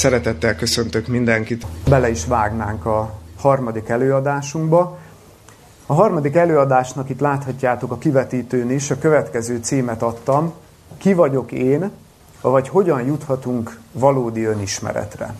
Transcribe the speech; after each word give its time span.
Szeretettel 0.00 0.56
köszöntök 0.56 1.06
mindenkit. 1.06 1.66
Bele 1.88 2.10
is 2.10 2.26
vágnánk 2.26 2.86
a 2.86 3.10
harmadik 3.38 3.88
előadásunkba. 3.88 4.98
A 5.86 5.94
harmadik 5.94 6.34
előadásnak 6.34 7.08
itt 7.08 7.20
láthatjátok 7.20 7.92
a 7.92 7.98
kivetítőn 7.98 8.70
is, 8.70 8.90
a 8.90 8.98
következő 8.98 9.58
címet 9.62 10.02
adtam. 10.02 10.52
Ki 10.98 11.14
vagyok 11.14 11.52
én, 11.52 11.90
vagy 12.40 12.68
hogyan 12.68 13.02
juthatunk 13.02 13.78
valódi 13.92 14.44
önismeretre. 14.44 15.34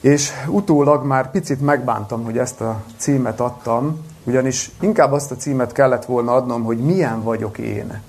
És 0.00 0.30
utólag 0.46 1.04
már 1.04 1.30
picit 1.30 1.60
megbántam, 1.60 2.24
hogy 2.24 2.38
ezt 2.38 2.60
a 2.60 2.82
címet 2.96 3.40
adtam, 3.40 4.04
ugyanis 4.24 4.70
inkább 4.80 5.12
azt 5.12 5.30
a 5.30 5.36
címet 5.36 5.72
kellett 5.72 6.04
volna 6.04 6.32
adnom, 6.32 6.62
hogy 6.62 6.78
milyen 6.78 7.22
vagyok 7.22 7.58
én, 7.58 8.02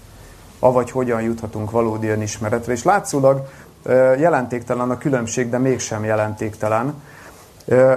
avagy 0.60 0.92
hogyan 0.92 1.22
juthatunk 1.22 1.72
valódi 1.72 2.08
önismeretre. 2.08 2.72
És 2.72 2.84
látszólag 2.84 3.48
jelentéktelen 4.18 4.90
a 4.90 4.98
különbség, 4.98 5.50
de 5.50 5.58
mégsem 5.58 6.04
jelentéktelen. 6.04 6.94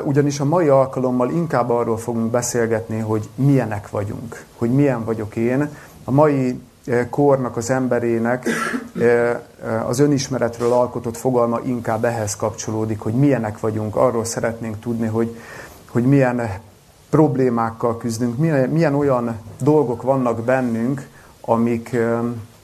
Ugyanis 0.05 0.41
a 0.41 0.45
mai 0.45 0.69
alkalommal 0.69 1.31
inkább 1.31 1.71
arról 1.71 1.99
fogunk 1.99 2.31
beszélgetni, 2.31 2.99
hogy 2.99 3.29
milyenek 3.35 3.91
vagyunk, 3.91 4.45
hogy 4.57 4.71
milyen 4.71 5.05
vagyok 5.05 5.37
én. 5.37 5.69
A 6.05 6.11
mai 6.11 6.61
kornak, 7.11 7.57
az 7.57 7.71
emberének 7.71 8.49
az 9.87 9.99
önismeretről 9.99 10.73
alkotott 10.73 11.17
fogalma 11.17 11.61
inkább 11.65 12.05
ehhez 12.05 12.37
kapcsolódik, 12.37 13.01
hogy 13.01 13.15
milyenek 13.15 13.61
vagyunk. 13.61 13.97
Arról 13.97 14.25
szeretnénk 14.25 14.81
tudni, 14.81 15.07
hogy, 15.07 15.37
hogy 15.91 16.05
milyen 16.05 16.51
problémákkal 17.11 17.97
küzdünk, 17.97 18.39
milyen, 18.39 18.69
milyen 18.69 18.95
olyan 18.95 19.41
dolgok 19.61 20.03
vannak 20.03 20.41
bennünk, 20.41 21.09
amik 21.41 21.97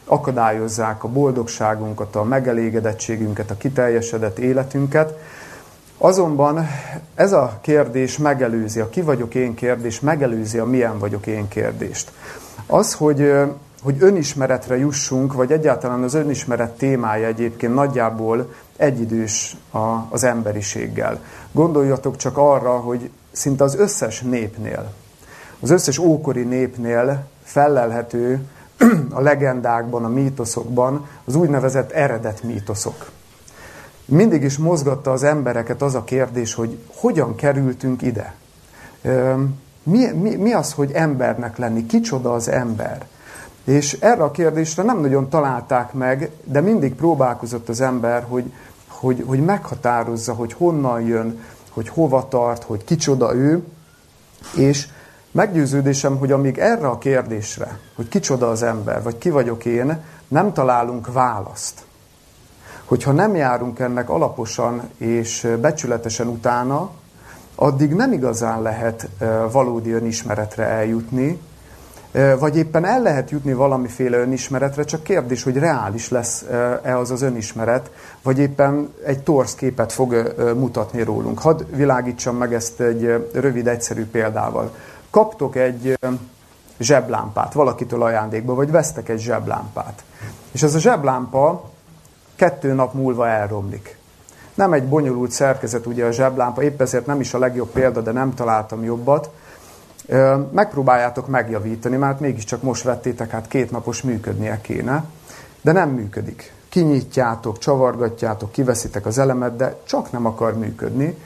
akadályozzák 0.08 1.04
a 1.04 1.08
boldogságunkat, 1.08 2.16
a 2.16 2.24
megelégedettségünket, 2.24 3.50
a 3.50 3.56
kiteljesedett 3.56 4.38
életünket. 4.38 5.18
Azonban 5.98 6.68
ez 7.14 7.32
a 7.32 7.58
kérdés 7.60 8.18
megelőzi, 8.18 8.80
a 8.80 8.88
ki 8.88 9.02
vagyok 9.02 9.34
én 9.34 9.54
kérdés 9.54 10.00
megelőzi 10.00 10.58
a 10.58 10.64
milyen 10.64 10.98
vagyok 10.98 11.26
én 11.26 11.48
kérdést. 11.48 12.12
Az, 12.66 12.94
hogy, 12.94 13.32
hogy 13.82 13.96
önismeretre 13.98 14.78
jussunk, 14.78 15.32
vagy 15.32 15.52
egyáltalán 15.52 16.02
az 16.02 16.14
önismeret 16.14 16.76
témája 16.76 17.26
egyébként 17.26 17.74
nagyjából 17.74 18.52
egyidős 18.76 19.56
az 20.08 20.24
emberiséggel. 20.24 21.20
Gondoljatok 21.52 22.16
csak 22.16 22.36
arra, 22.36 22.70
hogy 22.70 23.10
szinte 23.32 23.64
az 23.64 23.76
összes 23.76 24.20
népnél, 24.20 24.92
az 25.60 25.70
összes 25.70 25.98
ókori 25.98 26.42
népnél 26.42 27.26
fellelhető 27.42 28.40
a 29.10 29.20
legendákban, 29.20 30.04
a 30.04 30.08
mítoszokban 30.08 31.06
az 31.24 31.34
úgynevezett 31.34 31.90
eredet 31.90 32.42
mítoszok. 32.42 33.10
Mindig 34.04 34.42
is 34.42 34.58
mozgatta 34.58 35.12
az 35.12 35.22
embereket 35.22 35.82
az 35.82 35.94
a 35.94 36.04
kérdés, 36.04 36.54
hogy 36.54 36.78
hogyan 36.94 37.34
kerültünk 37.34 38.02
ide. 38.02 38.34
Mi, 39.82 40.06
mi, 40.12 40.34
mi 40.34 40.52
az, 40.52 40.72
hogy 40.72 40.92
embernek 40.92 41.56
lenni? 41.56 41.86
Kicsoda 41.86 42.32
az 42.32 42.48
ember? 42.48 43.06
És 43.64 43.92
erre 43.92 44.22
a 44.22 44.30
kérdésre 44.30 44.82
nem 44.82 45.00
nagyon 45.00 45.28
találták 45.28 45.92
meg, 45.92 46.30
de 46.44 46.60
mindig 46.60 46.94
próbálkozott 46.94 47.68
az 47.68 47.80
ember, 47.80 48.24
hogy, 48.28 48.52
hogy, 48.88 49.24
hogy 49.26 49.44
meghatározza, 49.44 50.32
hogy 50.32 50.52
honnan 50.52 51.00
jön, 51.00 51.40
hogy 51.70 51.88
hova 51.88 52.28
tart, 52.28 52.62
hogy 52.62 52.84
kicsoda 52.84 53.34
ő, 53.34 53.62
és 54.56 54.88
Meggyőződésem, 55.30 56.16
hogy 56.18 56.32
amíg 56.32 56.58
erre 56.58 56.86
a 56.86 56.98
kérdésre, 56.98 57.78
hogy 57.96 58.08
kicsoda 58.08 58.50
az 58.50 58.62
ember, 58.62 59.02
vagy 59.02 59.18
ki 59.18 59.30
vagyok 59.30 59.64
én, 59.64 60.00
nem 60.28 60.52
találunk 60.52 61.12
választ. 61.12 61.80
Hogyha 62.84 63.12
nem 63.12 63.36
járunk 63.36 63.78
ennek 63.78 64.10
alaposan 64.10 64.90
és 64.96 65.48
becsületesen 65.60 66.26
utána, 66.26 66.90
addig 67.54 67.94
nem 67.94 68.12
igazán 68.12 68.62
lehet 68.62 69.08
valódi 69.52 69.92
önismeretre 69.92 70.64
eljutni, 70.64 71.40
vagy 72.38 72.56
éppen 72.56 72.84
el 72.84 73.02
lehet 73.02 73.30
jutni 73.30 73.52
valamiféle 73.52 74.18
önismeretre, 74.18 74.84
csak 74.84 75.02
kérdés, 75.02 75.42
hogy 75.42 75.56
reális 75.56 76.08
lesz-e 76.08 76.98
az 76.98 77.10
az 77.10 77.22
önismeret, 77.22 77.90
vagy 78.22 78.38
éppen 78.38 78.94
egy 79.04 79.22
torsz 79.22 79.54
képet 79.54 79.92
fog 79.92 80.34
mutatni 80.56 81.02
rólunk. 81.02 81.38
Hadd 81.38 81.62
világítsam 81.74 82.36
meg 82.36 82.54
ezt 82.54 82.80
egy 82.80 83.28
rövid, 83.32 83.66
egyszerű 83.66 84.06
példával 84.06 84.74
kaptok 85.10 85.56
egy 85.56 85.98
zseblámpát 86.78 87.52
valakitől 87.52 88.02
ajándékba, 88.02 88.54
vagy 88.54 88.70
vesztek 88.70 89.08
egy 89.08 89.20
zseblámpát. 89.20 90.04
És 90.52 90.62
ez 90.62 90.74
a 90.74 90.78
zseblámpa 90.78 91.70
kettő 92.36 92.72
nap 92.72 92.94
múlva 92.94 93.28
elromlik. 93.28 93.96
Nem 94.54 94.72
egy 94.72 94.88
bonyolult 94.88 95.30
szerkezet 95.30 95.86
ugye 95.86 96.04
a 96.04 96.10
zseblámpa, 96.10 96.62
épp 96.62 96.80
ezért 96.80 97.06
nem 97.06 97.20
is 97.20 97.34
a 97.34 97.38
legjobb 97.38 97.68
példa, 97.68 98.00
de 98.00 98.12
nem 98.12 98.34
találtam 98.34 98.84
jobbat. 98.84 99.30
Megpróbáljátok 100.50 101.26
megjavítani, 101.26 101.96
mert 101.96 102.20
mégiscsak 102.20 102.62
most 102.62 102.82
vettétek, 102.82 103.30
hát 103.30 103.48
két 103.48 103.70
napos 103.70 104.02
működnie 104.02 104.60
kéne, 104.60 105.04
de 105.60 105.72
nem 105.72 105.90
működik. 105.90 106.52
Kinyitjátok, 106.68 107.58
csavargatjátok, 107.58 108.52
kiveszitek 108.52 109.06
az 109.06 109.18
elemet, 109.18 109.56
de 109.56 109.76
csak 109.84 110.12
nem 110.12 110.26
akar 110.26 110.58
működni. 110.58 111.16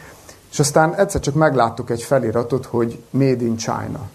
És 0.52 0.58
aztán 0.58 0.94
egyszer 0.94 1.20
csak 1.20 1.34
megláttuk 1.34 1.90
egy 1.90 2.02
feliratot, 2.02 2.66
hogy 2.66 3.02
Made 3.10 3.44
in 3.44 3.56
China, 3.56 4.08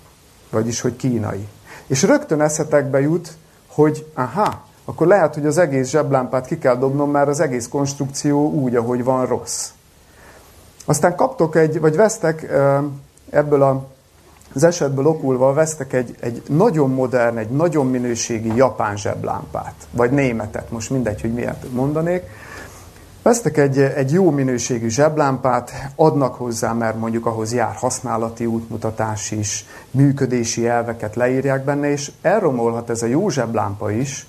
vagyis, 0.49 0.81
hogy 0.81 0.95
kínai. 0.95 1.47
És 1.87 2.03
rögtön 2.03 2.41
eszetekbe 2.41 3.01
jut, 3.01 3.37
hogy 3.67 4.11
aha, 4.13 4.65
akkor 4.85 5.07
lehet, 5.07 5.33
hogy 5.33 5.45
az 5.45 5.57
egész 5.57 5.89
zseblámpát 5.89 6.45
ki 6.45 6.57
kell 6.57 6.75
dobnom, 6.75 7.11
mert 7.11 7.27
az 7.27 7.39
egész 7.39 7.67
konstrukció 7.67 8.51
úgy, 8.51 8.75
ahogy 8.75 9.03
van, 9.03 9.25
rossz. 9.25 9.69
Aztán 10.85 11.15
kaptok 11.15 11.55
egy, 11.55 11.79
vagy 11.79 11.95
vesztek 11.95 12.53
ebből 13.29 13.61
a, 13.61 13.85
az 14.53 14.63
esetből 14.63 15.07
okulva, 15.07 15.53
vesztek 15.53 15.93
egy, 15.93 16.15
egy 16.19 16.43
nagyon 16.47 16.89
modern, 16.89 17.37
egy 17.37 17.49
nagyon 17.49 17.87
minőségi 17.87 18.55
japán 18.55 18.97
zseblámpát, 18.97 19.75
vagy 19.91 20.11
németet, 20.11 20.71
most 20.71 20.89
mindegy, 20.89 21.21
hogy 21.21 21.33
miért 21.33 21.71
mondanék, 21.71 22.23
Vesztek 23.27 23.57
egy, 23.57 23.79
egy 23.79 24.11
jó 24.11 24.31
minőségű 24.31 24.87
zseblámpát, 24.87 25.71
adnak 25.95 26.35
hozzá, 26.35 26.73
mert 26.73 26.99
mondjuk 26.99 27.25
ahhoz 27.25 27.53
jár 27.53 27.75
használati 27.75 28.45
útmutatás 28.45 29.31
is, 29.31 29.65
működési 29.91 30.67
elveket 30.67 31.15
leírják 31.15 31.63
benne, 31.63 31.91
és 31.91 32.11
elromolhat 32.21 32.89
ez 32.89 33.01
a 33.01 33.05
jó 33.05 33.29
zseblámpa 33.29 33.91
is, 33.91 34.27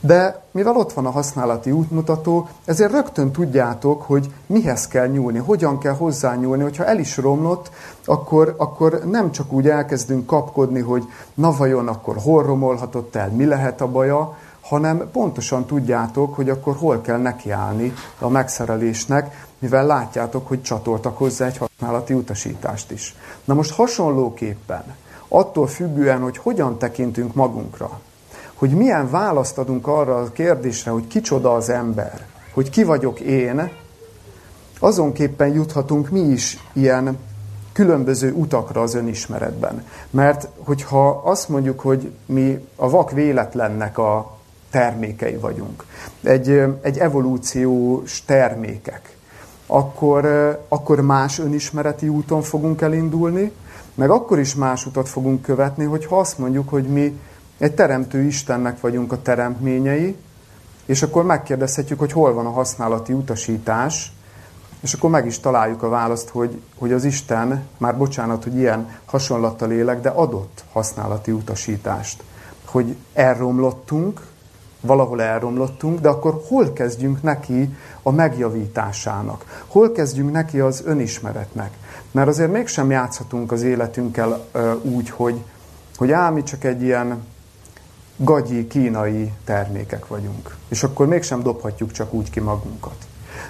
de 0.00 0.42
mivel 0.50 0.76
ott 0.76 0.92
van 0.92 1.06
a 1.06 1.10
használati 1.10 1.70
útmutató, 1.70 2.48
ezért 2.64 2.92
rögtön 2.92 3.32
tudjátok, 3.32 4.02
hogy 4.02 4.32
mihez 4.46 4.88
kell 4.88 5.06
nyúlni, 5.06 5.38
hogyan 5.38 5.78
kell 5.78 5.94
hozzányúlni. 5.94 6.62
Hogyha 6.62 6.84
el 6.84 6.98
is 6.98 7.16
romlott, 7.16 7.70
akkor, 8.04 8.54
akkor 8.58 9.00
nem 9.04 9.32
csak 9.32 9.52
úgy 9.52 9.68
elkezdünk 9.68 10.26
kapkodni, 10.26 10.80
hogy 10.80 11.04
na 11.34 11.56
vajon 11.56 11.88
akkor 11.88 12.16
hol 12.16 12.42
romolhatott 12.42 13.16
el, 13.16 13.30
mi 13.30 13.44
lehet 13.44 13.80
a 13.80 13.86
baja, 13.86 14.36
hanem 14.64 15.10
pontosan 15.12 15.64
tudjátok, 15.66 16.34
hogy 16.34 16.48
akkor 16.50 16.76
hol 16.76 17.00
kell 17.00 17.18
nekiállni 17.18 17.92
a 18.18 18.28
megszerelésnek, 18.28 19.46
mivel 19.58 19.86
látjátok, 19.86 20.48
hogy 20.48 20.62
csatoltak 20.62 21.18
hozzá 21.18 21.46
egy 21.46 21.56
használati 21.56 22.12
utasítást 22.12 22.90
is. 22.90 23.14
Na 23.44 23.54
most 23.54 23.74
hasonlóképpen, 23.74 24.84
attól 25.28 25.66
függően, 25.66 26.20
hogy 26.20 26.36
hogyan 26.36 26.78
tekintünk 26.78 27.34
magunkra, 27.34 28.00
hogy 28.54 28.70
milyen 28.70 29.10
választ 29.10 29.58
adunk 29.58 29.86
arra 29.86 30.16
a 30.16 30.32
kérdésre, 30.32 30.90
hogy 30.90 31.06
kicsoda 31.06 31.54
az 31.54 31.68
ember, 31.68 32.26
hogy 32.52 32.70
ki 32.70 32.84
vagyok 32.84 33.20
én, 33.20 33.70
azonképpen 34.78 35.48
juthatunk 35.48 36.10
mi 36.10 36.20
is 36.20 36.58
ilyen 36.72 37.18
különböző 37.72 38.32
utakra 38.32 38.82
az 38.82 38.94
önismeretben. 38.94 39.84
Mert 40.10 40.48
hogyha 40.64 41.08
azt 41.08 41.48
mondjuk, 41.48 41.80
hogy 41.80 42.12
mi 42.26 42.68
a 42.76 42.90
vak 42.90 43.10
véletlennek 43.10 43.98
a 43.98 44.33
termékei 44.74 45.36
vagyunk, 45.36 45.84
egy, 46.22 46.62
egy 46.82 46.98
evolúciós 46.98 48.24
termékek, 48.24 49.16
akkor, 49.66 50.24
akkor 50.68 51.00
más 51.00 51.38
önismereti 51.38 52.08
úton 52.08 52.42
fogunk 52.42 52.80
elindulni, 52.80 53.52
meg 53.94 54.10
akkor 54.10 54.38
is 54.38 54.54
más 54.54 54.86
utat 54.86 55.08
fogunk 55.08 55.42
követni, 55.42 55.84
hogyha 55.84 56.18
azt 56.18 56.38
mondjuk, 56.38 56.68
hogy 56.68 56.84
mi 56.84 57.20
egy 57.58 57.74
teremtő 57.74 58.22
Istennek 58.22 58.80
vagyunk 58.80 59.12
a 59.12 59.22
teremtményei, 59.22 60.16
és 60.86 61.02
akkor 61.02 61.24
megkérdezhetjük, 61.24 61.98
hogy 61.98 62.12
hol 62.12 62.32
van 62.32 62.46
a 62.46 62.50
használati 62.50 63.12
utasítás, 63.12 64.12
és 64.80 64.92
akkor 64.92 65.10
meg 65.10 65.26
is 65.26 65.40
találjuk 65.40 65.82
a 65.82 65.88
választ, 65.88 66.28
hogy, 66.28 66.60
hogy 66.78 66.92
az 66.92 67.04
Isten, 67.04 67.66
már 67.76 67.96
bocsánat, 67.96 68.42
hogy 68.42 68.56
ilyen 68.56 68.88
hasonlattal 69.04 69.70
élek, 69.70 70.00
de 70.00 70.08
adott 70.08 70.64
használati 70.72 71.30
utasítást, 71.30 72.22
hogy 72.64 72.96
elromlottunk, 73.12 74.32
valahol 74.84 75.22
elromlottunk, 75.22 76.00
de 76.00 76.08
akkor 76.08 76.40
hol 76.48 76.72
kezdjünk 76.72 77.22
neki 77.22 77.76
a 78.02 78.10
megjavításának? 78.10 79.64
Hol 79.66 79.92
kezdjünk 79.92 80.32
neki 80.32 80.60
az 80.60 80.82
önismeretnek? 80.84 81.70
Mert 82.10 82.28
azért 82.28 82.52
mégsem 82.52 82.90
játszhatunk 82.90 83.52
az 83.52 83.62
életünkkel 83.62 84.44
úgy, 84.82 85.10
hogy, 85.10 85.44
hogy 85.96 86.12
ám 86.12 86.34
mi 86.34 86.42
csak 86.42 86.64
egy 86.64 86.82
ilyen 86.82 87.22
gagyi 88.16 88.66
kínai 88.66 89.32
termékek 89.44 90.06
vagyunk. 90.06 90.56
És 90.68 90.82
akkor 90.82 91.06
mégsem 91.06 91.42
dobhatjuk 91.42 91.92
csak 91.92 92.12
úgy 92.12 92.30
ki 92.30 92.40
magunkat. 92.40 92.96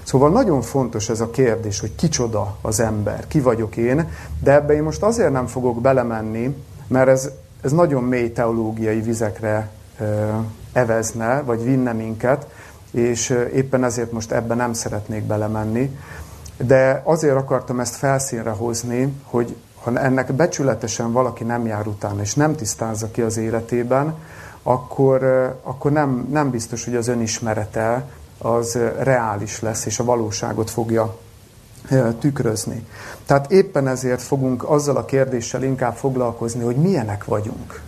Szóval 0.02 0.30
nagyon 0.30 0.62
fontos 0.62 1.08
ez 1.08 1.20
a 1.20 1.30
kérdés, 1.30 1.80
hogy 1.80 1.94
kicsoda 1.94 2.56
az 2.60 2.80
ember, 2.80 3.26
ki 3.26 3.40
vagyok 3.40 3.76
én, 3.76 4.08
de 4.42 4.52
ebbe 4.52 4.74
én 4.74 4.82
most 4.82 5.02
azért 5.02 5.32
nem 5.32 5.46
fogok 5.46 5.80
belemenni, 5.80 6.56
mert 6.86 7.08
ez, 7.08 7.30
ez 7.62 7.72
nagyon 7.72 8.02
mély 8.02 8.32
teológiai 8.32 9.00
vizekre 9.00 9.70
evezne, 10.74 11.42
vagy 11.42 11.64
vinne 11.64 11.92
minket, 11.92 12.46
és 12.90 13.30
éppen 13.54 13.84
ezért 13.84 14.12
most 14.12 14.32
ebben 14.32 14.56
nem 14.56 14.72
szeretnék 14.72 15.22
belemenni. 15.22 15.98
De 16.56 17.02
azért 17.04 17.36
akartam 17.36 17.80
ezt 17.80 17.94
felszínre 17.94 18.50
hozni, 18.50 19.14
hogy 19.24 19.56
ha 19.82 19.98
ennek 19.98 20.32
becsületesen 20.32 21.12
valaki 21.12 21.44
nem 21.44 21.66
jár 21.66 21.86
utána, 21.86 22.20
és 22.20 22.34
nem 22.34 22.56
tisztázza 22.56 23.10
ki 23.10 23.20
az 23.20 23.36
életében, 23.36 24.14
akkor, 24.62 25.22
akkor 25.62 25.92
nem, 25.92 26.28
nem 26.30 26.50
biztos, 26.50 26.84
hogy 26.84 26.94
az 26.94 27.08
önismerete 27.08 28.04
az 28.38 28.78
reális 28.98 29.60
lesz, 29.60 29.86
és 29.86 29.98
a 29.98 30.04
valóságot 30.04 30.70
fogja 30.70 31.16
tükrözni. 32.18 32.86
Tehát 33.26 33.50
éppen 33.50 33.88
ezért 33.88 34.22
fogunk 34.22 34.70
azzal 34.70 34.96
a 34.96 35.04
kérdéssel 35.04 35.62
inkább 35.62 35.94
foglalkozni, 35.94 36.62
hogy 36.62 36.76
milyenek 36.76 37.24
vagyunk. 37.24 37.80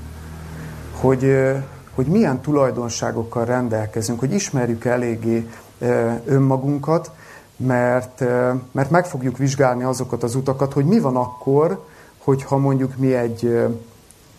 Hogy, 1.00 1.52
hogy 1.96 2.06
milyen 2.06 2.40
tulajdonságokkal 2.40 3.44
rendelkezünk, 3.44 4.18
hogy 4.18 4.32
ismerjük 4.32 4.84
eléggé 4.84 5.48
önmagunkat, 6.24 7.10
mert, 7.56 8.24
mert 8.72 8.90
meg 8.90 9.06
fogjuk 9.06 9.36
vizsgálni 9.36 9.82
azokat 9.82 10.22
az 10.22 10.34
utakat, 10.34 10.72
hogy 10.72 10.84
mi 10.84 10.98
van 10.98 11.16
akkor, 11.16 11.84
hogyha 12.18 12.56
mondjuk 12.56 12.96
mi 12.96 13.14
egy 13.14 13.66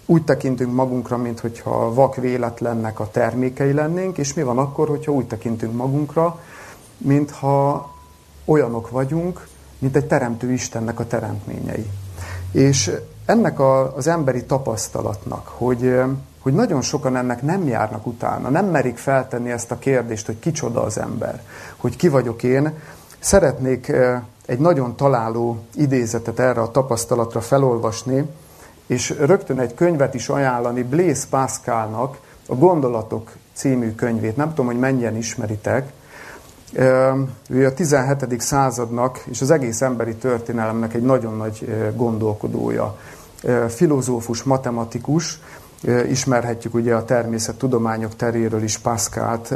úgy 0.05 0.23
tekintünk 0.23 0.73
magunkra, 0.73 1.17
mint 1.17 1.39
hogyha 1.39 1.93
vak 1.93 2.15
véletlennek 2.15 2.99
a 2.99 3.09
termékei 3.11 3.73
lennénk, 3.73 4.17
és 4.17 4.33
mi 4.33 4.43
van 4.43 4.57
akkor, 4.57 4.87
hogyha 4.87 5.11
úgy 5.11 5.27
tekintünk 5.27 5.73
magunkra, 5.73 6.39
mintha 6.97 7.89
olyanok 8.45 8.89
vagyunk, 8.89 9.47
mint 9.79 9.95
egy 9.95 10.05
teremtő 10.05 10.51
Istennek 10.51 10.99
a 10.99 11.07
teremtményei. 11.07 11.85
És 12.51 12.91
ennek 13.25 13.59
a, 13.59 13.95
az 13.95 14.07
emberi 14.07 14.43
tapasztalatnak, 14.43 15.47
hogy, 15.47 15.99
hogy 16.47 16.55
nagyon 16.55 16.81
sokan 16.81 17.15
ennek 17.15 17.41
nem 17.41 17.67
járnak 17.67 18.05
utána, 18.05 18.49
nem 18.49 18.65
merik 18.65 18.97
feltenni 18.97 19.51
ezt 19.51 19.71
a 19.71 19.79
kérdést, 19.79 20.25
hogy 20.25 20.39
kicsoda 20.39 20.81
az 20.81 20.99
ember, 20.99 21.41
hogy 21.77 21.95
ki 21.95 22.07
vagyok 22.07 22.43
én, 22.43 22.73
szeretnék 23.19 23.91
egy 24.45 24.59
nagyon 24.59 24.95
találó 24.95 25.57
idézetet 25.75 26.39
erre 26.39 26.61
a 26.61 26.71
tapasztalatra 26.71 27.41
felolvasni, 27.41 28.29
és 28.85 29.15
rögtön 29.19 29.59
egy 29.59 29.73
könyvet 29.73 30.13
is 30.13 30.29
ajánlani 30.29 30.83
Blaise 30.83 31.25
Pascalnak, 31.29 32.17
a 32.47 32.55
Gondolatok 32.55 33.31
című 33.53 33.95
könyvét. 33.95 34.35
Nem 34.35 34.49
tudom, 34.49 34.65
hogy 34.65 34.79
mennyien 34.79 35.17
ismeritek. 35.17 35.91
Ő 37.49 37.65
a 37.65 37.73
17. 37.73 38.41
századnak 38.41 39.23
és 39.29 39.41
az 39.41 39.51
egész 39.51 39.81
emberi 39.81 40.15
történelemnek 40.15 40.93
egy 40.93 41.03
nagyon 41.03 41.37
nagy 41.37 41.91
gondolkodója. 41.95 42.97
Filozófus, 43.67 44.43
matematikus, 44.43 45.39
ismerhetjük 46.09 46.73
ugye 46.73 46.95
a 46.95 47.05
természettudományok 47.05 48.15
teréről 48.15 48.63
is 48.63 48.77
Pascalt, 48.77 49.53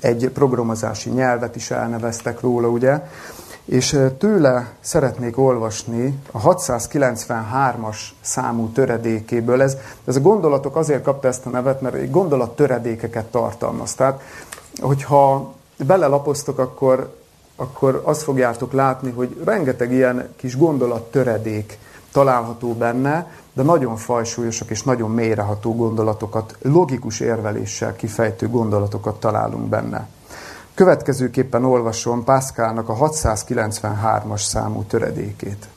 egy 0.00 0.30
programozási 0.34 1.10
nyelvet 1.10 1.56
is 1.56 1.70
elneveztek 1.70 2.40
róla, 2.40 2.68
ugye, 2.68 3.00
és 3.64 3.98
tőle 4.18 4.72
szeretnék 4.80 5.38
olvasni 5.38 6.18
a 6.30 6.40
693-as 6.40 7.96
számú 8.20 8.68
töredékéből. 8.68 9.62
Ez, 9.62 9.76
ez 10.04 10.16
a 10.16 10.20
gondolatok 10.20 10.76
azért 10.76 11.02
kapta 11.02 11.28
ezt 11.28 11.46
a 11.46 11.50
nevet, 11.50 11.80
mert 11.80 11.94
egy 11.94 12.10
gondolat 12.10 12.56
töredékeket 12.56 13.26
tartalmaz. 13.26 13.94
Tehát, 13.94 14.22
hogyha 14.80 15.54
belelapoztok, 15.86 16.58
akkor, 16.58 17.16
akkor 17.56 18.02
azt 18.04 18.22
fogjátok 18.22 18.72
látni, 18.72 19.10
hogy 19.10 19.40
rengeteg 19.44 19.92
ilyen 19.92 20.28
kis 20.36 20.56
gondolat 20.56 21.10
töredék 21.10 21.78
található 22.12 22.72
benne, 22.72 23.30
de 23.58 23.64
nagyon 23.64 23.96
fajsúlyosak 23.96 24.70
és 24.70 24.82
nagyon 24.82 25.10
mélyreható 25.10 25.74
gondolatokat, 25.74 26.56
logikus 26.62 27.20
érveléssel 27.20 27.96
kifejtő 27.96 28.48
gondolatokat 28.48 29.20
találunk 29.20 29.68
benne. 29.68 30.08
Következőképpen 30.74 31.64
olvasom 31.64 32.24
Pászkálnak 32.24 32.88
a 32.88 32.94
693-as 32.94 34.40
számú 34.40 34.82
töredékét. 34.82 35.68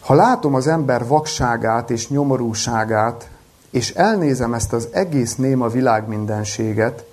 Ha 0.00 0.14
látom 0.14 0.54
az 0.54 0.66
ember 0.66 1.06
vakságát 1.06 1.90
és 1.90 2.08
nyomorúságát, 2.08 3.28
és 3.70 3.90
elnézem 3.90 4.54
ezt 4.54 4.72
az 4.72 4.88
egész 4.92 5.36
néma 5.36 5.68
világmindenséget, 5.68 7.04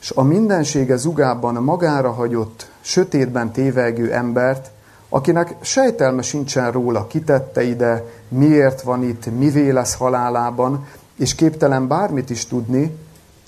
és 0.00 0.10
a 0.10 0.22
mindensége 0.22 0.96
zugában 0.96 1.54
magára 1.54 2.12
hagyott, 2.12 2.70
sötétben 2.80 3.52
tévegő 3.52 4.12
embert, 4.12 4.70
akinek 5.10 5.56
sejtelme 5.60 6.22
sincsen 6.22 6.72
róla, 6.72 7.06
kitette 7.06 7.62
ide, 7.62 8.04
miért 8.28 8.82
van 8.82 9.02
itt, 9.02 9.38
mivé 9.38 9.70
lesz 9.70 9.94
halálában, 9.94 10.86
és 11.16 11.34
képtelen 11.34 11.88
bármit 11.88 12.30
is 12.30 12.46
tudni, 12.46 12.96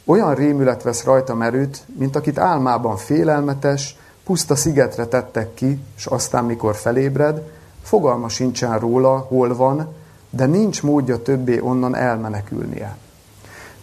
olyan 0.04 0.34
rémület 0.34 0.82
vesz 0.82 1.04
rajta 1.04 1.44
erőt, 1.44 1.84
mint 1.98 2.16
akit 2.16 2.38
álmában 2.38 2.96
félelmetes, 2.96 3.96
puszta 4.24 4.54
szigetre 4.54 5.06
tettek 5.06 5.54
ki, 5.54 5.80
és 5.96 6.06
aztán 6.06 6.44
mikor 6.44 6.74
felébred, 6.74 7.42
fogalma 7.82 8.28
sincsen 8.28 8.78
róla, 8.78 9.18
hol 9.18 9.56
van, 9.56 9.94
de 10.30 10.46
nincs 10.46 10.82
módja 10.82 11.22
többé 11.22 11.60
onnan 11.60 11.94
elmenekülnie. 11.94 12.96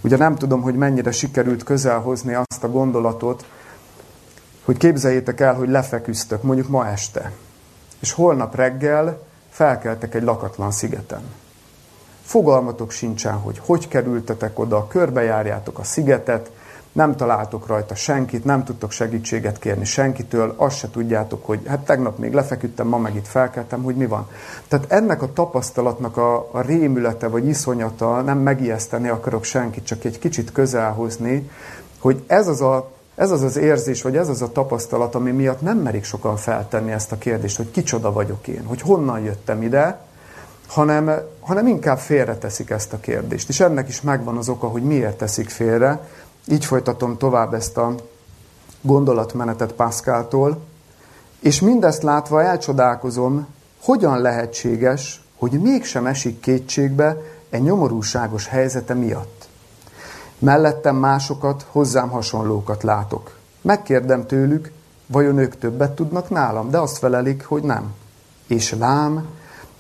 Ugye 0.01 0.17
nem 0.17 0.35
tudom, 0.35 0.61
hogy 0.61 0.75
mennyire 0.75 1.11
sikerült 1.11 1.63
közelhozni 1.63 2.33
azt 2.33 2.63
a 2.63 2.69
gondolatot, 2.69 3.45
hogy 4.65 4.77
képzeljétek 4.77 5.39
el, 5.39 5.53
hogy 5.53 5.69
lefeküztök, 5.69 6.43
mondjuk 6.43 6.67
ma 6.67 6.87
este, 6.87 7.31
és 7.99 8.11
holnap 8.11 8.55
reggel 8.55 9.21
felkeltek 9.49 10.15
egy 10.15 10.23
lakatlan 10.23 10.71
szigeten. 10.71 11.21
Fogalmatok 12.23 12.91
sincsen, 12.91 13.33
hogy 13.33 13.61
hogy 13.65 13.87
kerültetek 13.87 14.59
oda, 14.59 14.87
körbejárjátok 14.87 15.79
a 15.79 15.83
szigetet, 15.83 16.51
nem 16.91 17.15
találtok 17.15 17.67
rajta 17.67 17.95
senkit, 17.95 18.43
nem 18.43 18.63
tudtok 18.63 18.91
segítséget 18.91 19.59
kérni 19.59 19.85
senkitől, 19.85 20.53
azt 20.57 20.77
se 20.77 20.89
tudjátok, 20.89 21.45
hogy 21.45 21.59
hát 21.67 21.79
tegnap 21.79 22.17
még 22.17 22.33
lefeküdtem, 22.33 22.87
ma 22.87 22.97
meg 22.97 23.15
itt 23.15 23.27
felkeltem, 23.27 23.83
hogy 23.83 23.95
mi 23.95 24.05
van. 24.05 24.27
Tehát 24.67 24.91
ennek 24.91 25.21
a 25.21 25.33
tapasztalatnak 25.33 26.17
a, 26.17 26.49
a 26.51 26.61
rémülete 26.61 27.27
vagy 27.27 27.47
iszonyata, 27.47 28.21
nem 28.21 28.37
megijeszteni 28.37 29.07
akarok 29.07 29.43
senkit, 29.43 29.85
csak 29.85 30.03
egy 30.03 30.19
kicsit 30.19 30.51
közelhozni, 30.51 31.49
hogy 31.99 32.23
ez 32.27 32.47
az 32.47 32.61
a 32.61 32.91
ez 33.19 33.31
az 33.31 33.41
az 33.41 33.57
érzés, 33.57 34.01
vagy 34.01 34.17
ez 34.17 34.29
az 34.29 34.41
a 34.41 34.51
tapasztalat, 34.51 35.15
ami 35.15 35.31
miatt 35.31 35.61
nem 35.61 35.77
merik 35.77 36.03
sokan 36.03 36.37
feltenni 36.37 36.91
ezt 36.91 37.11
a 37.11 37.17
kérdést, 37.17 37.57
hogy 37.57 37.71
kicsoda 37.71 38.11
vagyok 38.11 38.47
én, 38.47 38.63
hogy 38.65 38.81
honnan 38.81 39.19
jöttem 39.19 39.61
ide, 39.61 39.99
hanem, 40.67 41.11
hanem 41.39 41.67
inkább 41.67 41.97
félreteszik 41.97 42.69
ezt 42.69 42.93
a 42.93 42.99
kérdést. 42.99 43.49
És 43.49 43.59
ennek 43.59 43.87
is 43.87 44.01
megvan 44.01 44.37
az 44.37 44.49
oka, 44.49 44.67
hogy 44.67 44.83
miért 44.83 45.17
teszik 45.17 45.49
félre. 45.49 46.07
Így 46.47 46.65
folytatom 46.65 47.17
tovább 47.17 47.53
ezt 47.53 47.77
a 47.77 47.95
gondolatmenetet 48.81 49.71
Pászkáltól. 49.71 50.59
És 51.39 51.61
mindezt 51.61 52.03
látva 52.03 52.43
elcsodálkozom, 52.43 53.47
hogyan 53.81 54.21
lehetséges, 54.21 55.23
hogy 55.37 55.51
mégsem 55.51 56.05
esik 56.05 56.39
kétségbe 56.39 57.17
egy 57.49 57.61
nyomorúságos 57.61 58.47
helyzete 58.47 58.93
miatt. 58.93 59.38
Mellettem 60.39 60.95
másokat, 60.95 61.65
hozzám 61.71 62.09
hasonlókat 62.09 62.83
látok. 62.83 63.37
Megkérdem 63.61 64.25
tőlük, 64.25 64.71
vajon 65.07 65.37
ők 65.37 65.57
többet 65.57 65.91
tudnak 65.91 66.29
nálam, 66.29 66.69
de 66.69 66.77
azt 66.77 66.97
felelik, 66.97 67.45
hogy 67.45 67.63
nem. 67.63 67.93
És 68.47 68.75
lám, 68.79 69.27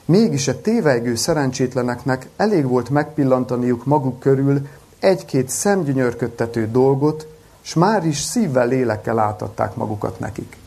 mégis 0.05 0.47
a 0.47 0.61
tévejgő 0.61 1.15
szerencsétleneknek 1.15 2.29
elég 2.37 2.67
volt 2.67 2.89
megpillantaniuk 2.89 3.85
maguk 3.85 4.19
körül 4.19 4.67
egy-két 4.99 5.49
szemgyönyörködtető 5.49 6.71
dolgot, 6.71 7.27
s 7.61 7.73
már 7.73 8.05
is 8.05 8.19
szívvel, 8.19 8.67
lélekkel 8.67 9.19
átadták 9.19 9.75
magukat 9.75 10.19
nekik. 10.19 10.57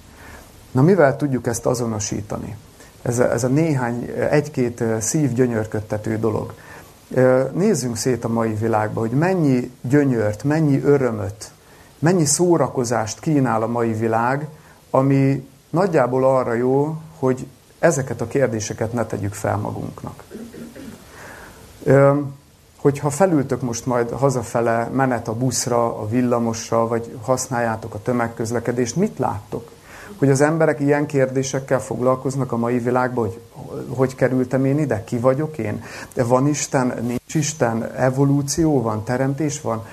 Na 0.71 0.83
mivel 0.83 1.17
tudjuk 1.17 1.47
ezt 1.47 1.67
azonosítani? 1.67 2.57
Ez 3.03 3.19
a, 3.19 3.33
ez 3.33 3.45
a 3.45 3.49
néhány, 3.49 4.11
egy-két 4.31 4.85
szívgyönyörködtető 5.01 6.19
dolog. 6.19 6.55
Nézzünk 7.53 7.97
szét 7.97 8.25
a 8.25 8.29
mai 8.29 8.55
világba, 8.55 9.01
hogy 9.01 9.11
mennyi 9.11 9.73
gyönyört, 9.81 10.45
mennyi 10.45 10.83
örömöt, 10.83 11.51
mennyi 11.99 12.25
szórakozást 12.25 13.21
kínál 13.21 13.63
a 13.63 13.67
mai 13.67 13.93
világ, 13.93 14.49
ami 14.91 15.49
nagyjából 15.71 16.25
arra 16.25 16.53
jó, 16.53 16.97
hogy 17.19 17.47
ezeket 17.79 18.21
a 18.21 18.27
kérdéseket 18.27 18.93
ne 18.93 19.07
tegyük 19.07 19.35
fel 19.35 19.57
magunknak. 19.57 20.25
Hogyha 22.77 23.11
felültök 23.11 23.63
most 23.63 23.87
majd 23.87 24.11
hazafele 24.11 24.89
menet 24.93 25.29
a 25.29 25.35
buszra, 25.35 25.99
a 25.99 26.09
villamosra, 26.09 26.87
vagy 26.87 27.17
használjátok 27.23 27.95
a 27.95 28.03
tömegközlekedést, 28.03 28.97
mit 28.97 29.19
láttok? 29.19 29.71
Hogy 30.19 30.31
az 30.31 30.41
emberek 30.41 30.81
ilyen 30.81 31.07
kérdésekkel 31.07 31.81
foglalkoznak 31.81 32.53
a 32.53 32.57
mai 32.57 32.79
világban, 32.79 33.25
hogy 33.25 33.41
hogy 33.89 34.15
kerültem 34.15 34.65
én 34.65 34.79
ide, 34.79 35.05
ki 35.05 35.19
vagyok 35.19 35.59
én, 35.59 35.83
van 36.15 36.47
Isten, 36.47 36.95
nincs 37.07 37.35
Isten, 37.35 37.91
evolúció 37.97 38.83
van, 38.83 39.05
teremtés 39.05 39.61
van. 39.61 39.85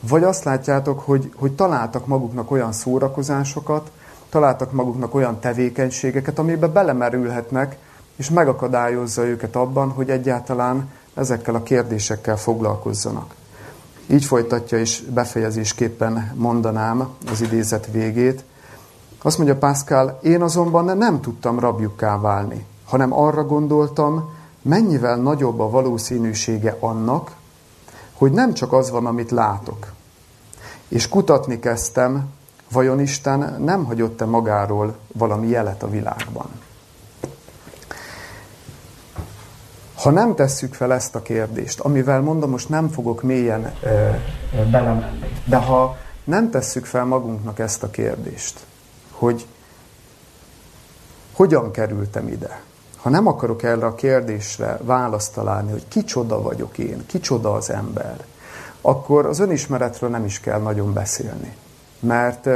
vagy 0.00 0.22
azt 0.22 0.44
látjátok, 0.44 1.00
hogy, 1.00 1.32
hogy 1.36 1.52
találtak 1.52 2.06
maguknak 2.06 2.50
olyan 2.50 2.72
szórakozásokat, 2.72 3.90
találtak 4.28 4.72
maguknak 4.72 5.14
olyan 5.14 5.40
tevékenységeket, 5.40 6.38
amiben 6.38 6.72
belemerülhetnek, 6.72 7.76
és 8.16 8.30
megakadályozza 8.30 9.24
őket 9.24 9.56
abban, 9.56 9.90
hogy 9.90 10.10
egyáltalán 10.10 10.90
ezekkel 11.14 11.54
a 11.54 11.62
kérdésekkel 11.62 12.36
foglalkozzanak. 12.36 13.34
Így 14.06 14.24
folytatja 14.24 14.78
és 14.78 15.02
befejezésképpen 15.02 16.32
mondanám 16.34 17.08
az 17.30 17.40
idézet 17.40 17.88
végét. 17.92 18.44
Azt 19.22 19.36
mondja 19.36 19.56
Pascal, 19.56 20.18
én 20.22 20.42
azonban 20.42 20.96
nem 20.96 21.20
tudtam 21.20 21.58
rabjukká 21.58 22.18
válni, 22.18 22.66
hanem 22.84 23.12
arra 23.12 23.44
gondoltam, 23.44 24.34
mennyivel 24.62 25.16
nagyobb 25.16 25.60
a 25.60 25.70
valószínűsége 25.70 26.76
annak, 26.80 27.36
hogy 28.12 28.32
nem 28.32 28.54
csak 28.54 28.72
az 28.72 28.90
van, 28.90 29.06
amit 29.06 29.30
látok. 29.30 29.92
És 30.88 31.08
kutatni 31.08 31.58
kezdtem, 31.58 32.28
vajon 32.70 33.00
Isten 33.00 33.62
nem 33.64 33.84
hagyott-e 33.84 34.24
magáról 34.24 34.96
valami 35.12 35.48
jelet 35.48 35.82
a 35.82 35.90
világban. 35.90 36.46
Ha 39.94 40.10
nem 40.10 40.34
tesszük 40.34 40.74
fel 40.74 40.92
ezt 40.92 41.14
a 41.14 41.22
kérdést, 41.22 41.80
amivel 41.80 42.20
mondom, 42.20 42.50
most 42.50 42.68
nem 42.68 42.88
fogok 42.88 43.22
mélyen 43.22 43.74
belemenni, 44.70 45.32
de 45.44 45.56
ha 45.56 45.96
nem 46.24 46.50
tesszük 46.50 46.84
fel 46.84 47.04
magunknak 47.04 47.58
ezt 47.58 47.82
a 47.82 47.90
kérdést, 47.90 48.65
hogy 49.18 49.46
hogyan 51.32 51.70
kerültem 51.70 52.28
ide, 52.28 52.60
ha 52.96 53.10
nem 53.10 53.26
akarok 53.26 53.62
erre 53.62 53.86
a 53.86 53.94
kérdésre 53.94 54.78
választ 54.82 55.34
találni, 55.34 55.70
hogy 55.70 55.88
kicsoda 55.88 56.42
vagyok 56.42 56.78
én, 56.78 57.06
kicsoda 57.06 57.52
az 57.52 57.70
ember, 57.70 58.24
akkor 58.80 59.26
az 59.26 59.38
önismeretről 59.38 60.10
nem 60.10 60.24
is 60.24 60.40
kell 60.40 60.60
nagyon 60.60 60.92
beszélni. 60.92 61.56
Mert 62.00 62.48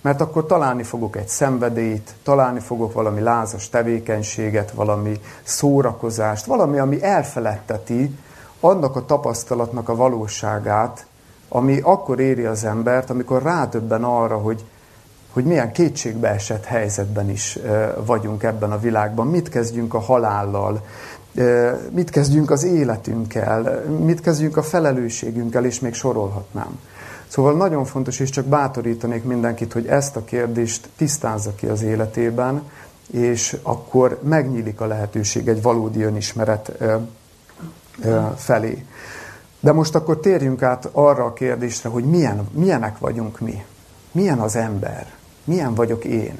mert 0.00 0.20
akkor 0.20 0.46
találni 0.46 0.82
fogok 0.82 1.16
egy 1.16 1.28
szenvedélyt, 1.28 2.14
találni 2.22 2.60
fogok 2.60 2.92
valami 2.92 3.20
lázas 3.20 3.68
tevékenységet, 3.68 4.70
valami 4.70 5.20
szórakozást, 5.42 6.44
valami, 6.44 6.78
ami 6.78 7.02
elfeledteti 7.02 8.18
annak 8.60 8.96
a 8.96 9.04
tapasztalatnak 9.04 9.88
a 9.88 9.96
valóságát, 9.96 11.06
ami 11.48 11.80
akkor 11.80 12.20
éri 12.20 12.44
az 12.44 12.64
embert, 12.64 13.10
amikor 13.10 13.42
rádöbben 13.42 14.04
arra, 14.04 14.36
hogy, 14.36 14.64
hogy 15.32 15.44
milyen 15.44 15.72
kétségbeesett 15.72 16.64
helyzetben 16.64 17.30
is 17.30 17.58
vagyunk 18.04 18.42
ebben 18.42 18.72
a 18.72 18.78
világban. 18.78 19.26
Mit 19.26 19.48
kezdjünk 19.48 19.94
a 19.94 19.98
halállal, 19.98 20.84
mit 21.90 22.10
kezdjünk 22.10 22.50
az 22.50 22.64
életünkkel, 22.64 23.84
mit 24.04 24.20
kezdjünk 24.20 24.56
a 24.56 24.62
felelősségünkkel, 24.62 25.64
és 25.64 25.80
még 25.80 25.94
sorolhatnám. 25.94 26.78
Szóval 27.28 27.56
nagyon 27.56 27.84
fontos, 27.84 28.20
és 28.20 28.30
csak 28.30 28.44
bátorítanék 28.44 29.24
mindenkit, 29.24 29.72
hogy 29.72 29.86
ezt 29.86 30.16
a 30.16 30.24
kérdést 30.24 30.88
tisztázza 30.96 31.54
ki 31.54 31.66
az 31.66 31.82
életében, 31.82 32.62
és 33.10 33.56
akkor 33.62 34.20
megnyílik 34.22 34.80
a 34.80 34.86
lehetőség 34.86 35.48
egy 35.48 35.62
valódi 35.62 36.02
önismeret 36.02 36.72
felé. 38.36 38.84
De 39.60 39.72
most 39.72 39.94
akkor 39.94 40.20
térjünk 40.20 40.62
át 40.62 40.88
arra 40.92 41.24
a 41.24 41.32
kérdésre, 41.32 41.88
hogy 41.88 42.04
milyen, 42.04 42.48
milyenek 42.52 42.98
vagyunk 42.98 43.40
mi. 43.40 43.64
Milyen 44.12 44.38
az 44.38 44.56
ember? 44.56 45.06
Milyen 45.48 45.74
vagyok 45.74 46.04
én? 46.04 46.38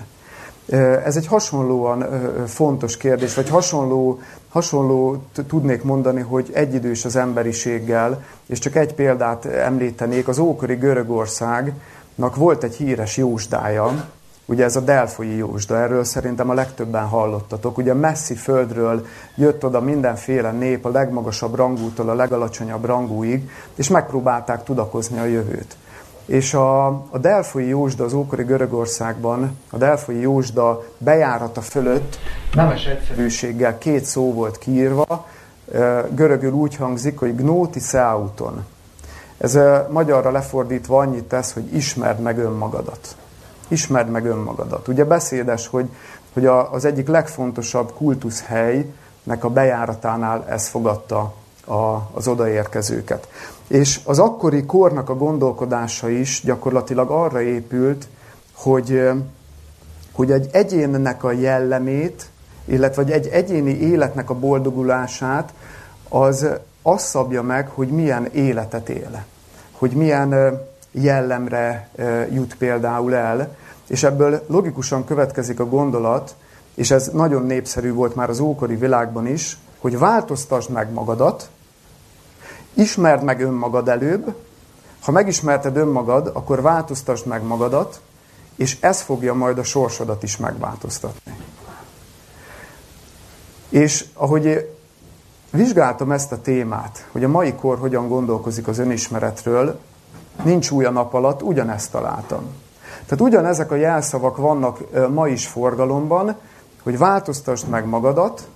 Ez 1.05 1.17
egy 1.17 1.27
hasonlóan 1.27 2.07
fontos 2.47 2.97
kérdés, 2.97 3.35
vagy 3.35 3.49
hasonló, 3.49 4.21
hasonló 4.49 5.23
tudnék 5.47 5.83
mondani, 5.83 6.21
hogy 6.21 6.50
egyidős 6.53 7.05
az 7.05 7.17
emberiséggel, 7.17 8.25
és 8.47 8.59
csak 8.59 8.77
egy 8.77 8.95
példát 8.95 9.45
említenék, 9.45 10.29
az 10.29 10.38
ókori 10.38 10.75
Görögországnak 10.75 12.37
volt 12.37 12.65
egy 12.65 12.75
híres 12.75 13.17
jósdája, 13.17 14.09
ugye 14.47 14.65
ez 14.65 14.77
a 14.77 14.81
Delfoi 14.81 15.37
jósda, 15.37 15.79
erről 15.79 16.05
szerintem 16.05 16.50
a 16.50 16.55
legtöbben 16.55 17.07
hallottatok. 17.07 17.79
Ugye 17.79 17.95
messzi 17.95 18.35
földről 18.35 19.07
jött 19.35 19.65
oda 19.65 19.81
mindenféle 19.81 20.50
nép, 20.50 20.85
a 20.85 20.91
legmagasabb 20.91 21.55
rangútól 21.55 22.09
a 22.09 22.15
legalacsonyabb 22.15 22.85
rangúig, 22.85 23.50
és 23.75 23.88
megpróbálták 23.88 24.65
tudakozni 24.65 25.19
a 25.19 25.25
jövőt. 25.25 25.77
És 26.29 26.55
a, 26.55 26.87
a 26.87 27.19
Delfoi 27.21 27.69
Jósda 27.69 28.05
az 28.05 28.13
ókori 28.13 28.43
Görögországban, 28.43 29.59
a 29.71 29.77
Delfoi 29.77 30.21
Jósda 30.21 30.85
bejárata 30.99 31.61
fölött 31.61 32.19
nemes 32.55 32.87
egyszerűséggel 32.87 33.79
két 33.79 34.05
szó 34.05 34.33
volt 34.33 34.59
kiírva, 34.59 35.27
görögül 36.11 36.53
úgy 36.53 36.77
hangzik, 36.77 37.19
hogy 37.19 37.37
gnóti 37.37 37.81
seauton. 37.81 38.65
Ez 39.39 39.59
magyarra 39.91 40.31
lefordítva 40.31 40.99
annyit 40.99 41.25
tesz, 41.25 41.53
hogy 41.53 41.75
ismerd 41.75 42.21
meg 42.21 42.39
önmagadat. 42.39 43.17
Ismerd 43.69 44.11
meg 44.11 44.25
önmagadat. 44.27 44.89
Ugye 44.89 45.05
beszédes, 45.05 45.67
hogy, 45.67 45.89
hogy 46.33 46.47
az 46.47 46.85
egyik 46.85 47.09
legfontosabb 47.09 47.93
kultuszhelynek 47.93 49.45
a 49.45 49.49
bejáratánál 49.49 50.45
ez 50.49 50.69
fogadta 50.69 51.35
a, 51.67 52.09
az 52.13 52.29
odaérkezőket. 52.29 53.29
És 53.69 54.01
az 54.05 54.19
akkori 54.19 54.65
kornak 54.65 55.09
a 55.09 55.17
gondolkodása 55.17 56.09
is 56.09 56.43
gyakorlatilag 56.45 57.11
arra 57.11 57.41
épült, 57.41 58.09
hogy, 58.53 59.11
hogy 60.13 60.31
egy 60.31 60.49
egyénnek 60.53 61.25
a 61.25 61.33
jellemét, 61.33 62.31
illetve 62.65 63.03
egy 63.03 63.27
egyéni 63.27 63.71
életnek 63.71 64.31
a 64.31 64.35
boldogulását, 64.35 65.53
az 66.09 66.47
azt 66.83 67.07
szabja 67.07 67.43
meg, 67.43 67.69
hogy 67.69 67.89
milyen 67.89 68.27
életet 68.33 68.89
él. 68.89 69.25
Hogy 69.73 69.93
milyen 69.93 70.61
jellemre 70.91 71.89
jut 72.33 72.55
például 72.57 73.15
el. 73.15 73.57
És 73.87 74.03
ebből 74.03 74.45
logikusan 74.47 75.05
következik 75.05 75.61
a 75.61 75.69
gondolat, 75.69 76.35
és 76.75 76.91
ez 76.91 77.07
nagyon 77.13 77.47
népszerű 77.47 77.93
volt 77.93 78.15
már 78.15 78.29
az 78.29 78.41
ókori 78.41 78.75
világban 78.75 79.27
is, 79.27 79.59
hogy 79.79 79.99
változtasd 79.99 80.71
meg 80.71 80.93
magadat, 80.93 81.49
Ismerd 82.79 83.23
meg 83.23 83.41
önmagad 83.41 83.89
előbb, 83.89 84.35
ha 85.03 85.13
megismerted 85.13 85.77
önmagad, 85.77 86.31
akkor 86.33 86.63
változtasd 86.63 87.27
meg 87.27 87.43
magadat, 87.43 88.01
és 88.57 88.81
ez 88.81 89.01
fogja 89.01 89.35
majd 89.35 89.59
a 89.59 89.63
sorsodat 89.63 90.23
is 90.23 90.37
megváltoztatni. 90.37 91.37
És 93.69 94.05
ahogy 94.15 94.75
vizsgáltam 95.51 96.13
ezt 96.13 96.33
a 96.33 96.41
témát, 96.41 97.09
hogy 97.13 97.25
a 97.25 97.29
mai 97.29 97.55
kor 97.55 97.79
hogyan 97.79 98.09
gondolkozik 98.09 98.69
az 98.69 98.79
önismeretről, 98.79 99.81
nincs 100.43 100.71
új 100.71 100.85
a 100.85 100.91
nap 100.91 101.15
alatt, 101.15 101.43
ugyanezt 101.43 101.91
találtam. 101.91 102.43
Tehát 103.05 103.21
ugyanezek 103.21 103.71
a 103.71 103.75
jelszavak 103.75 104.37
vannak 104.37 104.79
ma 105.11 105.29
is 105.29 105.47
forgalomban, 105.47 106.37
hogy 106.83 106.99
változtasd 106.99 107.69
meg 107.69 107.87
magadat, 107.87 108.49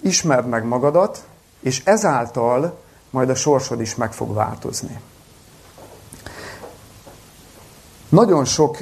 ismerd 0.00 0.48
meg 0.48 0.64
magadat, 0.64 1.26
és 1.60 1.82
ezáltal 1.84 2.78
majd 3.10 3.30
a 3.30 3.34
sorsod 3.34 3.80
is 3.80 3.94
meg 3.94 4.12
fog 4.12 4.34
változni. 4.34 5.00
Nagyon 8.08 8.44
sok 8.44 8.78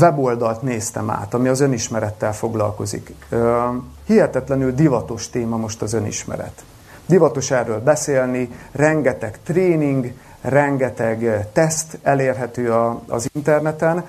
weboldalt 0.00 0.62
néztem 0.62 1.10
át, 1.10 1.34
ami 1.34 1.48
az 1.48 1.60
önismerettel 1.60 2.34
foglalkozik. 2.34 3.14
Hihetetlenül 4.06 4.74
divatos 4.74 5.30
téma 5.30 5.56
most 5.56 5.82
az 5.82 5.92
önismeret. 5.92 6.64
Divatos 7.06 7.50
erről 7.50 7.80
beszélni, 7.80 8.50
rengeteg 8.72 9.38
tréning, 9.42 10.12
rengeteg 10.40 11.48
teszt 11.52 11.98
elérhető 12.02 12.72
az 13.08 13.28
interneten. 13.32 14.04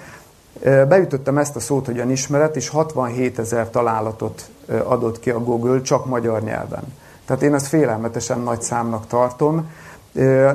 Beütöttem 0.64 1.38
ezt 1.38 1.56
a 1.56 1.60
szót, 1.60 1.86
hogy 1.86 2.00
önismeret, 2.00 2.56
és 2.56 2.70
67 2.70 3.40
ezer 3.40 3.70
találatot 3.70 4.50
adott 4.84 5.20
ki 5.20 5.30
a 5.30 5.40
Google 5.40 5.82
csak 5.82 6.06
magyar 6.06 6.42
nyelven. 6.42 6.84
Tehát 7.25 7.41
én 7.41 7.53
ezt 7.53 7.67
félelmetesen 7.67 8.39
nagy 8.39 8.62
számnak 8.62 9.08
tartom. 9.08 9.70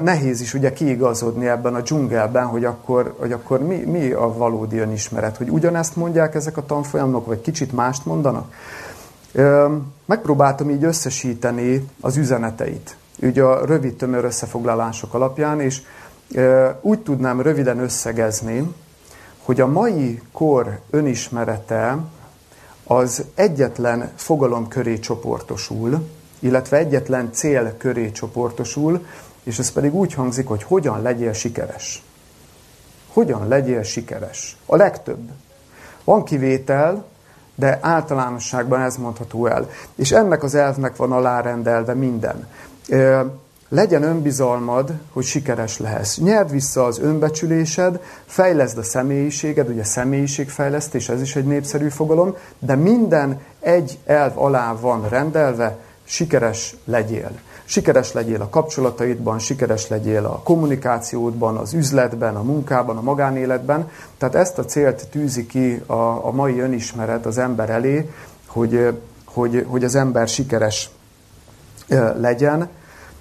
Nehéz 0.02 0.40
is 0.40 0.54
ugye 0.54 0.72
kiigazodni 0.72 1.48
ebben 1.48 1.74
a 1.74 1.80
dzsungelben, 1.80 2.46
hogy 2.46 2.64
akkor, 2.64 3.14
hogy 3.18 3.32
akkor 3.32 3.62
mi, 3.62 3.76
mi 3.76 4.10
a 4.10 4.32
valódi 4.36 4.78
önismeret, 4.78 5.36
hogy 5.36 5.50
ugyanezt 5.50 5.96
mondják 5.96 6.34
ezek 6.34 6.56
a 6.56 6.66
tanfolyamok, 6.66 7.26
vagy 7.26 7.40
kicsit 7.40 7.72
mást 7.72 8.06
mondanak. 8.06 8.52
Megpróbáltam 10.04 10.70
így 10.70 10.84
összesíteni 10.84 11.88
az 12.00 12.16
üzeneteit, 12.16 12.96
ugye 13.22 13.42
a 13.42 13.64
rövid 13.64 13.94
tömör 13.96 14.24
összefoglalások 14.24 15.14
alapján, 15.14 15.60
és 15.60 15.82
úgy 16.80 16.98
tudnám 16.98 17.40
röviden 17.40 17.78
összegezni, 17.78 18.74
hogy 19.42 19.60
a 19.60 19.66
mai 19.66 20.20
kor 20.32 20.78
önismerete 20.90 21.98
az 22.84 23.24
egyetlen 23.34 24.10
fogalom 24.14 24.68
köré 24.68 24.98
csoportosul, 24.98 26.08
illetve 26.40 26.76
egyetlen 26.76 27.32
cél 27.32 27.76
köré 27.76 28.10
csoportosul, 28.10 29.06
és 29.42 29.58
ez 29.58 29.72
pedig 29.72 29.94
úgy 29.94 30.14
hangzik, 30.14 30.46
hogy 30.46 30.62
hogyan 30.62 31.02
legyél 31.02 31.32
sikeres. 31.32 32.02
Hogyan 33.12 33.48
legyél 33.48 33.82
sikeres? 33.82 34.56
A 34.66 34.76
legtöbb. 34.76 35.30
Van 36.04 36.24
kivétel, 36.24 37.04
de 37.54 37.78
általánosságban 37.82 38.80
ez 38.80 38.96
mondható 38.96 39.46
el. 39.46 39.70
És 39.94 40.12
ennek 40.12 40.42
az 40.42 40.54
elvnek 40.54 40.96
van 40.96 41.12
alárendelve 41.12 41.94
minden. 41.94 42.46
legyen 43.68 44.02
önbizalmad, 44.02 44.92
hogy 45.12 45.24
sikeres 45.24 45.78
lehetsz. 45.78 46.16
Nyerd 46.18 46.50
vissza 46.50 46.84
az 46.84 46.98
önbecsülésed, 46.98 48.00
fejleszd 48.26 48.78
a 48.78 48.82
személyiséged, 48.82 49.68
ugye 49.68 49.84
személyiségfejlesztés, 49.84 51.08
ez 51.08 51.20
is 51.20 51.36
egy 51.36 51.44
népszerű 51.44 51.88
fogalom, 51.88 52.36
de 52.58 52.74
minden 52.74 53.40
egy 53.60 53.98
elv 54.04 54.38
alá 54.38 54.74
van 54.80 55.08
rendelve, 55.08 55.78
sikeres 56.10 56.74
legyél. 56.84 57.30
Sikeres 57.64 58.12
legyél 58.12 58.40
a 58.40 58.48
kapcsolataidban, 58.48 59.38
sikeres 59.38 59.88
legyél 59.88 60.24
a 60.24 60.40
kommunikációdban, 60.44 61.56
az 61.56 61.72
üzletben, 61.72 62.36
a 62.36 62.42
munkában, 62.42 62.96
a 62.96 63.02
magánéletben. 63.02 63.90
Tehát 64.18 64.34
ezt 64.34 64.58
a 64.58 64.64
célt 64.64 65.08
tűzi 65.08 65.46
ki 65.46 65.82
a, 65.86 66.26
a 66.26 66.30
mai 66.30 66.60
önismeret 66.60 67.26
az 67.26 67.38
ember 67.38 67.70
elé, 67.70 68.10
hogy, 68.46 69.00
hogy, 69.24 69.66
hogy 69.68 69.84
az 69.84 69.94
ember 69.94 70.28
sikeres 70.28 70.90
legyen. 72.16 72.68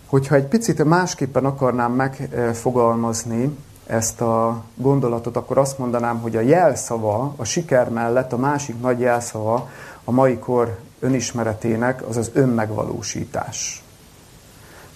Hogyha 0.06 0.36
egy 0.36 0.46
picit 0.46 0.84
másképpen 0.84 1.46
akarnám 1.46 1.92
megfogalmazni 1.92 3.58
ezt 3.86 4.22
a 4.22 4.64
gondolatot, 4.76 5.36
akkor 5.38 5.58
azt 5.58 5.78
mondanám, 5.78 6.20
hogy 6.20 6.36
a 6.36 6.42
jelszava, 6.42 7.34
a 7.36 7.44
siker 7.44 7.90
mellett 7.90 8.34
a 8.34 8.38
másik 8.38 8.82
nagy 8.82 9.00
jelszava 9.00 9.70
a 10.04 10.12
mai 10.12 10.38
kor 10.38 10.78
önismeretének 11.00 12.08
az 12.08 12.18
az 12.18 12.30
önmegvalósítás. 12.34 13.84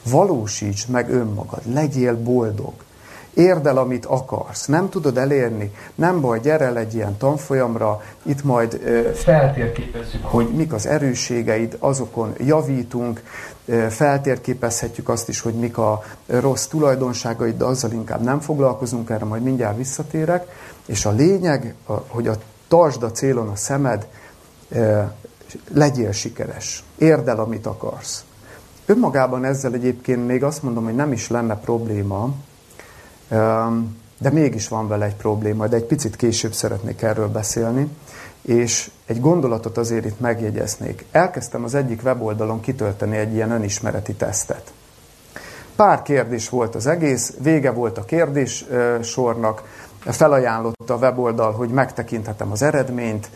Valósíts 0.04 0.88
meg 0.88 1.10
önmagad, 1.10 1.62
legyél 1.74 2.24
boldog. 2.24 2.74
Érd 3.34 3.66
el, 3.66 3.78
amit 3.78 4.06
akarsz. 4.06 4.66
Nem 4.66 4.90
tudod 4.90 5.18
elérni? 5.18 5.74
Nem 5.96 6.22
baj, 6.22 6.40
gyere 6.40 6.76
egy 6.76 6.94
ilyen 6.94 7.18
tanfolyamra, 7.18 8.02
itt 8.24 8.44
majd 8.44 8.80
feltérképezzük, 9.16 10.26
hogy 10.26 10.48
mik 10.56 10.74
az 10.74 10.86
erősségeid, 10.86 11.78
azokon 11.80 12.34
javítunk, 12.38 13.24
feltérképezhetjük 13.90 15.10
azt 15.10 15.30
is, 15.30 15.40
hogy 15.40 15.54
mik 15.54 15.78
a 15.78 16.04
rossz 16.26 16.66
tulajdonságaid, 16.66 17.58
de 17.58 17.66
azzal 17.66 17.92
inkább 17.92 18.22
nem 18.22 18.40
foglalkozunk, 18.40 19.10
erre 19.10 19.26
majd 19.26 19.44
mindjárt 19.44 19.78
visszatérek. 19.78 20.48
És 20.86 21.06
a 21.06 21.12
lényeg, 21.12 21.76
hogy 22.08 22.28
a 22.28 22.36
tartsd 22.68 23.04
a 23.04 23.12
célon 23.12 23.48
a 23.48 23.56
szemed, 23.56 24.08
legyél 25.74 26.12
sikeres. 26.12 26.84
Érd 26.98 27.28
el, 27.28 27.40
amit 27.40 27.66
akarsz. 27.66 28.24
Önmagában 28.86 29.46
ezzel 29.46 29.74
egyébként 29.74 30.28
még 30.28 30.44
azt 30.44 30.64
mondom, 30.64 30.84
hogy 30.84 30.96
nem 30.96 31.12
is 31.12 31.30
lenne 31.30 31.56
probléma, 31.56 32.34
de 34.18 34.30
mégis 34.32 34.68
van 34.68 34.88
vele 34.88 35.06
egy 35.06 35.16
probléma, 35.16 35.68
de 35.68 35.76
egy 35.76 35.86
picit 35.86 36.16
később 36.16 36.54
szeretnék 36.54 37.02
erről 37.02 37.28
beszélni, 37.28 37.88
és 38.42 38.92
egy 39.06 39.22
gondolatot 39.22 39.78
azért 39.78 40.06
itt 40.06 40.20
megjegyeznék. 40.20 41.06
Elkezdtem 41.12 41.64
az 41.64 41.76
egyik 41.76 42.04
weboldalon 42.04 42.60
kitölteni 42.60 43.18
egy 43.18 43.34
ilyen 43.34 43.52
önismereti 43.52 44.14
tesztet. 44.14 44.72
Pár 45.76 46.02
kérdés 46.02 46.50
volt 46.50 46.76
az 46.76 46.88
egész, 46.88 47.34
vége 47.42 47.72
volt 47.72 47.98
a 47.98 48.06
kérdés 48.06 48.66
sornak, 49.02 49.64
felajánlotta 50.00 50.94
a 50.94 50.98
weboldal, 50.98 51.52
hogy 51.52 51.70
megtekinthetem 51.70 52.52
az 52.52 52.62
eredményt, 52.62 53.30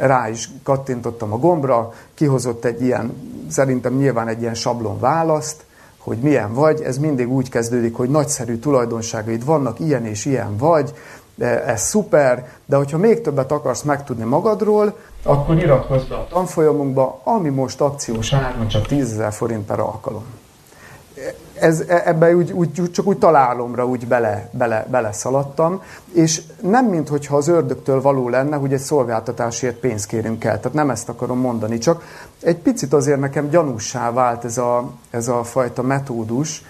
rá 0.00 0.28
is 0.28 0.48
kattintottam 0.62 1.32
a 1.32 1.38
gombra, 1.38 1.92
kihozott 2.14 2.64
egy 2.64 2.82
ilyen, 2.82 3.12
szerintem 3.48 3.94
nyilván 3.94 4.28
egy 4.28 4.40
ilyen 4.40 4.54
sablon 4.54 5.00
választ, 5.00 5.64
hogy 5.98 6.18
milyen 6.18 6.54
vagy, 6.54 6.80
ez 6.80 6.98
mindig 6.98 7.32
úgy 7.32 7.48
kezdődik, 7.48 7.96
hogy 7.96 8.08
nagyszerű 8.08 8.56
tulajdonságaid 8.56 9.44
vannak, 9.44 9.80
ilyen 9.80 10.06
és 10.06 10.24
ilyen 10.24 10.56
vagy, 10.56 10.94
ez 11.66 11.82
szuper, 11.82 12.48
de 12.66 12.76
hogyha 12.76 12.98
még 12.98 13.20
többet 13.20 13.52
akarsz 13.52 13.82
megtudni 13.82 14.24
magadról, 14.24 14.96
akkor 15.22 15.56
iratkozz 15.56 16.04
be 16.04 16.14
a 16.14 16.26
tanfolyamunkba, 16.30 17.20
ami 17.24 17.48
most 17.48 17.80
akciós 17.80 18.32
áron 18.32 18.68
csak 18.68 18.86
10 18.86 19.12
ezer 19.12 19.32
forint 19.32 19.66
per 19.66 19.80
alkalom 19.80 20.24
ez, 21.60 21.80
e, 21.88 22.02
ebbe 22.04 22.36
úgy, 22.36 22.52
úgy, 22.52 22.90
csak 22.92 23.06
úgy 23.06 23.18
találomra 23.18 23.86
úgy 23.86 24.06
bele, 24.06 24.48
bele, 24.52 24.86
bele 24.90 25.12
szaladtam, 25.12 25.82
és 26.12 26.42
nem 26.62 26.86
minthogyha 26.86 27.36
az 27.36 27.48
ördögtől 27.48 28.00
való 28.00 28.28
lenne, 28.28 28.56
hogy 28.56 28.72
egy 28.72 28.80
szolgáltatásért 28.80 29.76
pénzt 29.76 30.06
kérünk 30.06 30.44
el. 30.44 30.56
Tehát 30.56 30.72
nem 30.72 30.90
ezt 30.90 31.08
akarom 31.08 31.38
mondani, 31.38 31.78
csak 31.78 32.04
egy 32.42 32.56
picit 32.56 32.92
azért 32.92 33.20
nekem 33.20 33.48
gyanúsá 33.48 34.12
vált 34.12 34.44
ez 34.44 34.58
a, 34.58 34.90
ez 35.10 35.28
a 35.28 35.44
fajta 35.44 35.82
metódus. 35.82 36.64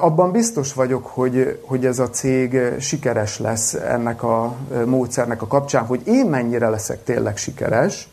Abban 0.00 0.30
biztos 0.30 0.72
vagyok, 0.72 1.06
hogy, 1.06 1.60
hogy 1.66 1.86
ez 1.86 1.98
a 1.98 2.10
cég 2.10 2.58
sikeres 2.78 3.38
lesz 3.38 3.74
ennek 3.74 4.22
a 4.22 4.54
módszernek 4.84 5.42
a 5.42 5.46
kapcsán, 5.46 5.84
hogy 5.84 6.00
én 6.04 6.26
mennyire 6.26 6.68
leszek 6.68 7.04
tényleg 7.04 7.36
sikeres, 7.36 8.08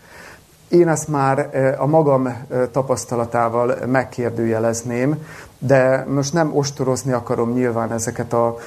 én 0.69 0.87
ezt 0.87 1.07
már 1.07 1.49
a 1.79 1.85
magam 1.85 2.45
tapasztalatával 2.71 3.75
megkérdőjelezném, 3.85 5.25
de 5.59 6.05
most 6.09 6.33
nem 6.33 6.55
ostorozni 6.55 7.11
akarom 7.11 7.51
nyilván 7.51 7.91
ezeket 7.91 8.33
a, 8.33 8.57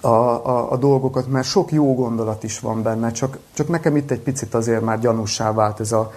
a, 0.00 0.08
a, 0.08 0.72
a 0.72 0.76
dolgokat, 0.76 1.28
mert 1.28 1.46
sok 1.46 1.72
jó 1.72 1.94
gondolat 1.94 2.42
is 2.42 2.60
van 2.60 2.82
benne, 2.82 3.10
csak, 3.10 3.38
csak 3.54 3.68
nekem 3.68 3.96
itt 3.96 4.10
egy 4.10 4.20
picit 4.20 4.54
azért 4.54 4.82
már 4.82 4.98
gyanúsá 4.98 5.52
vált 5.52 5.80
ez 5.80 5.92
a, 5.92 6.12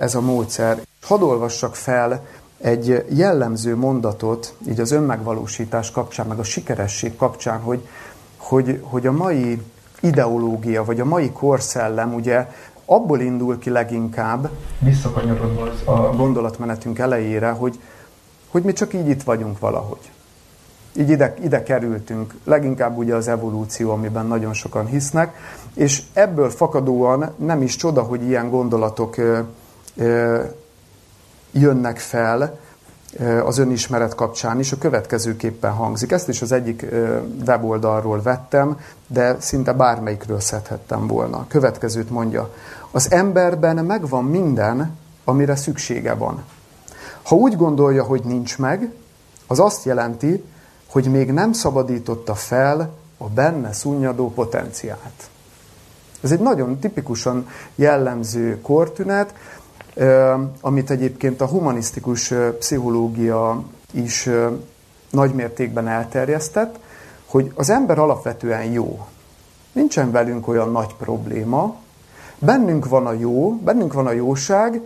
ez 0.00 0.14
a 0.14 0.20
módszer. 0.20 0.80
Hadd 1.02 1.20
olvassak 1.20 1.74
fel 1.74 2.26
egy 2.58 3.04
jellemző 3.08 3.76
mondatot, 3.76 4.54
így 4.68 4.80
az 4.80 4.90
önmegvalósítás 4.90 5.90
kapcsán, 5.90 6.26
meg 6.26 6.38
a 6.38 6.42
sikeresség 6.42 7.16
kapcsán, 7.16 7.60
hogy, 7.60 7.88
hogy, 8.36 8.80
hogy 8.82 9.06
a 9.06 9.12
mai 9.12 9.62
ideológia, 10.00 10.84
vagy 10.84 11.00
a 11.00 11.04
mai 11.04 11.30
korszellem 11.30 12.14
ugye 12.14 12.46
abból 12.84 13.20
indul 13.20 13.58
ki 13.58 13.70
leginkább, 13.70 14.50
visszakanyarodva 14.78 15.68
a 15.84 16.16
gondolatmenetünk 16.16 16.98
elejére, 16.98 17.50
hogy, 17.50 17.78
hogy 18.50 18.62
mi 18.62 18.72
csak 18.72 18.94
így 18.94 19.08
itt 19.08 19.22
vagyunk 19.22 19.58
valahogy. 19.58 20.10
Így 20.98 21.10
ide, 21.10 21.34
ide 21.42 21.62
kerültünk, 21.62 22.34
leginkább 22.44 22.96
ugye 22.96 23.14
az 23.14 23.28
evolúció, 23.28 23.90
amiben 23.90 24.26
nagyon 24.26 24.52
sokan 24.52 24.86
hisznek, 24.86 25.36
és 25.74 26.02
ebből 26.12 26.50
fakadóan 26.50 27.34
nem 27.36 27.62
is 27.62 27.76
csoda, 27.76 28.02
hogy 28.02 28.22
ilyen 28.22 28.50
gondolatok 28.50 29.16
ö, 29.16 29.38
ö, 29.96 30.42
jönnek 31.52 31.98
fel 31.98 32.58
ö, 33.18 33.44
az 33.44 33.58
önismeret 33.58 34.14
kapcsán 34.14 34.58
is, 34.58 34.72
a 34.72 34.78
következőképpen 34.78 35.72
hangzik. 35.72 36.12
Ezt 36.12 36.28
is 36.28 36.42
az 36.42 36.52
egyik 36.52 36.82
ö, 36.82 37.18
weboldalról 37.46 38.22
vettem, 38.22 38.78
de 39.06 39.36
szinte 39.40 39.72
bármelyikről 39.72 40.40
szedhettem 40.40 41.06
volna. 41.06 41.46
Következőt 41.48 42.10
mondja, 42.10 42.54
az 42.90 43.10
emberben 43.10 43.84
megvan 43.84 44.24
minden, 44.24 44.96
amire 45.24 45.56
szüksége 45.56 46.14
van. 46.14 46.44
Ha 47.26 47.34
úgy 47.34 47.56
gondolja, 47.56 48.04
hogy 48.04 48.22
nincs 48.24 48.58
meg, 48.58 48.92
az 49.46 49.60
azt 49.60 49.84
jelenti, 49.84 50.44
hogy 50.86 51.10
még 51.10 51.32
nem 51.32 51.52
szabadította 51.52 52.34
fel 52.34 52.94
a 53.18 53.28
benne 53.28 53.72
szunnyadó 53.72 54.30
potenciált. 54.32 55.30
Ez 56.20 56.30
egy 56.30 56.40
nagyon 56.40 56.78
tipikusan 56.78 57.48
jellemző 57.74 58.60
kortünet, 58.60 59.34
amit 60.60 60.90
egyébként 60.90 61.40
a 61.40 61.46
humanisztikus 61.46 62.32
pszichológia 62.58 63.62
is 63.90 64.28
nagymértékben 65.10 65.88
elterjesztett, 65.88 66.78
hogy 67.26 67.52
az 67.54 67.70
ember 67.70 67.98
alapvetően 67.98 68.64
jó. 68.64 69.06
Nincsen 69.72 70.10
velünk 70.10 70.48
olyan 70.48 70.72
nagy 70.72 70.94
probléma, 70.94 71.76
Bennünk 72.38 72.88
van 72.88 73.06
a 73.06 73.12
jó, 73.12 73.52
bennünk 73.52 73.92
van 73.92 74.06
a 74.06 74.12
jóság, 74.12 74.80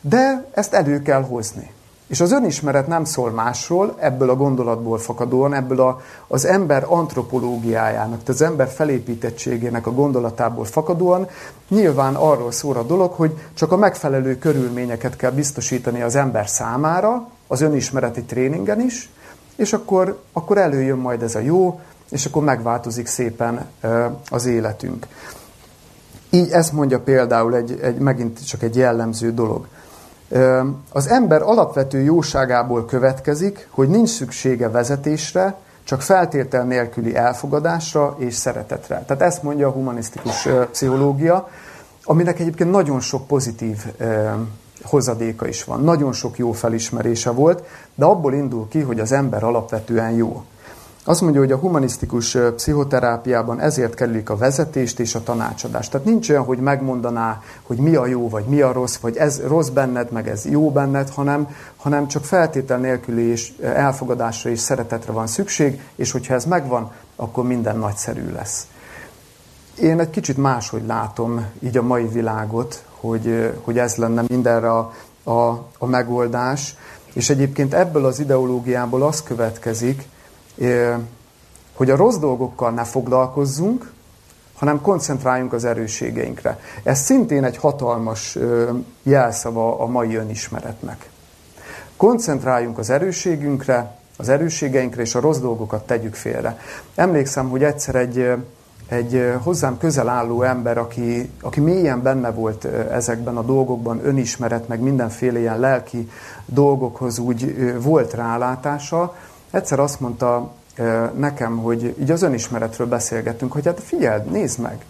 de 0.00 0.48
ezt 0.54 0.72
elő 0.72 1.02
kell 1.02 1.22
hozni. 1.22 1.70
És 2.12 2.20
az 2.20 2.32
önismeret 2.32 2.86
nem 2.86 3.04
szól 3.04 3.30
másról, 3.30 3.94
ebből 3.98 4.30
a 4.30 4.36
gondolatból 4.36 4.98
fakadóan, 4.98 5.54
ebből 5.54 5.80
a, 5.80 6.00
az 6.26 6.44
ember 6.44 6.84
antropológiájának, 6.88 8.18
tehát 8.18 8.28
az 8.28 8.42
ember 8.42 8.68
felépítettségének 8.68 9.86
a 9.86 9.92
gondolatából 9.92 10.64
fakadóan, 10.64 11.28
nyilván 11.68 12.14
arról 12.14 12.52
szól 12.52 12.76
a 12.76 12.82
dolog, 12.82 13.12
hogy 13.12 13.38
csak 13.54 13.72
a 13.72 13.76
megfelelő 13.76 14.38
körülményeket 14.38 15.16
kell 15.16 15.30
biztosítani 15.30 16.02
az 16.02 16.14
ember 16.14 16.48
számára, 16.48 17.28
az 17.46 17.60
önismereti 17.60 18.22
tréningen 18.22 18.80
is, 18.80 19.10
és 19.56 19.72
akkor, 19.72 20.20
akkor 20.32 20.58
előjön 20.58 20.98
majd 20.98 21.22
ez 21.22 21.34
a 21.34 21.40
jó, 21.40 21.80
és 22.10 22.26
akkor 22.26 22.44
megváltozik 22.44 23.06
szépen 23.06 23.66
az 24.30 24.46
életünk. 24.46 25.06
Így 26.30 26.50
ezt 26.50 26.72
mondja 26.72 27.00
például 27.00 27.56
egy, 27.56 27.78
egy, 27.82 27.98
megint 27.98 28.46
csak 28.46 28.62
egy 28.62 28.76
jellemző 28.76 29.32
dolog. 29.34 29.66
Az 30.92 31.08
ember 31.08 31.42
alapvető 31.42 32.00
jóságából 32.00 32.84
következik, 32.84 33.68
hogy 33.70 33.88
nincs 33.88 34.08
szüksége 34.08 34.70
vezetésre, 34.70 35.56
csak 35.84 36.02
feltétel 36.02 36.64
nélküli 36.64 37.16
elfogadásra 37.16 38.16
és 38.18 38.34
szeretetre. 38.34 39.02
Tehát 39.06 39.22
ezt 39.22 39.42
mondja 39.42 39.68
a 39.68 39.70
humanisztikus 39.70 40.48
pszichológia, 40.70 41.48
aminek 42.04 42.40
egyébként 42.40 42.70
nagyon 42.70 43.00
sok 43.00 43.26
pozitív 43.26 43.76
hozadéka 44.82 45.46
is 45.46 45.64
van. 45.64 45.80
Nagyon 45.80 46.12
sok 46.12 46.38
jó 46.38 46.52
felismerése 46.52 47.30
volt, 47.30 47.64
de 47.94 48.04
abból 48.04 48.34
indul 48.34 48.68
ki, 48.68 48.80
hogy 48.80 49.00
az 49.00 49.12
ember 49.12 49.44
alapvetően 49.44 50.10
jó. 50.10 50.44
Azt 51.04 51.20
mondja, 51.20 51.40
hogy 51.40 51.52
a 51.52 51.56
humanisztikus 51.56 52.36
pszichoterápiában 52.56 53.60
ezért 53.60 53.94
kerülik 53.94 54.30
a 54.30 54.36
vezetést 54.36 55.00
és 55.00 55.14
a 55.14 55.22
tanácsadást. 55.22 55.90
Tehát 55.90 56.06
nincs 56.06 56.30
olyan, 56.30 56.44
hogy 56.44 56.58
megmondaná, 56.58 57.42
hogy 57.62 57.76
mi 57.76 57.94
a 57.94 58.06
jó, 58.06 58.28
vagy 58.28 58.44
mi 58.44 58.60
a 58.60 58.72
rossz, 58.72 58.96
vagy 58.96 59.16
ez 59.16 59.42
rossz 59.46 59.68
benned, 59.68 60.12
meg 60.12 60.28
ez 60.28 60.44
jó 60.44 60.70
benned, 60.70 61.08
hanem, 61.08 61.48
hanem 61.76 62.08
csak 62.08 62.24
feltétel 62.24 62.78
nélküli 62.78 63.22
és 63.22 63.52
elfogadásra 63.62 64.50
és 64.50 64.60
szeretetre 64.60 65.12
van 65.12 65.26
szükség, 65.26 65.80
és 65.96 66.10
hogyha 66.10 66.34
ez 66.34 66.44
megvan, 66.44 66.92
akkor 67.16 67.44
minden 67.44 67.78
nagyszerű 67.78 68.32
lesz. 68.32 68.66
Én 69.80 70.00
egy 70.00 70.10
kicsit 70.10 70.36
máshogy 70.36 70.86
látom 70.86 71.46
így 71.60 71.76
a 71.76 71.82
mai 71.82 72.06
világot, 72.06 72.84
hogy, 73.00 73.52
hogy 73.62 73.78
ez 73.78 73.96
lenne 73.96 74.24
mindenre 74.28 74.70
a, 74.70 74.92
a, 75.22 75.48
a 75.78 75.86
megoldás. 75.86 76.76
És 77.12 77.30
egyébként 77.30 77.74
ebből 77.74 78.04
az 78.04 78.20
ideológiából 78.20 79.02
az 79.02 79.22
következik, 79.22 80.10
hogy 81.72 81.90
a 81.90 81.96
rossz 81.96 82.16
dolgokkal 82.16 82.70
ne 82.70 82.84
foglalkozzunk, 82.84 83.92
hanem 84.54 84.80
koncentráljunk 84.80 85.52
az 85.52 85.64
erősségeinkre. 85.64 86.58
Ez 86.82 86.98
szintén 86.98 87.44
egy 87.44 87.56
hatalmas 87.56 88.38
jelszava 89.02 89.80
a 89.80 89.86
mai 89.86 90.14
önismeretnek. 90.14 91.10
Koncentráljunk 91.96 92.78
az 92.78 92.90
erősségünkre, 92.90 93.96
az 94.16 94.28
erősségeinkre, 94.28 95.02
és 95.02 95.14
a 95.14 95.20
rossz 95.20 95.38
dolgokat 95.38 95.86
tegyük 95.86 96.14
félre. 96.14 96.58
Emlékszem, 96.94 97.48
hogy 97.48 97.62
egyszer 97.64 97.94
egy, 97.94 98.30
egy 98.88 99.32
hozzám 99.42 99.78
közel 99.78 100.08
álló 100.08 100.42
ember, 100.42 100.78
aki, 100.78 101.30
aki 101.40 101.60
mélyen 101.60 102.02
benne 102.02 102.30
volt 102.30 102.64
ezekben 102.90 103.36
a 103.36 103.42
dolgokban, 103.42 104.00
önismeret, 104.04 104.68
meg 104.68 104.80
mindenféle 104.80 105.38
ilyen 105.38 105.60
lelki 105.60 106.10
dolgokhoz 106.46 107.18
úgy 107.18 107.74
volt 107.82 108.14
rálátása, 108.14 109.14
egyszer 109.52 109.80
azt 109.80 110.00
mondta 110.00 110.52
nekem, 111.16 111.56
hogy 111.56 111.96
így 112.00 112.10
az 112.10 112.22
önismeretről 112.22 112.86
beszélgettünk, 112.86 113.52
hogy 113.52 113.64
hát 113.64 113.80
figyeld, 113.80 114.24
nézd 114.24 114.58
meg, 114.58 114.84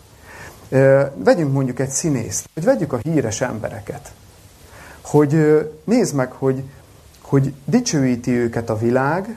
vegyünk 1.15 1.53
mondjuk 1.53 1.79
egy 1.79 1.91
színészt, 1.91 2.49
vagy 2.55 2.65
vegyük 2.65 2.93
a 2.93 2.97
híres 2.97 3.41
embereket, 3.41 4.13
hogy 5.01 5.63
nézd 5.85 6.15
meg, 6.15 6.33
hogy, 6.33 6.63
hogy 7.21 7.55
dicsőíti 7.65 8.31
őket 8.31 8.71
a 8.71 8.79
világ, 8.79 9.37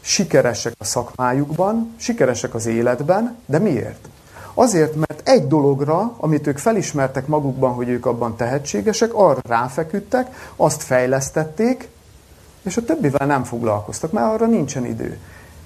sikeresek 0.00 0.72
a 0.78 0.84
szakmájukban, 0.84 1.94
sikeresek 1.96 2.54
az 2.54 2.66
életben, 2.66 3.36
de 3.46 3.58
miért? 3.58 4.08
Azért, 4.54 4.94
mert 4.94 5.28
egy 5.28 5.46
dologra, 5.46 6.14
amit 6.16 6.46
ők 6.46 6.58
felismertek 6.58 7.26
magukban, 7.26 7.72
hogy 7.72 7.88
ők 7.88 8.06
abban 8.06 8.36
tehetségesek, 8.36 9.14
arra 9.14 9.40
ráfeküdtek, 9.48 10.50
azt 10.56 10.82
fejlesztették, 10.82 11.88
és 12.62 12.76
a 12.76 12.84
többivel 12.84 13.26
nem 13.26 13.44
foglalkoztak, 13.44 14.12
mert 14.12 14.26
arra 14.26 14.46
nincsen 14.46 14.84
idő. 14.84 15.18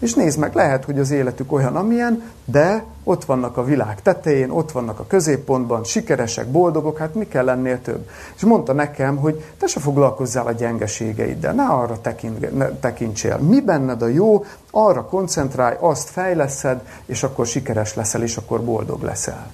És 0.03 0.15
nézd 0.15 0.39
meg, 0.39 0.55
lehet, 0.55 0.85
hogy 0.85 0.99
az 0.99 1.11
életük 1.11 1.53
olyan, 1.53 1.77
amilyen, 1.77 2.23
de 2.45 2.85
ott 3.05 3.25
vannak 3.25 3.57
a 3.57 3.65
világ 3.65 4.03
tetején, 4.03 4.51
ott 4.51 4.73
vannak 4.73 4.99
a 4.99 5.07
középpontban, 5.07 5.85
sikeresek, 5.85 6.47
boldogok, 6.47 6.99
hát 6.99 7.15
mi 7.15 7.29
kell 7.29 7.45
lennél 7.45 7.81
több? 7.81 8.09
És 8.37 8.43
mondta 8.43 8.73
nekem, 8.73 9.17
hogy 9.17 9.45
te 9.59 9.67
se 9.67 9.81
foglalkozzál 9.81 10.47
a 10.47 10.53
gyengeségeiddel, 10.53 11.53
ne 11.53 11.65
arra 11.65 12.01
tekint, 12.01 12.57
ne 12.57 12.69
tekintsél. 12.69 13.37
Mi 13.37 13.61
benned 13.61 14.03
a 14.03 14.07
jó, 14.07 14.45
arra 14.71 15.05
koncentrálj, 15.05 15.77
azt 15.81 16.09
fejleszed, 16.09 16.81
és 17.07 17.23
akkor 17.23 17.47
sikeres 17.47 17.95
leszel, 17.95 18.23
és 18.23 18.37
akkor 18.37 18.65
boldog 18.65 19.03
leszel. 19.03 19.51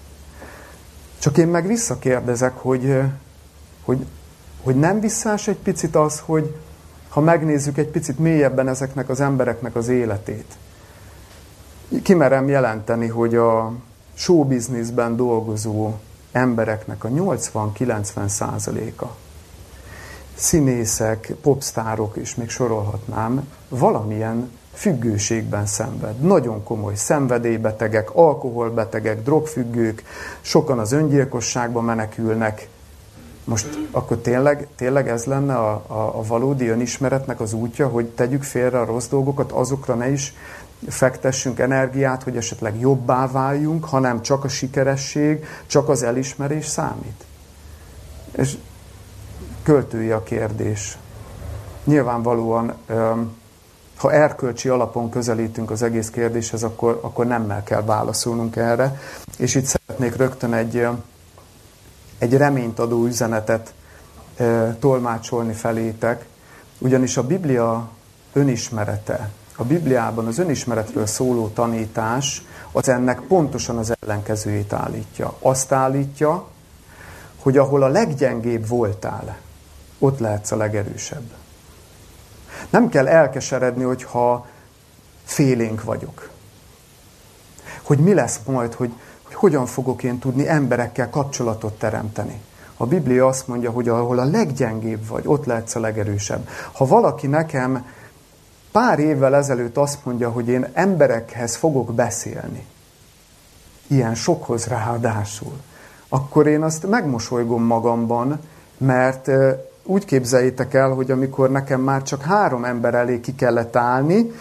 Csak 1.18 1.38
én 1.38 1.48
meg 1.48 1.66
visszakérdezek, 1.66 2.56
hogy, 2.56 3.00
hogy, 3.84 4.06
hogy 4.62 4.76
nem 4.76 5.00
visszás 5.00 5.48
egy 5.48 5.58
picit 5.58 5.96
az, 5.96 6.22
hogy, 6.24 6.54
ha 7.08 7.20
megnézzük 7.20 7.78
egy 7.78 7.88
picit 7.88 8.18
mélyebben 8.18 8.68
ezeknek 8.68 9.08
az 9.08 9.20
embereknek 9.20 9.76
az 9.76 9.88
életét. 9.88 10.56
Kimerem 12.02 12.48
jelenteni, 12.48 13.06
hogy 13.06 13.34
a 13.34 13.72
showbizniszben 14.14 15.16
dolgozó 15.16 15.92
embereknek 16.32 17.04
a 17.04 17.08
80-90 17.08 18.26
százaléka, 18.26 19.16
színészek, 20.34 21.32
popstárok, 21.42 22.16
és 22.16 22.34
még 22.34 22.48
sorolhatnám, 22.48 23.48
valamilyen 23.68 24.50
függőségben 24.72 25.66
szenved. 25.66 26.20
Nagyon 26.20 26.62
komoly 26.62 26.94
szenvedélybetegek, 26.94 28.14
alkoholbetegek, 28.14 29.22
drogfüggők, 29.22 30.02
sokan 30.40 30.78
az 30.78 30.92
öngyilkosságba 30.92 31.80
menekülnek, 31.80 32.68
most 33.48 33.78
akkor 33.90 34.16
tényleg, 34.16 34.66
tényleg 34.76 35.08
ez 35.08 35.24
lenne 35.24 35.54
a, 35.54 35.84
a, 35.86 36.18
a 36.18 36.22
valódi 36.22 36.68
önismeretnek 36.68 37.40
az 37.40 37.52
útja, 37.52 37.88
hogy 37.88 38.06
tegyük 38.06 38.42
félre 38.42 38.80
a 38.80 38.84
rossz 38.84 39.08
dolgokat, 39.08 39.52
azokra 39.52 39.94
ne 39.94 40.08
is 40.10 40.34
fektessünk 40.88 41.58
energiát, 41.58 42.22
hogy 42.22 42.36
esetleg 42.36 42.80
jobbá 42.80 43.30
váljunk, 43.30 43.84
hanem 43.84 44.22
csak 44.22 44.44
a 44.44 44.48
sikeresség, 44.48 45.44
csak 45.66 45.88
az 45.88 46.02
elismerés 46.02 46.66
számít. 46.66 47.24
És 48.32 48.56
költői 49.62 50.10
a 50.10 50.22
kérdés. 50.22 50.98
Nyilvánvalóan, 51.84 52.74
ha 53.96 54.12
erkölcsi 54.12 54.68
alapon 54.68 55.10
közelítünk 55.10 55.70
az 55.70 55.82
egész 55.82 56.10
kérdéshez, 56.10 56.62
akkor, 56.62 56.98
akkor 57.02 57.26
nemmel 57.26 57.62
kell 57.62 57.82
válaszolnunk 57.82 58.56
erre. 58.56 59.00
És 59.38 59.54
itt 59.54 59.64
szeretnék 59.64 60.16
rögtön 60.16 60.52
egy 60.52 60.86
egy 62.18 62.36
reményt 62.36 62.78
adó 62.78 63.04
üzenetet 63.04 63.74
e, 64.36 64.74
tolmácsolni 64.80 65.52
felétek, 65.52 66.26
ugyanis 66.78 67.16
a 67.16 67.26
Biblia 67.26 67.88
önismerete, 68.32 69.30
a 69.56 69.64
Bibliában 69.64 70.26
az 70.26 70.38
önismeretről 70.38 71.06
szóló 71.06 71.48
tanítás 71.48 72.42
az 72.72 72.88
ennek 72.88 73.20
pontosan 73.20 73.78
az 73.78 73.94
ellenkezőjét 74.00 74.72
állítja. 74.72 75.36
Azt 75.38 75.72
állítja, 75.72 76.46
hogy 77.38 77.56
ahol 77.56 77.82
a 77.82 77.88
leggyengébb 77.88 78.68
voltál, 78.68 79.36
ott 79.98 80.18
lehetsz 80.18 80.50
a 80.50 80.56
legerősebb. 80.56 81.32
Nem 82.70 82.88
kell 82.88 83.08
elkeseredni, 83.08 83.82
hogyha 83.82 84.46
félénk 85.24 85.82
vagyok. 85.82 86.30
Hogy 87.82 87.98
mi 87.98 88.14
lesz 88.14 88.40
majd, 88.46 88.74
hogy 88.74 88.92
hogyan 89.38 89.66
fogok 89.66 90.02
én 90.02 90.18
tudni 90.18 90.48
emberekkel 90.48 91.10
kapcsolatot 91.10 91.78
teremteni. 91.78 92.40
A 92.76 92.86
Biblia 92.86 93.26
azt 93.26 93.48
mondja, 93.48 93.70
hogy 93.70 93.88
ahol 93.88 94.18
a 94.18 94.24
leggyengébb 94.24 95.06
vagy, 95.06 95.22
ott 95.26 95.44
lehetsz 95.44 95.74
a 95.74 95.80
legerősebb. 95.80 96.48
Ha 96.72 96.86
valaki 96.86 97.26
nekem 97.26 97.86
pár 98.72 98.98
évvel 98.98 99.34
ezelőtt 99.34 99.76
azt 99.76 100.04
mondja, 100.04 100.30
hogy 100.30 100.48
én 100.48 100.68
emberekhez 100.72 101.56
fogok 101.56 101.94
beszélni, 101.94 102.66
ilyen 103.86 104.14
sokhoz 104.14 104.66
ráadásul, 104.66 105.60
akkor 106.08 106.46
én 106.46 106.62
azt 106.62 106.86
megmosolygom 106.86 107.62
magamban, 107.62 108.40
mert 108.78 109.30
úgy 109.84 110.04
képzeljétek 110.04 110.74
el, 110.74 110.90
hogy 110.90 111.10
amikor 111.10 111.50
nekem 111.50 111.80
már 111.80 112.02
csak 112.02 112.22
három 112.22 112.64
ember 112.64 112.94
elé 112.94 113.20
ki 113.20 113.34
kellett 113.34 113.76
állni, 113.76 114.32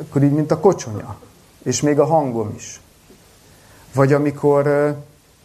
akkor 0.00 0.22
így, 0.22 0.32
mint 0.32 0.50
a 0.50 0.60
kocsonya, 0.60 1.16
és 1.62 1.80
még 1.80 1.98
a 1.98 2.06
hangom 2.06 2.52
is. 2.56 2.81
Vagy 3.94 4.12
amikor, 4.12 4.94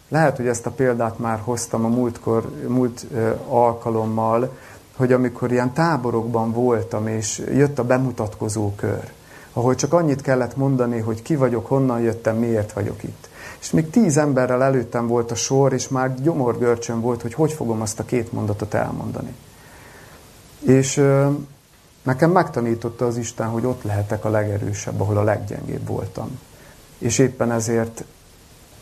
lehet, 0.08 0.36
hogy 0.36 0.46
ezt 0.46 0.66
a 0.66 0.70
példát 0.70 1.18
már 1.18 1.40
hoztam 1.44 1.84
a 1.84 1.88
múltkor, 1.88 2.50
múlt 2.66 3.06
alkalommal, 3.48 4.56
hogy 4.96 5.12
amikor 5.12 5.52
ilyen 5.52 5.72
táborokban 5.72 6.52
voltam, 6.52 7.06
és 7.06 7.42
jött 7.52 7.78
a 7.78 7.84
bemutatkozó 7.84 8.72
kör, 8.76 9.10
ahol 9.52 9.74
csak 9.74 9.92
annyit 9.92 10.20
kellett 10.20 10.56
mondani, 10.56 10.98
hogy 10.98 11.22
ki 11.22 11.36
vagyok, 11.36 11.66
honnan 11.66 12.00
jöttem, 12.00 12.36
miért 12.36 12.72
vagyok 12.72 13.02
itt. 13.02 13.28
És 13.60 13.70
még 13.70 13.90
tíz 13.90 14.16
emberrel 14.16 14.62
előttem 14.62 15.06
volt 15.06 15.30
a 15.30 15.34
sor, 15.34 15.72
és 15.72 15.88
már 15.88 16.14
gyomorgörcsön 16.22 17.00
volt, 17.00 17.22
hogy 17.22 17.34
hogy 17.34 17.52
fogom 17.52 17.80
azt 17.80 17.98
a 17.98 18.04
két 18.04 18.32
mondatot 18.32 18.74
elmondani. 18.74 19.34
És 20.60 21.04
nekem 22.02 22.30
megtanította 22.30 23.06
az 23.06 23.16
Isten, 23.16 23.46
hogy 23.46 23.64
ott 23.64 23.82
lehetek 23.82 24.24
a 24.24 24.30
legerősebb, 24.30 25.00
ahol 25.00 25.16
a 25.16 25.22
leggyengébb 25.22 25.86
voltam. 25.86 26.38
És 26.98 27.18
éppen 27.18 27.52
ezért 27.52 28.04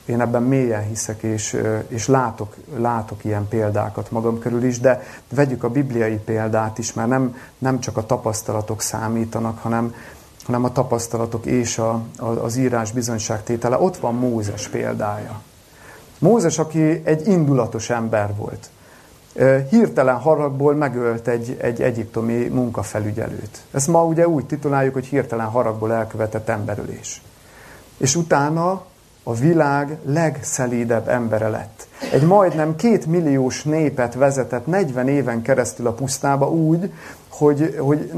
én 0.06 0.20
ebben 0.20 0.42
mélyen 0.42 0.82
hiszek, 0.82 1.22
és, 1.22 1.60
és 1.88 2.06
látok, 2.06 2.54
látok 2.76 3.24
ilyen 3.24 3.48
példákat 3.48 4.10
magam 4.10 4.38
körül 4.38 4.64
is, 4.64 4.80
de 4.80 5.02
vegyük 5.34 5.64
a 5.64 5.70
bibliai 5.70 6.16
példát 6.16 6.78
is, 6.78 6.92
mert 6.92 7.08
nem, 7.08 7.36
nem 7.58 7.80
csak 7.80 7.96
a 7.96 8.06
tapasztalatok 8.06 8.82
számítanak, 8.82 9.58
hanem, 9.58 9.94
hanem 10.44 10.64
a 10.64 10.72
tapasztalatok 10.72 11.46
és 11.46 11.78
a, 11.78 12.00
a, 12.18 12.26
az 12.26 12.56
írás 12.56 12.92
bizonyságtétele. 12.92 13.78
Ott 13.78 13.96
van 13.96 14.14
Mózes 14.14 14.68
példája. 14.68 15.40
Mózes, 16.18 16.58
aki 16.58 17.00
egy 17.04 17.28
indulatos 17.28 17.90
ember 17.90 18.34
volt. 18.36 18.70
Hirtelen 19.70 20.16
haragból 20.16 20.74
megölt 20.74 21.28
egy, 21.28 21.56
egy 21.60 21.82
egyiptomi 21.82 22.48
munkafelügyelőt. 22.48 23.62
Ezt 23.70 23.86
ma 23.86 24.04
ugye 24.04 24.28
úgy 24.28 24.46
tituláljuk, 24.46 24.94
hogy 24.94 25.06
hirtelen 25.06 25.46
haragból 25.46 25.92
elkövetett 25.92 26.48
emberölés. 26.48 27.22
És 27.96 28.16
utána 28.16 28.84
a 29.28 29.34
világ 29.34 29.98
legszelídebb 30.04 31.08
embere 31.08 31.48
lett. 31.48 31.86
Egy 32.12 32.22
majdnem 32.22 32.76
két 32.76 33.06
milliós 33.06 33.62
népet 33.62 34.14
vezetett 34.14 34.66
40 34.66 35.08
éven 35.08 35.42
keresztül 35.42 35.86
a 35.86 35.92
pusztába 35.92 36.50
úgy, 36.50 36.92
hogy, 37.28 37.76
hogy 37.78 38.12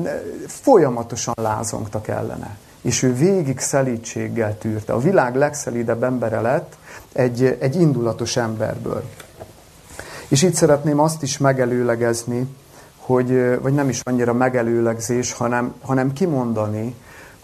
folyamatosan 0.47 1.35
lázongtak 1.42 2.09
ellene. 2.09 2.57
és 2.81 3.03
ő 3.03 3.14
végig 3.14 3.59
szelítséggel 3.59 4.59
tűrte. 4.59 4.92
A 4.92 4.99
világ 4.99 5.37
legszelídebb 5.37 6.03
embere 6.03 6.40
lett 6.40 6.77
egy, 7.12 7.57
egy 7.61 7.81
indulatos 7.81 8.37
emberből. 8.37 9.03
És 10.29 10.42
itt 10.42 10.55
szeretném 10.55 10.99
azt 10.99 11.23
is 11.23 11.38
megelőlegezni, 11.38 12.55
hogy, 12.97 13.59
vagy 13.61 13.75
nem 13.75 13.88
is 13.88 14.01
annyira 14.05 14.33
megelőlegzés, 14.33 15.33
hanem, 15.33 15.75
hanem 15.83 16.12
kimondani, 16.12 16.94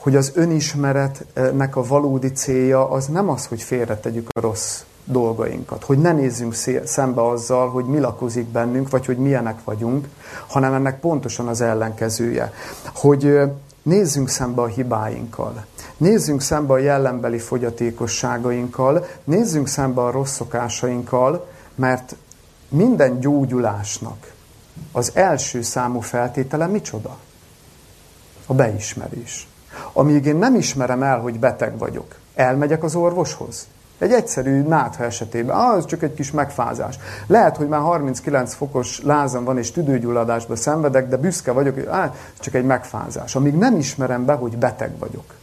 hogy 0.05 0.17
az 0.17 0.33
önismeretnek 0.35 1.77
a 1.77 1.83
valódi 1.83 2.33
célja 2.33 2.91
az 2.91 3.07
nem 3.07 3.29
az, 3.29 3.47
hogy 3.47 3.63
félretegyük 3.63 4.29
a 4.33 4.41
rossz 4.41 4.83
dolgainkat, 5.05 5.85
hogy 5.85 5.99
ne 5.99 6.13
nézzünk 6.13 6.55
szembe 6.85 7.27
azzal, 7.27 7.71
hogy 7.71 7.85
mi 7.85 7.99
lakozik 7.99 8.47
bennünk, 8.47 8.91
vagy 8.91 9.07
hogy 9.07 9.17
milyenek 9.17 9.65
vagyunk, 9.65 10.09
hanem 10.47 10.75
ennek 10.75 11.01
pontosan 11.01 11.49
az 11.49 11.61
ellenkezője. 11.61 12.53
Hogy 12.95 13.41
nézzünk 13.83 14.29
szembe 14.29 14.63
a 14.63 14.67
hibáinkkal, 14.67 15.65
nézzünk 15.97 16.41
szembe 16.41 16.73
a 16.73 16.79
jellembeli 16.79 17.39
fogyatékosságainkkal, 17.39 19.07
nézzünk 19.25 19.69
szembe 19.69 20.01
a 20.01 20.11
rossz 20.11 20.35
szokásainkkal, 20.35 21.49
mert 21.75 22.17
minden 22.69 23.21
gyógyulásnak 23.21 24.35
az 24.93 25.11
első 25.15 25.63
számú 25.63 26.01
feltétele 26.01 26.67
micsoda? 26.67 27.17
A 28.47 28.55
beismerés. 28.55 29.49
Amíg 29.97 30.25
én 30.25 30.37
nem 30.37 30.55
ismerem 30.55 31.03
el, 31.03 31.19
hogy 31.19 31.39
beteg 31.39 31.79
vagyok, 31.79 32.15
elmegyek 32.35 32.83
az 32.83 32.95
orvoshoz. 32.95 33.67
Egy 33.99 34.13
egyszerű 34.13 34.63
nátha 34.63 35.05
esetében, 35.05 35.57
ah, 35.57 35.77
ez 35.77 35.87
csak 35.87 36.03
egy 36.03 36.15
kis 36.15 36.31
megfázás. 36.31 36.99
Lehet, 37.27 37.57
hogy 37.57 37.69
már 37.69 37.81
39 37.81 38.55
fokos 38.55 39.01
lázam 39.03 39.45
van 39.45 39.59
és 39.59 39.71
tüdőgyulladásba 39.71 40.57
szenvedek, 40.57 41.09
de 41.09 41.17
büszke 41.17 41.53
vagyok, 41.53 41.75
hogy 41.75 41.87
ah, 41.87 42.15
csak 42.41 42.55
egy 42.55 42.65
megfázás. 42.65 43.35
Amíg 43.35 43.55
nem 43.55 43.77
ismerem 43.77 44.25
be, 44.25 44.33
hogy 44.33 44.57
beteg 44.57 44.99
vagyok, 44.99 45.35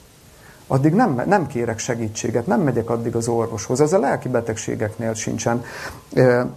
addig 0.71 0.93
nem, 0.93 1.21
nem 1.25 1.47
kérek 1.47 1.79
segítséget, 1.79 2.47
nem 2.47 2.61
megyek 2.61 2.89
addig 2.89 3.15
az 3.15 3.27
orvoshoz. 3.27 3.81
Ez 3.81 3.93
a 3.93 3.99
lelki 3.99 4.29
betegségeknél 4.29 5.13
sincsen 5.13 5.63
e, 6.13 6.47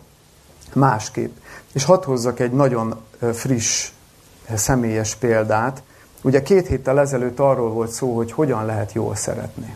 másképp. 0.72 1.37
És 1.72 1.85
hadd 1.85 2.04
hozzak 2.04 2.40
egy 2.40 2.52
nagyon 2.52 3.00
friss, 3.33 3.90
személyes 4.54 5.14
példát. 5.14 5.83
Ugye 6.24 6.42
két 6.42 6.66
héttel 6.66 7.00
ezelőtt 7.00 7.38
arról 7.38 7.70
volt 7.70 7.90
szó, 7.90 8.16
hogy 8.16 8.32
hogyan 8.32 8.64
lehet 8.64 8.92
jól 8.92 9.14
szeretni. 9.14 9.74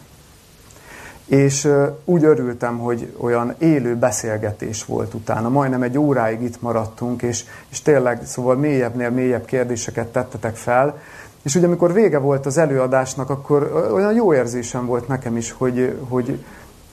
És 1.26 1.68
úgy 2.04 2.24
örültem, 2.24 2.78
hogy 2.78 3.14
olyan 3.20 3.54
élő 3.58 3.96
beszélgetés 3.96 4.84
volt 4.84 5.14
utána. 5.14 5.48
Majdnem 5.48 5.82
egy 5.82 5.98
óráig 5.98 6.42
itt 6.42 6.61
maradtunk, 6.62 7.22
és, 7.22 7.44
és 7.68 7.82
tényleg 7.82 8.20
szóval 8.26 8.56
mélyebbnél 8.56 9.11
mélyebb 9.11 9.44
kérdéseket 9.44 10.06
tettetek 10.06 10.56
fel. 10.56 11.00
És 11.42 11.54
ugye 11.54 11.66
amikor 11.66 11.92
vége 11.92 12.18
volt 12.18 12.46
az 12.46 12.58
előadásnak, 12.58 13.30
akkor 13.30 13.90
olyan 13.94 14.14
jó 14.14 14.34
érzésem 14.34 14.87
volt 14.87 15.08
nekem 15.08 15.37
is, 15.37 15.52
hogy, 15.52 15.98
hogy, 16.08 16.44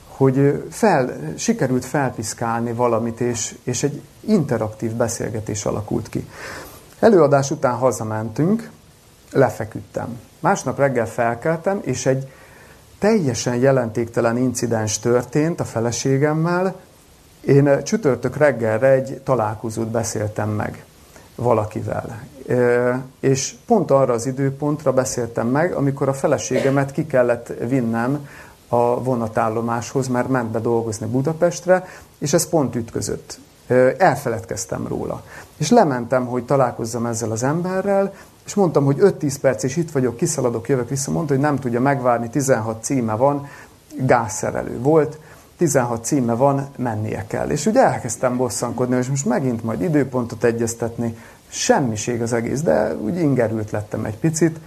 hogy 0.08 0.63
fel, 0.70 1.18
sikerült 1.36 1.86
felpiszkálni 1.86 2.74
valamit, 2.74 3.20
és, 3.20 3.58
és 3.63 3.84
egy 3.84 4.02
interaktív 4.20 4.91
beszélgetés 4.91 5.65
alakult 5.65 6.10
ki. 6.10 6.28
Előadás 7.00 7.52
után 7.52 7.74
hazamentünk, 7.74 8.70
lefeküdtem. 9.32 10.20
Másnap 10.40 10.78
reggel 10.78 11.08
felkeltem, 11.08 11.80
és 11.84 12.06
egy 12.06 12.32
teljesen 13.00 13.56
jelentéktelen 13.56 14.38
incidens 14.38 15.00
történt 15.00 15.60
a 15.60 15.66
feleségemmel. 15.66 16.76
Én 17.42 17.84
csütörtök 17.84 18.38
reggelre 18.38 18.88
egy 18.88 19.22
találkozót 19.24 19.88
beszéltem 19.88 20.50
meg 20.50 20.86
valakivel. 21.36 22.22
És 23.20 23.56
pont 23.66 23.92
arra 23.92 24.14
az 24.14 24.26
időpontra 24.26 24.94
beszéltem 24.94 25.48
meg, 25.48 25.74
amikor 25.74 26.10
a 26.10 26.14
feleségemet 26.14 26.92
ki 26.92 27.06
kellett 27.06 27.54
vinnem 27.68 28.28
a 28.68 29.04
vonatállomáshoz, 29.04 30.08
mert 30.08 30.28
ment 30.28 30.52
be 30.52 30.60
dolgozni 30.60 31.06
Budapestre, 31.06 31.88
és 32.18 32.34
ez 32.34 32.50
pont 32.50 32.76
ütközött. 32.76 33.40
Elfeledkeztem 33.98 34.88
róla. 34.88 35.24
És 35.58 35.70
lementem, 35.70 36.26
hogy 36.26 36.46
találkozzam 36.46 37.06
ezzel 37.06 37.32
az 37.32 37.44
emberrel, 37.44 38.14
és 38.46 38.54
mondtam, 38.54 38.86
hogy 38.86 38.98
5-10 39.00 39.36
perc, 39.42 39.64
és 39.64 39.78
itt 39.78 39.92
vagyok, 39.92 40.18
kiszaladok, 40.18 40.68
jövök 40.70 40.90
vissza. 40.90 41.12
Mondta, 41.12 41.34
hogy 41.34 41.42
nem 41.42 41.60
tudja 41.60 41.82
megvárni, 41.82 42.30
16 42.30 42.84
címe 42.84 43.16
van, 43.16 43.48
gázszerelő 43.98 44.80
volt, 44.82 45.20
16 45.58 46.06
címe 46.06 46.34
van, 46.34 46.68
mennie 46.78 47.26
kell. 47.28 47.50
És 47.50 47.66
ugye 47.66 47.84
elkezdtem 47.84 48.38
bosszankodni, 48.38 48.98
és 48.98 49.08
most 49.08 49.26
megint 49.26 49.64
majd 49.64 49.82
időpontot 49.82 50.44
egyeztetni, 50.44 51.18
semmiség 51.48 52.22
az 52.22 52.34
egész, 52.34 52.62
de 52.62 52.96
úgy 52.96 53.20
ingerült 53.20 53.72
lettem 53.72 54.06
egy 54.06 54.18
picit. 54.18 54.60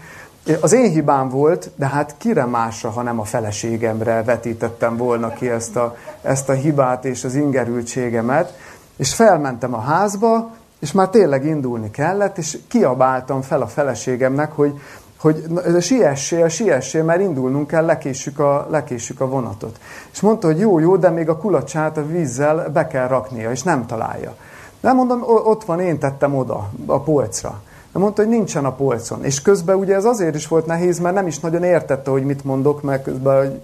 Az 0.61 0.73
én 0.73 0.91
hibám 0.91 1.29
volt, 1.29 1.71
de 1.77 1.87
hát 1.87 2.14
kire 2.19 2.45
másra, 2.45 2.91
ha 2.91 3.03
nem 3.03 3.21
a 3.21 3.25
feleségemre 3.25 4.23
vetítettem 4.23 4.97
volna 4.97 5.33
ki 5.33 5.49
ezt 5.49 5.77
a, 5.77 5.97
ezt 6.23 6.49
a 6.49 6.53
hibát 6.53 7.05
és 7.05 7.25
az 7.25 7.35
ingerültségemet. 7.35 8.59
És 8.97 9.14
felmentem 9.14 9.75
a 9.75 9.81
házba, 9.81 10.57
és 10.79 10.93
már 10.93 11.09
tényleg 11.09 11.45
indulni 11.45 11.91
kellett, 11.91 12.38
és 12.38 12.59
kiabáltam 12.69 13.43
fel 13.43 13.62
a 13.62 13.67
feleségemnek, 13.67 14.53
hogy, 14.53 14.81
hogy 15.19 15.45
siessél, 15.81 16.49
siessél, 16.49 17.05
mert 17.05 17.21
indulnunk 17.21 17.67
kell, 17.67 17.85
lekéssük 17.85 18.38
a, 18.38 18.67
lekéssük 18.71 19.21
a 19.21 19.29
vonatot. 19.29 19.79
És 20.12 20.21
mondta, 20.21 20.47
hogy 20.47 20.59
jó, 20.59 20.79
jó, 20.79 20.97
de 20.97 21.11
még 21.11 21.29
a 21.29 21.37
kulacsát 21.37 21.97
a 21.97 22.07
vízzel 22.07 22.69
be 22.73 22.87
kell 22.87 23.09
raknia, 23.09 23.51
és 23.51 23.62
nem 23.62 23.87
találja. 23.87 24.35
Nem 24.81 24.97
mondom, 24.97 25.23
ott 25.25 25.64
van, 25.64 25.81
én 25.81 25.99
tettem 25.99 26.37
oda, 26.37 26.71
a 26.87 27.01
polcra. 27.01 27.61
De 27.93 27.99
mondta, 27.99 28.23
hogy 28.23 28.31
nincsen 28.31 28.64
a 28.64 28.73
polcon. 28.73 29.25
És 29.25 29.43
közben 29.43 29.77
ugye 29.77 29.95
ez 29.95 30.05
azért 30.05 30.35
is 30.35 30.49
volt 30.49 30.67
nehéz, 30.67 30.99
mert 30.99 31.14
nem 31.14 31.27
is 31.27 31.38
nagyon 31.38 31.62
értette, 31.62 32.11
hogy 32.11 32.25
mit 32.25 32.45
mondok, 32.45 32.83
mert 32.83 33.03
közben 33.03 33.38
hogy 33.38 33.61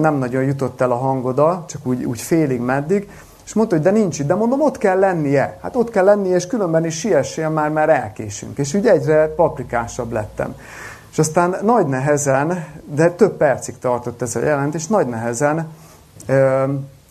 nem 0.00 0.14
nagyon 0.14 0.42
jutott 0.42 0.80
el 0.80 0.90
a 0.90 0.96
hangoda, 0.96 1.64
csak 1.68 1.86
úgy, 1.86 2.04
úgy 2.04 2.20
félig 2.20 2.60
meddig. 2.60 3.08
És 3.44 3.54
mondta, 3.54 3.74
hogy 3.74 3.84
de 3.84 3.90
nincs 3.90 4.18
itt, 4.18 4.26
de 4.26 4.34
mondom, 4.34 4.60
ott 4.60 4.78
kell 4.78 4.98
lennie. 4.98 5.58
Hát 5.62 5.76
ott 5.76 5.90
kell 5.90 6.04
lennie, 6.04 6.34
és 6.34 6.46
különben 6.46 6.84
is 6.84 6.98
siessél 6.98 7.48
már, 7.48 7.70
már 7.70 7.88
elkésünk. 7.88 8.58
És 8.58 8.74
úgy 8.74 8.86
egyre 8.86 9.26
paprikásabb 9.26 10.12
lettem. 10.12 10.54
És 11.10 11.18
aztán 11.18 11.56
nagy 11.62 11.86
nehezen, 11.86 12.66
de 12.84 13.10
több 13.10 13.36
percig 13.36 13.78
tartott 13.78 14.22
ez 14.22 14.36
a 14.36 14.40
jelent, 14.40 14.74
és 14.74 14.86
nagy 14.86 15.06
nehezen 15.06 15.68
ö, 16.26 16.64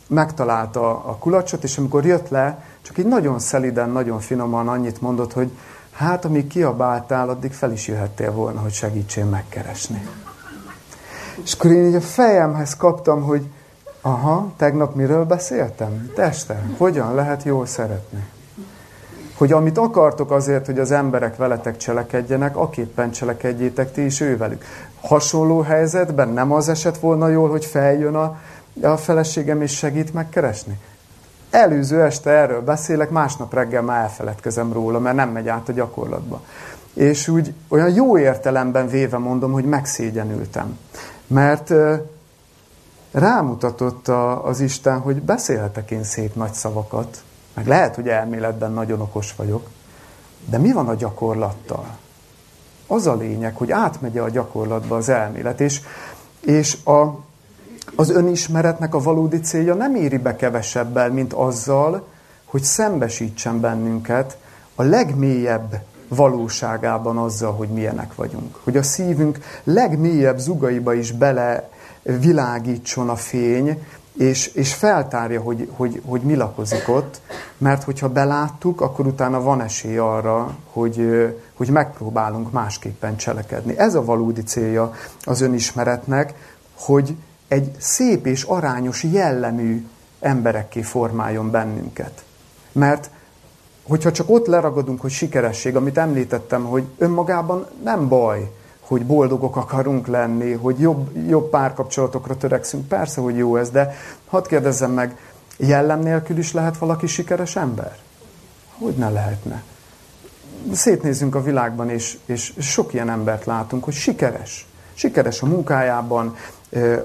megtalálta 0.07 0.89
a 0.89 1.15
kulacsot, 1.19 1.63
és 1.63 1.77
amikor 1.77 2.05
jött 2.05 2.29
le, 2.29 2.63
csak 2.81 2.97
így 2.97 3.05
nagyon 3.05 3.39
szeliden, 3.39 3.89
nagyon 3.89 4.19
finoman 4.19 4.67
annyit 4.67 5.01
mondott, 5.01 5.33
hogy 5.33 5.51
hát 5.91 6.25
amíg 6.25 6.47
kiabáltál, 6.47 7.29
addig 7.29 7.53
fel 7.53 7.71
is 7.71 7.87
jöhettél 7.87 8.31
volna, 8.31 8.59
hogy 8.59 8.71
segítsél 8.73 9.25
megkeresni. 9.25 10.07
És 11.43 11.53
akkor 11.53 11.71
én 11.71 11.85
így 11.85 11.95
a 11.95 12.01
fejemhez 12.01 12.75
kaptam, 12.75 13.21
hogy 13.21 13.47
aha, 14.05 14.51
tegnap 14.57 14.95
miről 14.95 15.25
beszéltem? 15.25 16.11
Teste, 16.15 16.61
hogyan 16.77 17.15
lehet 17.15 17.43
jól 17.43 17.65
szeretni? 17.65 18.23
Hogy 19.37 19.51
amit 19.51 19.77
akartok 19.77 20.31
azért, 20.31 20.65
hogy 20.65 20.79
az 20.79 20.91
emberek 20.91 21.35
veletek 21.35 21.77
cselekedjenek, 21.77 22.57
aképpen 22.57 23.11
cselekedjétek 23.11 23.91
ti 23.91 24.01
is 24.01 24.21
ővelük. 24.21 24.63
Hasonló 25.01 25.61
helyzetben 25.61 26.29
nem 26.29 26.51
az 26.51 26.69
esett 26.69 26.97
volna 26.97 27.27
jól, 27.27 27.49
hogy 27.49 27.65
feljön 27.65 28.15
a, 28.15 28.39
a 28.81 28.97
feleségem 28.97 29.61
és 29.61 29.77
segít 29.77 30.13
megkeresni? 30.13 30.79
Előző 31.49 32.01
este 32.01 32.29
erről 32.29 32.61
beszélek, 32.61 33.09
másnap 33.09 33.53
reggel 33.53 33.81
már 33.81 34.01
elfeledkezem 34.01 34.73
róla, 34.73 34.99
mert 34.99 35.15
nem 35.15 35.29
megy 35.29 35.47
át 35.47 35.69
a 35.69 35.71
gyakorlatba. 35.71 36.41
És 36.93 37.27
úgy 37.27 37.53
olyan 37.67 37.93
jó 37.93 38.17
értelemben 38.17 38.87
véve 38.87 39.17
mondom, 39.17 39.51
hogy 39.51 39.65
megszégyenültem. 39.65 40.77
Mert 41.27 41.73
rámutatott 43.13 44.07
a, 44.07 44.45
az 44.45 44.59
Isten, 44.59 44.99
hogy 44.99 45.21
beszélhetek 45.21 45.91
én 45.91 46.03
szép 46.03 46.35
nagy 46.35 46.53
szavakat, 46.53 47.23
meg 47.53 47.67
lehet, 47.67 47.95
hogy 47.95 48.07
elméletben 48.07 48.71
nagyon 48.71 49.01
okos 49.01 49.35
vagyok, 49.35 49.67
de 50.49 50.57
mi 50.57 50.71
van 50.71 50.87
a 50.87 50.95
gyakorlattal? 50.95 51.85
Az 52.87 53.07
a 53.07 53.15
lényeg, 53.15 53.55
hogy 53.55 53.71
átmegy 53.71 54.17
a 54.17 54.29
gyakorlatba 54.29 54.95
az 54.95 55.09
elmélet, 55.09 55.61
és, 55.61 55.81
és 56.39 56.77
a, 56.85 57.19
az 57.95 58.09
önismeretnek 58.09 58.95
a 58.95 58.99
valódi 58.99 59.39
célja 59.39 59.73
nem 59.73 59.95
éri 59.95 60.17
be 60.17 60.35
kevesebbel, 60.35 61.09
mint 61.09 61.33
azzal, 61.33 62.07
hogy 62.45 62.63
szembesítsen 62.63 63.59
bennünket 63.59 64.37
a 64.75 64.83
legmélyebb 64.83 65.83
valóságában 66.07 67.17
azzal, 67.17 67.53
hogy 67.53 67.69
milyenek 67.69 68.15
vagyunk. 68.15 68.59
Hogy 68.63 68.77
a 68.77 68.83
szívünk 68.83 69.39
legmélyebb 69.63 70.37
zugaiba 70.37 70.93
is 70.93 71.11
bele 71.11 71.69
világítson 72.03 73.09
a 73.09 73.15
fény, 73.15 73.83
és, 74.17 74.47
és 74.47 74.73
feltárja, 74.73 75.41
hogy, 75.41 75.69
hogy, 75.75 76.01
hogy 76.05 76.21
mi 76.21 76.35
lakozik 76.35 76.89
ott, 76.89 77.21
mert 77.57 77.83
hogyha 77.83 78.09
beláttuk, 78.09 78.81
akkor 78.81 79.07
utána 79.07 79.41
van 79.41 79.61
esély 79.61 79.97
arra, 79.97 80.57
hogy, 80.71 81.07
hogy 81.53 81.69
megpróbálunk 81.69 82.51
másképpen 82.51 83.17
cselekedni. 83.17 83.77
Ez 83.77 83.95
a 83.95 84.05
valódi 84.05 84.43
célja 84.43 84.93
az 85.23 85.41
önismeretnek, 85.41 86.33
hogy 86.75 87.15
egy 87.47 87.71
szép 87.79 88.25
és 88.25 88.43
arányos 88.43 89.03
jellemű 89.03 89.87
emberekké 90.19 90.81
formáljon 90.81 91.51
bennünket. 91.51 92.23
Mert 92.71 93.09
hogyha 93.87 94.11
csak 94.11 94.29
ott 94.29 94.47
leragadunk, 94.47 95.01
hogy 95.01 95.11
sikeresség, 95.11 95.75
amit 95.75 95.97
említettem, 95.97 96.63
hogy 96.65 96.83
önmagában 96.97 97.67
nem 97.83 98.07
baj, 98.07 98.51
hogy 98.87 99.05
boldogok 99.05 99.55
akarunk 99.55 100.07
lenni, 100.07 100.51
hogy 100.51 100.79
jobb, 100.79 101.27
jobb 101.27 101.49
párkapcsolatokra 101.49 102.37
törekszünk. 102.37 102.87
Persze, 102.87 103.21
hogy 103.21 103.37
jó 103.37 103.55
ez, 103.55 103.69
de 103.69 103.95
hadd 104.25 104.47
kérdezzem 104.47 104.91
meg, 104.91 105.17
jellem 105.57 105.99
nélkül 105.99 106.37
is 106.37 106.53
lehet 106.53 106.77
valaki 106.77 107.07
sikeres 107.07 107.55
ember? 107.55 107.97
Hogy 108.77 108.93
ne 108.93 109.09
lehetne? 109.09 109.63
Szétnézünk 110.71 111.35
a 111.35 111.43
világban, 111.43 111.89
és, 111.89 112.17
és 112.25 112.53
sok 112.59 112.93
ilyen 112.93 113.09
embert 113.09 113.45
látunk, 113.45 113.83
hogy 113.83 113.93
sikeres. 113.93 114.67
Sikeres 114.93 115.41
a 115.41 115.45
munkájában, 115.45 116.35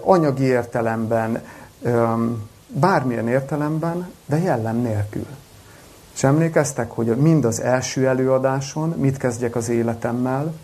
anyagi 0.01 0.45
értelemben, 0.45 1.43
bármilyen 2.67 3.29
értelemben, 3.29 4.11
de 4.27 4.39
jellem 4.39 4.77
nélkül. 4.77 5.27
És 6.15 6.25
emlékeztek, 6.25 6.91
hogy 6.91 7.07
mind 7.07 7.45
az 7.45 7.61
első 7.61 8.07
előadáson 8.07 8.89
mit 8.89 9.17
kezdjek 9.17 9.57
az 9.57 9.69
életemmel, 9.69 10.55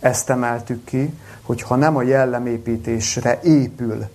ezt 0.00 0.30
emeltük 0.30 0.84
ki, 0.84 1.12
hogy 1.42 1.62
ha 1.62 1.76
nem 1.76 1.96
a 1.96 2.02
jellemépítésre 2.02 3.40
épül 3.42 4.06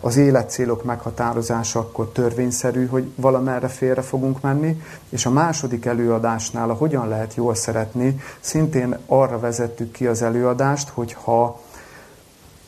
az 0.00 0.16
életcélok 0.16 0.84
meghatározása, 0.84 1.78
akkor 1.78 2.08
törvényszerű, 2.12 2.86
hogy 2.86 3.12
valamerre 3.14 3.68
félre 3.68 4.02
fogunk 4.02 4.40
menni, 4.40 4.82
és 5.08 5.26
a 5.26 5.30
második 5.30 5.84
előadásnál, 5.84 6.70
a 6.70 6.74
hogyan 6.74 7.08
lehet 7.08 7.34
jól 7.34 7.54
szeretni, 7.54 8.20
szintén 8.40 8.98
arra 9.06 9.38
vezettük 9.38 9.92
ki 9.92 10.06
az 10.06 10.22
előadást, 10.22 10.88
hogy 10.88 11.12
ha, 11.12 11.60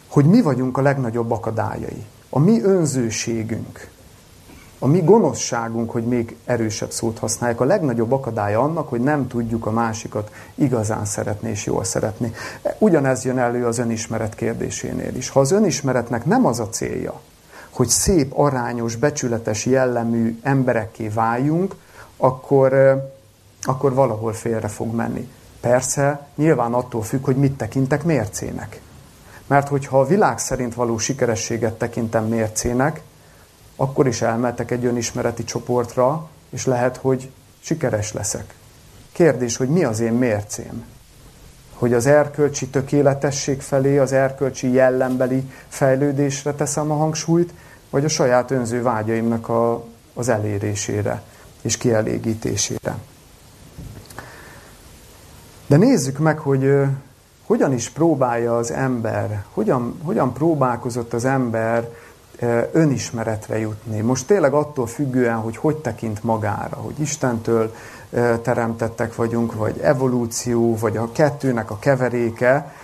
hogy 0.08 0.24
mi 0.24 0.42
vagyunk 0.42 0.78
a 0.78 0.82
legnagyobb 0.82 1.30
akadályai. 1.30 2.04
A 2.28 2.38
mi 2.38 2.62
önzőségünk, 2.62 3.90
a 4.82 4.86
mi 4.86 5.00
gonoszságunk, 5.00 5.90
hogy 5.90 6.04
még 6.04 6.36
erősebb 6.44 6.90
szót 6.90 7.18
használják, 7.18 7.60
a 7.60 7.64
legnagyobb 7.64 8.12
akadálya 8.12 8.60
annak, 8.60 8.88
hogy 8.88 9.00
nem 9.00 9.28
tudjuk 9.28 9.66
a 9.66 9.70
másikat 9.70 10.30
igazán 10.54 11.04
szeretni 11.04 11.50
és 11.50 11.66
jól 11.66 11.84
szeretni. 11.84 12.32
Ugyanez 12.78 13.24
jön 13.24 13.38
elő 13.38 13.66
az 13.66 13.78
önismeret 13.78 14.34
kérdésénél 14.34 15.14
is. 15.14 15.28
Ha 15.28 15.40
az 15.40 15.50
önismeretnek 15.50 16.24
nem 16.24 16.46
az 16.46 16.60
a 16.60 16.68
célja, 16.68 17.20
hogy 17.70 17.88
szép, 17.88 18.32
arányos, 18.38 18.96
becsületes 18.96 19.66
jellemű 19.66 20.38
emberekké 20.42 21.08
váljunk, 21.08 21.74
akkor, 22.16 22.72
akkor 23.62 23.94
valahol 23.94 24.32
félre 24.32 24.68
fog 24.68 24.94
menni. 24.94 25.28
Persze, 25.60 26.26
nyilván 26.34 26.72
attól 26.72 27.02
függ, 27.02 27.24
hogy 27.24 27.36
mit 27.36 27.56
tekintek 27.56 28.04
mércének. 28.04 28.80
Mert 29.46 29.68
hogyha 29.68 30.00
a 30.00 30.06
világ 30.06 30.38
szerint 30.38 30.74
való 30.74 30.98
sikerességet 30.98 31.74
tekintem 31.74 32.24
mércének, 32.24 33.02
akkor 33.80 34.06
is 34.06 34.22
elmetek 34.22 34.70
egy 34.70 34.84
önismereti 34.84 35.44
csoportra, 35.44 36.28
és 36.50 36.66
lehet, 36.66 36.96
hogy 36.96 37.30
sikeres 37.60 38.12
leszek. 38.12 38.54
Kérdés, 39.12 39.56
hogy 39.56 39.68
mi 39.68 39.84
az 39.84 40.00
én 40.00 40.12
mércém? 40.12 40.84
Hogy 41.74 41.92
az 41.92 42.06
erkölcsi 42.06 42.68
tökéletesség 42.68 43.60
felé, 43.60 43.98
az 43.98 44.12
erkölcsi 44.12 44.72
jellembeli 44.72 45.50
fejlődésre 45.68 46.52
teszem 46.52 46.90
a 46.90 46.96
hangsúlyt, 46.96 47.52
vagy 47.90 48.04
a 48.04 48.08
saját 48.08 48.50
önző 48.50 48.82
vágyaimnak 48.82 49.48
a, 49.48 49.84
az 50.14 50.28
elérésére 50.28 51.22
és 51.60 51.76
kielégítésére. 51.76 52.98
De 55.66 55.76
nézzük 55.76 56.18
meg, 56.18 56.38
hogy 56.38 56.82
hogyan 57.46 57.72
is 57.72 57.90
próbálja 57.90 58.56
az 58.56 58.70
ember, 58.70 59.44
hogyan, 59.52 60.00
hogyan 60.02 60.32
próbálkozott 60.32 61.12
az 61.12 61.24
ember 61.24 61.88
önismeretre 62.72 63.58
jutni. 63.58 64.00
Most 64.00 64.26
tényleg 64.26 64.52
attól 64.52 64.86
függően, 64.86 65.36
hogy 65.36 65.56
hogy 65.56 65.76
tekint 65.76 66.22
magára, 66.24 66.76
hogy 66.76 67.00
Istentől 67.00 67.74
teremtettek 68.42 69.14
vagyunk, 69.14 69.54
vagy 69.54 69.78
evolúció, 69.78 70.76
vagy 70.76 70.96
a 70.96 71.12
kettőnek 71.12 71.70
a 71.70 71.78
keveréke. 71.78 72.74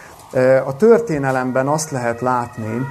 A 0.64 0.76
történelemben 0.76 1.68
azt 1.68 1.90
lehet 1.90 2.20
látni, 2.20 2.86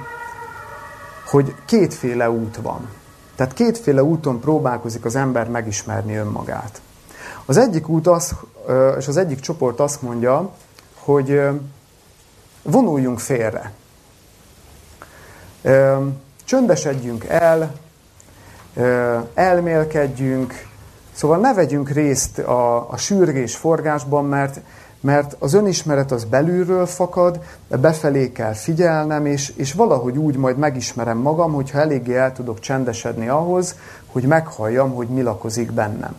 hogy 1.26 1.54
kétféle 1.66 2.30
út 2.30 2.56
van. 2.62 2.88
Tehát 3.36 3.52
kétféle 3.52 4.02
úton 4.02 4.40
próbálkozik 4.40 5.04
az 5.04 5.16
ember 5.16 5.48
megismerni 5.48 6.16
önmagát. 6.16 6.80
Az 7.44 7.56
egyik 7.56 7.88
út 7.88 8.06
az, 8.06 8.34
és 8.98 9.08
az 9.08 9.16
egyik 9.16 9.40
csoport 9.40 9.80
azt 9.80 10.02
mondja, 10.02 10.50
hogy 10.94 11.40
vonuljunk 12.62 13.18
félre 13.18 13.72
csöndesedjünk 16.46 17.24
el, 17.24 17.74
elmélkedjünk, 19.34 20.66
szóval 21.12 21.38
ne 21.38 21.54
vegyünk 21.54 21.90
részt 21.90 22.38
a, 22.38 22.90
a 22.90 22.96
sürgés 22.96 23.56
forgásban, 23.56 24.24
mert, 24.24 24.60
mert 25.00 25.36
az 25.38 25.54
önismeret 25.54 26.12
az 26.12 26.24
belülről 26.24 26.86
fakad, 26.86 27.40
de 27.68 27.76
befelé 27.76 28.32
kell 28.32 28.52
figyelnem, 28.52 29.26
és, 29.26 29.52
és 29.56 29.72
valahogy 29.72 30.16
úgy 30.16 30.36
majd 30.36 30.58
megismerem 30.58 31.18
magam, 31.18 31.52
hogyha 31.52 31.80
eléggé 31.80 32.16
el 32.16 32.32
tudok 32.32 32.60
csendesedni 32.60 33.28
ahhoz, 33.28 33.74
hogy 34.06 34.24
meghalljam, 34.24 34.94
hogy 34.94 35.08
mi 35.08 35.22
lakozik 35.22 35.72
bennem. 35.72 36.14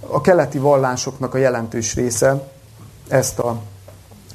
A 0.00 0.20
keleti 0.20 0.58
vallásoknak 0.58 1.34
a 1.34 1.38
jelentős 1.38 1.94
része 1.94 2.42
ezt 3.08 3.38
a 3.38 3.60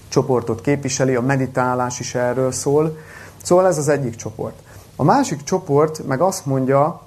csoportot 0.07 0.61
képviseli, 0.61 1.15
a 1.15 1.21
meditálás 1.21 1.99
is 1.99 2.15
erről 2.15 2.51
szól. 2.51 2.97
Szóval 3.43 3.67
ez 3.67 3.77
az 3.77 3.87
egyik 3.87 4.15
csoport. 4.15 4.55
A 4.95 5.03
másik 5.03 5.43
csoport 5.43 6.07
meg 6.07 6.21
azt 6.21 6.45
mondja, 6.45 7.01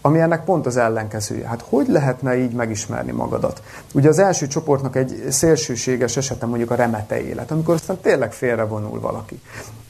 ami 0.00 0.20
ennek 0.20 0.44
pont 0.44 0.66
az 0.66 0.76
ellenkezője. 0.76 1.46
Hát 1.46 1.64
hogy 1.68 1.88
lehetne 1.88 2.36
így 2.36 2.52
megismerni 2.52 3.12
magadat? 3.12 3.62
Ugye 3.94 4.08
az 4.08 4.18
első 4.18 4.46
csoportnak 4.46 4.96
egy 4.96 5.26
szélsőséges 5.30 6.16
esete 6.16 6.46
mondjuk 6.46 6.70
a 6.70 6.74
remete 6.74 7.20
élet, 7.20 7.50
amikor 7.50 7.74
aztán 7.74 7.98
tényleg 8.00 8.32
félrevonul 8.32 9.00
valaki. 9.00 9.40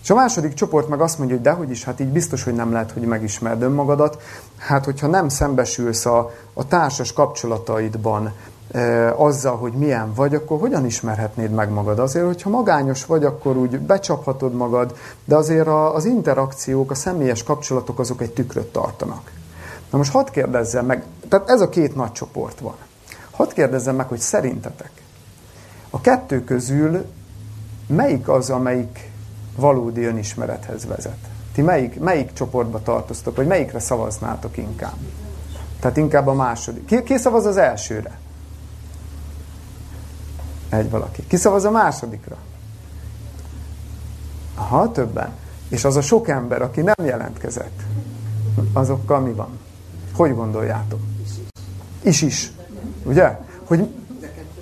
És 0.02 0.10
a 0.10 0.14
második 0.14 0.54
csoport 0.54 0.88
meg 0.88 1.00
azt 1.00 1.18
mondja, 1.18 1.36
hogy 1.36 1.44
dehogy 1.44 1.70
is, 1.70 1.84
hát 1.84 2.00
így 2.00 2.08
biztos, 2.08 2.44
hogy 2.44 2.54
nem 2.54 2.72
lehet, 2.72 2.92
hogy 2.92 3.02
megismerd 3.02 3.62
önmagadat. 3.62 4.22
Hát, 4.56 4.84
hogyha 4.84 5.06
nem 5.06 5.28
szembesülsz 5.28 6.06
a, 6.06 6.30
a 6.52 6.66
társas 6.66 7.12
kapcsolataidban 7.12 8.32
azzal, 9.16 9.56
hogy 9.56 9.72
milyen 9.72 10.12
vagy, 10.14 10.34
akkor 10.34 10.60
hogyan 10.60 10.84
ismerhetnéd 10.84 11.50
meg 11.50 11.70
magad? 11.70 11.98
Azért, 11.98 12.26
hogyha 12.26 12.50
magányos 12.50 13.06
vagy, 13.06 13.24
akkor 13.24 13.56
úgy 13.56 13.80
becsaphatod 13.80 14.54
magad, 14.54 14.96
de 15.24 15.36
azért 15.36 15.68
az 15.68 16.04
interakciók, 16.04 16.90
a 16.90 16.94
személyes 16.94 17.42
kapcsolatok 17.42 17.98
azok 17.98 18.20
egy 18.20 18.32
tükröt 18.32 18.72
tartanak. 18.72 19.30
Na 19.90 19.98
most 19.98 20.12
hadd 20.12 20.30
kérdezzem 20.30 20.86
meg, 20.86 21.04
tehát 21.28 21.50
ez 21.50 21.60
a 21.60 21.68
két 21.68 21.94
nagy 21.94 22.12
csoport 22.12 22.60
van. 22.60 22.76
Hadd 23.30 23.54
kérdezzem 23.54 23.96
meg, 23.96 24.08
hogy 24.08 24.18
szerintetek 24.18 24.90
a 25.90 26.00
kettő 26.00 26.44
közül 26.44 27.04
melyik 27.86 28.28
az, 28.28 28.50
amelyik 28.50 29.10
valódi 29.56 30.04
önismerethez 30.04 30.86
vezet? 30.86 31.18
Ti 31.54 31.62
melyik, 31.62 32.00
melyik 32.00 32.32
csoportba 32.32 32.82
tartoztok, 32.82 33.36
vagy 33.36 33.46
melyikre 33.46 33.78
szavaznátok 33.78 34.56
inkább? 34.56 34.96
Tehát 35.80 35.96
inkább 35.96 36.26
a 36.26 36.34
második. 36.34 36.84
Ki, 36.84 37.02
ki 37.02 37.16
szavaz 37.16 37.46
az 37.46 37.56
elsőre? 37.56 38.18
Egy 40.68 40.90
valaki. 40.90 41.26
Kiszavaz 41.26 41.64
a 41.64 41.70
másodikra? 41.70 42.36
Aha, 44.54 44.92
többen. 44.92 45.32
És 45.68 45.84
az 45.84 45.96
a 45.96 46.00
sok 46.00 46.28
ember, 46.28 46.62
aki 46.62 46.80
nem 46.80 47.06
jelentkezett, 47.06 47.80
azokkal 48.72 49.20
mi 49.20 49.32
van? 49.32 49.58
Hogy 50.16 50.34
gondoljátok? 50.34 51.00
Is 52.02 52.22
is. 52.22 52.52
Ugye? 53.04 53.38
Hogy, 53.64 53.88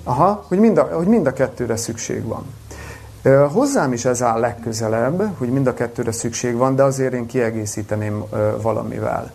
aha, 0.03 0.45
hogy, 0.47 0.59
mind 0.59 0.77
a, 0.77 0.83
hogy 0.83 1.07
mind 1.07 1.27
a 1.27 1.33
kettőre 1.33 1.75
szükség 1.75 2.23
van. 2.23 2.45
Hozzám 3.51 3.93
is 3.93 4.05
ez 4.05 4.23
áll 4.23 4.39
legközelebb, 4.39 5.37
hogy 5.37 5.49
mind 5.49 5.67
a 5.67 5.73
kettőre 5.73 6.11
szükség 6.11 6.55
van, 6.55 6.75
de 6.75 6.83
azért 6.83 7.13
én 7.13 7.25
kiegészíteném 7.25 8.23
valamivel. 8.61 9.31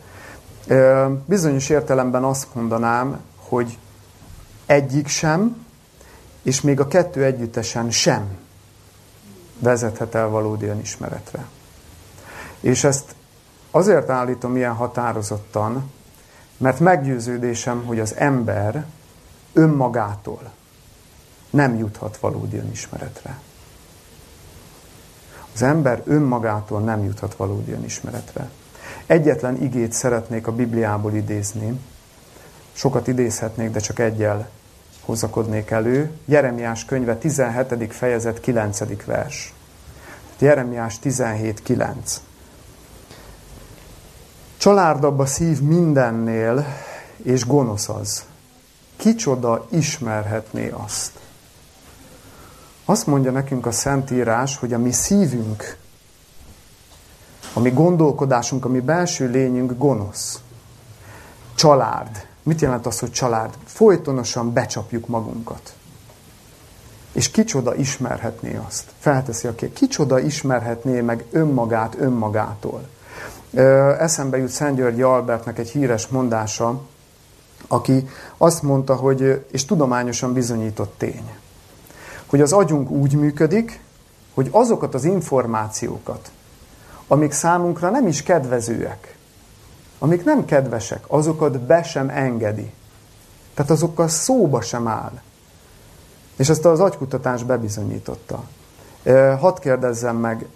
Bizonyos 1.25 1.69
értelemben 1.69 2.25
azt 2.25 2.55
mondanám, 2.55 3.21
hogy 3.37 3.79
egyik 4.67 5.07
sem, 5.07 5.67
és 6.43 6.61
még 6.61 6.81
a 6.81 6.89
kettő 6.89 7.25
együttesen 7.25 7.91
sem 7.91 8.37
vezethet 9.59 10.15
el 10.15 10.29
valódi 10.29 10.67
önismeretre. 10.67 11.47
És 12.61 12.85
ezt 12.85 13.15
azért 13.71 14.11
állítom 14.11 14.57
ilyen 14.57 14.75
határozottan, 14.75 15.91
mert 16.57 16.81
meggyőződésem, 16.81 17.85
hogy 17.85 18.01
az 18.01 18.17
ember 18.17 18.87
önmagától 19.53 20.51
nem 21.51 21.77
juthat 21.77 22.17
valódi 22.17 22.57
önismeretre. 22.57 23.41
Az 25.55 25.63
ember 25.63 26.03
önmagától 26.05 26.81
nem 26.81 27.05
juthat 27.05 27.35
valódi 27.35 27.73
önismeretre. 27.73 28.51
Egyetlen 29.07 29.63
igét 29.63 29.93
szeretnék 29.93 30.47
a 30.47 30.53
Bibliából 30.53 31.15
idézni. 31.15 31.81
Sokat 32.73 33.07
idézhetnék, 33.07 33.71
de 33.71 33.79
csak 33.79 33.99
egyel 33.99 34.51
hozakodnék 35.05 35.71
elő. 35.71 36.11
Jeremiás 36.25 36.85
könyve 36.85 37.17
17. 37.17 37.95
fejezet 37.95 38.41
9. 38.41 39.05
vers. 39.05 39.55
Jeremiás 40.39 40.99
17.9. 41.03 41.95
Csalárdabb 44.57 45.19
a 45.19 45.27
szív 45.27 45.61
mindennél, 45.61 46.67
és 47.23 47.47
gonosz 47.47 47.89
az. 47.89 48.25
Kicsoda 48.97 49.67
ismerhetné 49.71 50.69
azt? 50.69 51.13
Azt 52.85 53.07
mondja 53.07 53.31
nekünk 53.31 53.67
a 53.67 53.71
Szentírás, 53.71 54.57
hogy 54.57 54.73
a 54.73 54.79
mi 54.79 54.93
szívünk, 54.93 55.77
a 57.53 57.61
mi 57.61 57.71
gondolkodásunk, 57.71 58.65
a 58.65 58.69
mi 58.69 58.81
belső 58.81 59.31
lényünk 59.31 59.79
gonosz. 59.79 60.41
Család. 61.55 62.27
Mit 62.43 62.61
jelent 62.61 62.87
az, 62.87 62.99
hogy 62.99 63.11
család? 63.11 63.55
Folytonosan 63.65 64.53
becsapjuk 64.53 65.07
magunkat. 65.07 65.75
És 67.13 67.31
kicsoda 67.31 67.75
ismerhetné 67.75 68.59
azt? 68.67 68.85
Felteszi 68.99 69.47
a 69.47 69.55
kérdést. 69.55 69.81
Kicsoda 69.81 70.19
ismerhetné 70.19 71.01
meg 71.01 71.25
önmagát 71.31 71.97
önmagától? 71.99 72.89
Eszembe 73.99 74.37
jut 74.39 74.49
Szent 74.49 74.77
György 74.77 75.03
Albertnek 75.03 75.59
egy 75.59 75.71
híres 75.71 76.07
mondása, 76.07 76.81
aki 77.69 78.09
azt 78.37 78.63
mondta, 78.63 78.95
hogy, 78.95 79.45
és 79.51 79.65
tudományosan 79.65 80.33
bizonyított 80.33 80.95
tény, 80.99 81.31
hogy 82.27 82.41
az 82.41 82.53
agyunk 82.53 82.91
úgy 82.91 83.15
működik, 83.15 83.81
hogy 84.35 84.49
azokat 84.51 84.95
az 84.95 85.05
információkat, 85.05 86.31
amik 87.07 87.33
számunkra 87.33 87.91
nem 87.91 88.07
is 88.07 88.23
kedvezőek, 88.23 89.17
amik 90.03 90.25
nem 90.25 90.45
kedvesek, 90.45 91.05
azokat 91.07 91.61
be 91.61 91.83
sem 91.83 92.09
engedi. 92.09 92.73
Tehát 93.55 93.71
azokkal 93.71 94.09
szóba 94.09 94.61
sem 94.61 94.89
áll. 94.89 95.21
És 96.37 96.49
ezt 96.49 96.65
az 96.65 96.81
agykutatás 96.81 97.43
bebizonyította. 97.43 98.43
Hadd 99.39 99.61
kérdezzem 99.61 100.17
meg, 100.17 100.47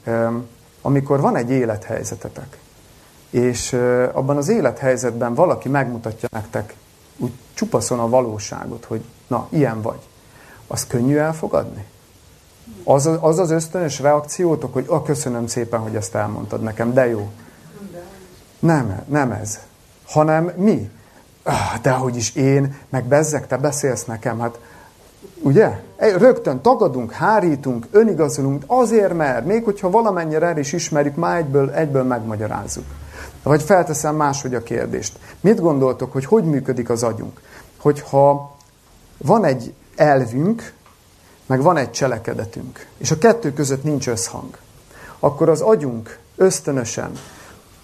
amikor 0.83 1.21
van 1.21 1.37
egy 1.37 1.51
élethelyzetetek, 1.51 2.59
és 3.31 3.73
abban 4.13 4.37
az 4.37 4.49
élethelyzetben 4.49 5.35
valaki 5.35 5.69
megmutatja 5.69 6.29
nektek 6.33 6.75
úgy 7.17 7.33
csupaszon 7.55 7.99
a 7.99 8.09
valóságot, 8.09 8.85
hogy 8.85 9.05
na, 9.27 9.47
ilyen 9.49 9.83
vagy, 9.83 10.09
az 10.67 10.87
könnyű 10.87 11.17
elfogadni? 11.17 11.85
Az 12.85 13.07
az, 13.07 13.39
az 13.39 13.51
ösztönös 13.51 14.01
reakciótok, 14.01 14.73
hogy 14.73 14.85
a 14.89 15.03
köszönöm 15.03 15.47
szépen, 15.47 15.81
hogy 15.81 15.97
ezt 15.97 16.15
elmondtad 16.15 16.63
nekem, 16.63 16.93
de 16.93 17.07
jó. 17.07 17.31
Nem, 18.59 19.03
nem 19.09 19.31
ez. 19.33 19.59
Hanem 20.07 20.53
mi? 20.57 20.91
Ah, 21.43 21.81
de 21.83 21.91
hogy 21.91 22.17
is 22.17 22.35
én, 22.35 22.79
meg 22.89 23.05
bezzek, 23.05 23.47
te 23.47 23.57
beszélsz 23.57 24.05
nekem, 24.05 24.39
hát 24.41 24.59
ugye? 25.43 25.81
Rögtön 25.97 26.61
tagadunk, 26.61 27.13
hárítunk, 27.13 27.87
önigazolunk, 27.91 28.65
azért 28.67 29.13
mert, 29.13 29.47
még 29.47 29.65
hogyha 29.65 29.91
valamennyire 29.91 30.47
el 30.47 30.59
is 30.59 30.73
ismerjük, 30.73 31.15
már 31.15 31.37
egyből, 31.39 31.71
egyből 31.71 32.03
megmagyarázzuk. 32.03 32.85
Vagy 33.43 33.63
felteszem 33.63 34.17
máshogy 34.17 34.55
a 34.55 34.63
kérdést. 34.63 35.19
Mit 35.41 35.61
gondoltok, 35.61 36.13
hogy 36.13 36.25
hogy 36.25 36.45
működik 36.45 36.91
az 36.91 37.03
agyunk? 37.03 37.41
Hogyha 37.81 38.57
van 39.19 39.45
egy 39.45 39.75
elvünk, 39.97 40.73
meg 41.47 41.63
van 41.63 41.77
egy 41.77 41.91
cselekedetünk, 41.91 42.87
és 42.99 43.11
a 43.11 43.19
kettő 43.19 43.53
között 43.53 43.83
nincs 43.83 44.09
összhang, 44.09 44.59
akkor 45.19 45.49
az 45.49 45.61
agyunk 45.61 46.19
ösztönösen 46.37 47.11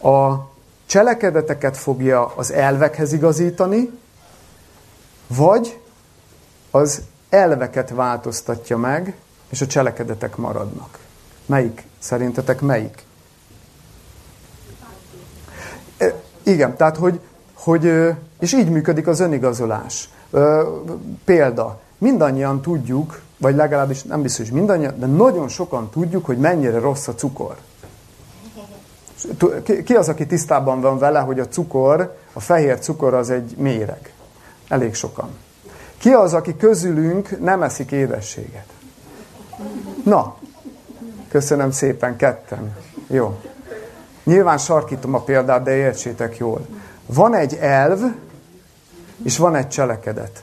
a 0.03 0.51
cselekedeteket 0.93 1.77
fogja 1.77 2.33
az 2.37 2.53
elvekhez 2.53 3.13
igazítani, 3.13 3.91
vagy 5.27 5.81
az 6.71 7.03
elveket 7.29 7.91
változtatja 7.91 8.77
meg, 8.77 9.17
és 9.51 9.61
a 9.61 9.67
cselekedetek 9.67 10.37
maradnak. 10.37 10.99
Melyik? 11.47 11.87
Szerintetek 11.99 12.61
melyik? 12.61 13.05
Igen, 16.43 16.77
tehát 16.77 16.97
hogy, 16.97 17.21
hogy 17.55 17.93
és 18.41 18.53
így 18.53 18.71
működik 18.71 19.07
az 19.07 19.21
önigazolás. 19.21 20.11
Példa, 21.25 21.81
mindannyian 21.99 22.63
tudjuk, 22.63 23.21
vagy 23.39 23.55
legalábbis 23.55 24.03
nem 24.03 24.23
biztos, 24.23 24.51
mindannyian, 24.51 24.99
de 24.99 25.07
nagyon 25.07 25.49
sokan 25.49 25.91
tudjuk, 25.91 26.25
hogy 26.25 26.39
mennyire 26.39 26.79
rossz 26.79 27.09
a 27.09 27.15
cukor. 27.15 27.57
Ki 29.85 29.95
az, 29.95 30.09
aki 30.09 30.27
tisztában 30.27 30.81
van 30.81 30.99
vele, 30.99 31.19
hogy 31.21 31.41
a 31.41 31.49
cukor, 31.49 32.17
a 32.33 32.41
fehér 32.41 32.79
cukor 32.79 33.15
az 33.15 33.31
egy 33.31 33.55
méreg? 33.57 34.13
Elég 34.69 34.95
sokan. 34.95 35.31
Ki 35.99 36.11
az, 36.11 36.35
aki 36.35 36.57
közülünk 36.57 37.41
nem 37.41 37.63
eszik 37.63 37.91
édességet? 37.91 38.67
Na, 40.05 40.37
köszönöm 41.29 41.71
szépen, 41.71 42.17
ketten. 42.17 42.77
Jó. 43.07 43.41
Nyilván 44.25 44.59
sarkítom 44.59 45.15
a 45.15 45.21
példát, 45.21 45.63
de 45.63 45.77
értsétek 45.77 46.37
jól. 46.37 46.67
Van 47.07 47.35
egy 47.35 47.55
elv, 47.55 48.01
és 49.25 49.39
van 49.39 49.55
egy 49.55 49.69
cselekedet. 49.69 50.43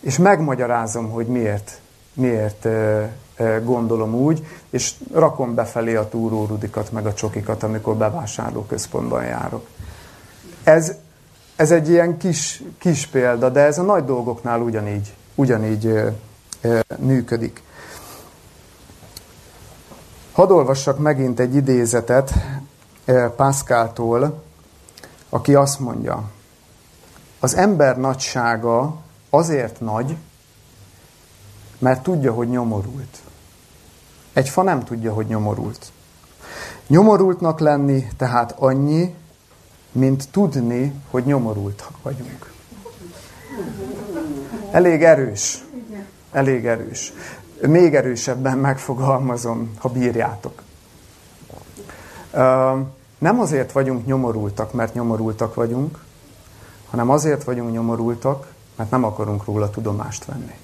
És 0.00 0.18
megmagyarázom, 0.18 1.10
hogy 1.10 1.26
miért, 1.26 1.80
miért 2.12 2.66
gondolom 3.64 4.14
úgy, 4.14 4.46
és 4.70 4.94
rakom 5.12 5.54
befelé 5.54 5.94
a 5.94 6.08
túrórudikat, 6.08 6.92
meg 6.92 7.06
a 7.06 7.14
csokikat, 7.14 7.62
amikor 7.62 7.96
bevásárlóközpontban 7.96 9.24
járok. 9.24 9.66
Ez, 10.64 10.92
ez 11.56 11.70
egy 11.70 11.88
ilyen 11.88 12.18
kis, 12.18 12.62
kis 12.78 13.06
példa, 13.06 13.48
de 13.48 13.60
ez 13.60 13.78
a 13.78 13.82
nagy 13.82 14.04
dolgoknál 14.04 14.60
ugyanígy, 14.60 15.14
ugyanígy 15.34 15.86
ö, 15.86 16.08
ö, 16.60 16.80
működik. 16.98 17.62
Hadd 20.32 20.50
olvassak 20.50 20.98
megint 20.98 21.40
egy 21.40 21.54
idézetet 21.54 22.32
Pászkáltól, 23.36 24.42
aki 25.28 25.54
azt 25.54 25.80
mondja, 25.80 26.30
az 27.40 27.54
ember 27.56 27.98
nagysága 27.98 28.96
azért 29.30 29.80
nagy, 29.80 30.16
mert 31.78 32.02
tudja, 32.02 32.32
hogy 32.32 32.48
nyomorult. 32.48 33.18
Egy 34.36 34.48
fa 34.48 34.62
nem 34.62 34.84
tudja, 34.84 35.12
hogy 35.12 35.26
nyomorult. 35.26 35.92
Nyomorultnak 36.86 37.60
lenni 37.60 38.06
tehát 38.16 38.54
annyi, 38.58 39.14
mint 39.92 40.28
tudni, 40.30 40.92
hogy 41.10 41.24
nyomorult 41.24 41.90
vagyunk. 42.02 42.52
Elég 44.70 45.02
erős. 45.02 45.64
Elég 46.32 46.66
erős. 46.66 47.12
Még 47.60 47.94
erősebben 47.94 48.58
megfogalmazom, 48.58 49.74
ha 49.78 49.88
bírjátok. 49.88 50.62
Nem 53.18 53.40
azért 53.40 53.72
vagyunk 53.72 54.06
nyomorultak, 54.06 54.72
mert 54.72 54.94
nyomorultak 54.94 55.54
vagyunk, 55.54 56.04
hanem 56.90 57.10
azért 57.10 57.44
vagyunk 57.44 57.72
nyomorultak, 57.72 58.52
mert 58.76 58.90
nem 58.90 59.04
akarunk 59.04 59.44
róla 59.44 59.70
tudomást 59.70 60.24
venni. 60.24 60.54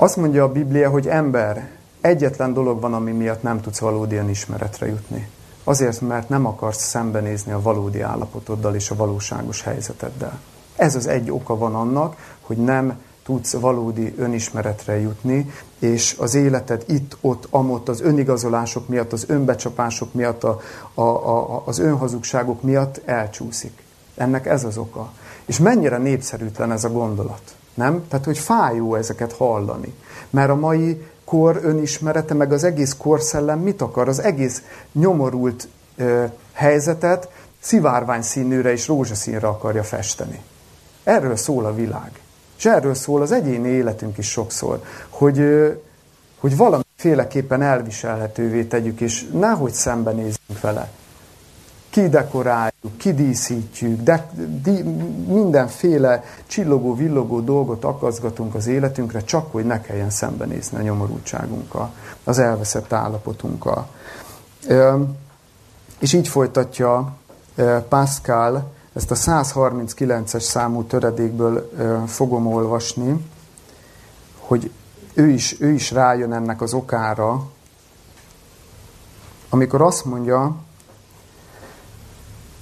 Azt 0.00 0.16
mondja 0.16 0.44
a 0.44 0.52
Biblia, 0.52 0.90
hogy 0.90 1.06
ember, 1.06 1.68
egyetlen 2.00 2.52
dolog 2.52 2.80
van, 2.80 2.94
ami 2.94 3.12
miatt 3.12 3.42
nem 3.42 3.60
tudsz 3.60 3.78
valódian 3.78 4.30
ismeretre 4.30 4.86
jutni. 4.86 5.28
Azért, 5.64 6.00
mert 6.00 6.28
nem 6.28 6.46
akarsz 6.46 6.82
szembenézni 6.82 7.52
a 7.52 7.62
valódi 7.62 8.00
állapotoddal 8.00 8.74
és 8.74 8.90
a 8.90 8.94
valóságos 8.94 9.62
helyzeteddel. 9.62 10.40
Ez 10.76 10.94
az 10.94 11.06
egy 11.06 11.30
oka 11.30 11.56
van 11.56 11.74
annak, 11.74 12.16
hogy 12.40 12.56
nem 12.56 13.00
tudsz 13.22 13.52
valódi 13.52 14.14
önismeretre 14.18 15.00
jutni, 15.00 15.50
és 15.78 16.16
az 16.18 16.34
életed 16.34 16.84
itt, 16.86 17.16
ott, 17.20 17.46
amott, 17.50 17.88
az 17.88 18.00
önigazolások 18.00 18.88
miatt, 18.88 19.12
az 19.12 19.24
önbecsapások 19.28 20.14
miatt, 20.14 20.44
a, 20.44 20.60
a, 20.94 21.02
a, 21.02 21.62
az 21.64 21.78
önhazugságok 21.78 22.62
miatt 22.62 23.00
elcsúszik. 23.04 23.82
Ennek 24.16 24.46
ez 24.46 24.64
az 24.64 24.76
oka. 24.76 25.12
És 25.44 25.58
mennyire 25.58 25.96
népszerűtlen 25.98 26.72
ez 26.72 26.84
a 26.84 26.90
gondolat, 26.90 27.56
nem? 27.78 28.08
Tehát, 28.08 28.24
hogy 28.24 28.38
fájó 28.38 28.94
ezeket 28.94 29.32
hallani. 29.32 29.94
Mert 30.30 30.50
a 30.50 30.54
mai 30.54 31.06
kor 31.24 31.60
önismerete, 31.62 32.34
meg 32.34 32.52
az 32.52 32.64
egész 32.64 32.96
korszellem 32.98 33.58
mit 33.58 33.82
akar? 33.82 34.08
Az 34.08 34.22
egész 34.22 34.62
nyomorult 34.92 35.68
ö, 35.96 36.24
helyzetet 36.52 37.28
szivárvány 37.60 38.22
színűre 38.22 38.72
és 38.72 38.86
rózsaszínre 38.86 39.46
akarja 39.46 39.82
festeni. 39.82 40.40
Erről 41.04 41.36
szól 41.36 41.64
a 41.64 41.74
világ. 41.74 42.10
És 42.58 42.64
erről 42.64 42.94
szól 42.94 43.22
az 43.22 43.32
egyéni 43.32 43.68
életünk 43.68 44.18
is 44.18 44.30
sokszor, 44.30 44.82
hogy, 45.08 45.38
hogy 46.38 46.56
valamiféleképpen 46.56 47.62
elviselhetővé 47.62 48.64
tegyük, 48.64 49.00
és 49.00 49.28
nehogy 49.32 49.72
szembenézzünk 49.72 50.60
vele. 50.60 50.90
Kidekoráljuk, 51.90 52.96
kidíszítjük, 52.96 54.02
de, 54.02 54.30
di, 54.62 54.82
mindenféle 55.26 56.24
csillogó, 56.46 56.94
villogó 56.94 57.40
dolgot 57.40 57.84
akaszgatunk 57.84 58.54
az 58.54 58.66
életünkre, 58.66 59.20
csak 59.20 59.52
hogy 59.52 59.64
ne 59.64 59.80
kelljen 59.80 60.10
szembenézni 60.10 60.78
a 60.78 60.82
nyomorultságunkkal, 60.82 61.92
az 62.24 62.38
elveszett 62.38 62.92
állapotunkkal. 62.92 63.88
És 65.98 66.12
így 66.12 66.28
folytatja 66.28 67.16
Pascal 67.88 68.72
ezt 68.92 69.10
a 69.10 69.14
139-es 69.14 70.40
számú 70.40 70.82
töredékből 70.82 71.70
fogom 72.06 72.46
olvasni, 72.46 73.24
hogy 74.38 74.70
ő 75.14 75.28
is, 75.28 75.60
ő 75.60 75.70
is 75.70 75.90
rájön 75.90 76.32
ennek 76.32 76.60
az 76.60 76.72
okára, 76.72 77.42
amikor 79.48 79.82
azt 79.82 80.04
mondja, 80.04 80.56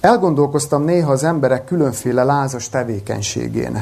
elgondolkoztam 0.07 0.83
néha 0.83 1.11
az 1.11 1.23
emberek 1.23 1.65
különféle 1.65 2.23
lázas 2.23 2.69
tevékenységén. 2.69 3.77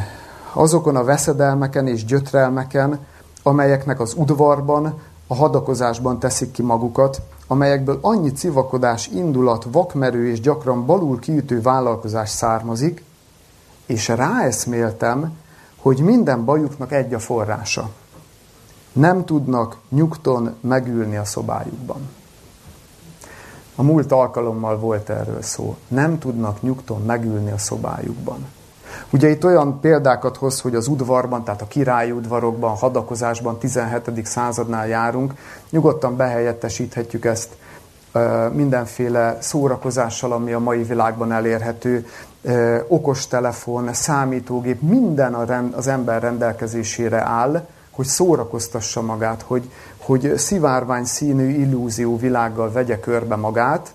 azokon 0.54 0.96
a 0.96 1.04
veszedelmeken 1.04 1.88
és 1.88 2.06
gyötrelmeken, 2.06 3.00
amelyeknek 3.44 4.00
az 4.00 4.14
udvarban, 4.18 5.02
a 5.28 5.36
hadakozásban 5.36 6.20
teszik 6.20 6.52
ki 6.52 6.62
magukat, 6.62 7.22
amelyekből 7.48 8.00
annyi 8.02 8.32
civakodás, 8.32 9.08
indulat, 9.08 9.68
vakmerő 9.72 10.30
és 10.30 10.40
gyakran 10.40 10.86
balul 10.86 11.20
kiütő 11.20 11.62
vállalkozás 11.62 12.30
származik, 12.30 13.04
és 13.86 14.08
ráeszméltem, 14.08 15.38
hogy 15.82 16.00
minden 16.00 16.46
bajuknak 16.46 16.92
egy 16.92 17.14
a 17.14 17.20
forrása. 17.20 17.90
Nem 18.94 19.26
tudnak 19.26 19.78
nyugton 19.90 20.56
megülni 20.62 21.16
a 21.16 21.26
szobájukban. 21.26 22.10
A 23.76 23.84
múlt 23.84 24.12
alkalommal 24.12 24.80
volt 24.80 25.10
erről 25.10 25.42
szó. 25.42 25.76
Nem 25.88 26.20
tudnak 26.20 26.62
nyugton 26.62 27.02
megülni 27.02 27.52
a 27.52 27.58
szobájukban. 27.58 28.46
Ugye 29.10 29.30
itt 29.30 29.46
olyan 29.46 29.80
példákat 29.80 30.38
hoz, 30.38 30.62
hogy 30.62 30.76
az 30.76 30.88
udvarban, 30.88 31.44
tehát 31.44 31.62
a 31.62 31.68
királyi 31.68 32.12
udvarokban, 32.12 32.76
hadakozásban 32.76 33.58
17. 33.58 34.26
századnál 34.26 34.88
járunk, 34.88 35.34
nyugodtan 35.70 36.16
behelyettesíthetjük 36.16 37.26
ezt 37.26 37.50
mindenféle 38.52 39.38
szórakozással, 39.42 40.32
ami 40.32 40.52
a 40.54 40.60
mai 40.60 40.84
világban 40.84 41.32
elérhető, 41.32 42.08
okostelefon, 42.88 43.94
számítógép, 43.94 44.82
minden 44.82 45.34
az 45.74 45.88
ember 45.88 46.22
rendelkezésére 46.22 47.22
áll, 47.22 47.68
hogy 47.96 48.06
szórakoztassa 48.06 49.02
magát, 49.02 49.42
hogy, 49.42 49.72
hogy 49.98 50.38
szivárvány 50.38 51.06
színű 51.06 51.50
illúzió 51.50 52.18
világgal 52.18 52.72
vegye 52.72 53.00
körbe 53.00 53.36
magát, 53.36 53.94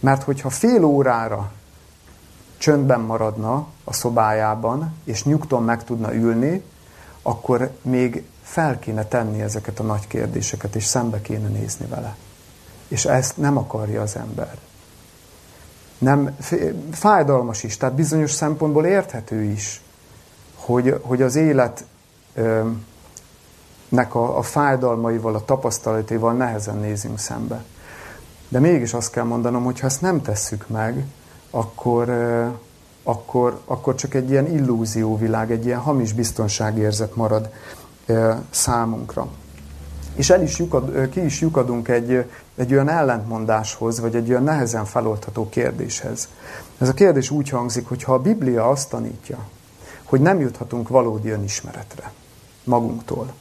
mert 0.00 0.22
hogyha 0.22 0.50
fél 0.50 0.84
órára 0.84 1.52
csöndben 2.58 3.00
maradna 3.00 3.66
a 3.84 3.92
szobájában, 3.92 4.94
és 5.04 5.24
nyugton 5.24 5.62
meg 5.62 5.84
tudna 5.84 6.14
ülni, 6.14 6.62
akkor 7.22 7.70
még 7.82 8.24
fel 8.42 8.78
kéne 8.78 9.04
tenni 9.04 9.40
ezeket 9.40 9.78
a 9.78 9.82
nagy 9.82 10.06
kérdéseket, 10.06 10.74
és 10.74 10.84
szembe 10.84 11.20
kéne 11.20 11.48
nézni 11.48 11.86
vele. 11.86 12.16
És 12.88 13.04
ezt 13.04 13.36
nem 13.36 13.56
akarja 13.56 14.02
az 14.02 14.16
ember. 14.16 14.58
Nem, 15.98 16.36
fájdalmas 16.90 17.62
is, 17.62 17.76
tehát 17.76 17.94
bizonyos 17.94 18.30
szempontból 18.32 18.86
érthető 18.86 19.42
is, 19.42 19.82
hogy, 20.54 20.98
hogy 21.02 21.22
az 21.22 21.36
élet 21.36 21.84
nek 23.94 24.14
a, 24.14 24.38
a 24.38 24.42
fájdalmaival, 24.42 25.34
a 25.34 25.44
tapasztalataival 25.44 26.32
nehezen 26.32 26.76
nézünk 26.76 27.18
szembe. 27.18 27.64
De 28.48 28.58
mégis 28.58 28.94
azt 28.94 29.10
kell 29.10 29.24
mondanom, 29.24 29.64
hogy 29.64 29.80
ha 29.80 29.86
ezt 29.86 30.00
nem 30.00 30.22
tesszük 30.22 30.68
meg, 30.68 31.04
akkor, 31.50 32.10
akkor, 33.02 33.60
akkor 33.64 33.94
csak 33.94 34.14
egy 34.14 34.30
ilyen 34.30 34.46
illúzióvilág, 34.46 35.50
egy 35.50 35.66
ilyen 35.66 35.80
hamis 35.80 36.12
biztonságérzet 36.12 37.16
marad 37.16 37.50
számunkra. 38.50 39.28
És 40.14 40.30
el 40.30 40.42
is 40.42 40.58
lyukad, 40.58 41.08
ki 41.08 41.24
is 41.24 41.40
lyukadunk 41.40 41.88
egy, 41.88 42.30
egy 42.56 42.72
olyan 42.72 42.88
ellentmondáshoz, 42.88 44.00
vagy 44.00 44.14
egy 44.14 44.30
olyan 44.30 44.42
nehezen 44.42 44.84
feloldható 44.84 45.48
kérdéshez. 45.48 46.28
Ez 46.78 46.88
a 46.88 46.94
kérdés 46.94 47.30
úgy 47.30 47.48
hangzik, 47.48 47.88
hogy 47.88 48.02
ha 48.02 48.14
a 48.14 48.18
Biblia 48.18 48.68
azt 48.68 48.90
tanítja, 48.90 49.38
hogy 50.04 50.20
nem 50.20 50.40
juthatunk 50.40 50.88
valódi 50.88 51.28
önismeretre 51.28 52.12
magunktól, 52.64 53.32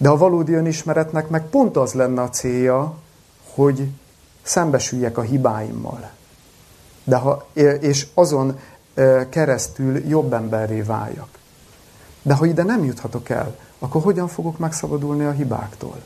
de 0.00 0.08
a 0.08 0.16
valódi 0.16 0.52
önismeretnek 0.52 1.28
meg 1.28 1.46
pont 1.46 1.76
az 1.76 1.92
lenne 1.92 2.22
a 2.22 2.28
célja, 2.28 2.94
hogy 3.54 3.88
szembesüljek 4.42 5.18
a 5.18 5.22
hibáimmal. 5.22 6.10
De 7.04 7.16
ha, 7.16 7.46
és 7.80 8.06
azon 8.14 8.58
keresztül 9.28 10.08
jobb 10.08 10.32
emberré 10.32 10.80
váljak. 10.80 11.28
De 12.22 12.34
ha 12.34 12.46
ide 12.46 12.62
nem 12.62 12.84
juthatok 12.84 13.28
el, 13.28 13.56
akkor 13.78 14.02
hogyan 14.02 14.28
fogok 14.28 14.58
megszabadulni 14.58 15.24
a 15.24 15.30
hibáktól? 15.30 16.02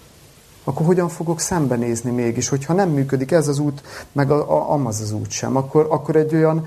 Akkor 0.65 0.87
hogyan 0.87 1.09
fogok 1.09 1.41
szembenézni 1.41 2.11
mégis, 2.11 2.49
hogyha 2.49 2.75
nem 2.75 2.89
működik 2.89 3.31
ez 3.31 3.49
az 3.49 3.59
út, 3.59 3.83
meg 4.13 4.31
a, 4.31 4.51
a, 4.57 4.73
amaz 4.73 5.01
az 5.01 5.13
út 5.13 5.31
sem, 5.31 5.57
akkor, 5.57 5.87
akkor 5.91 6.17
egy 6.17 6.35
olyan 6.35 6.67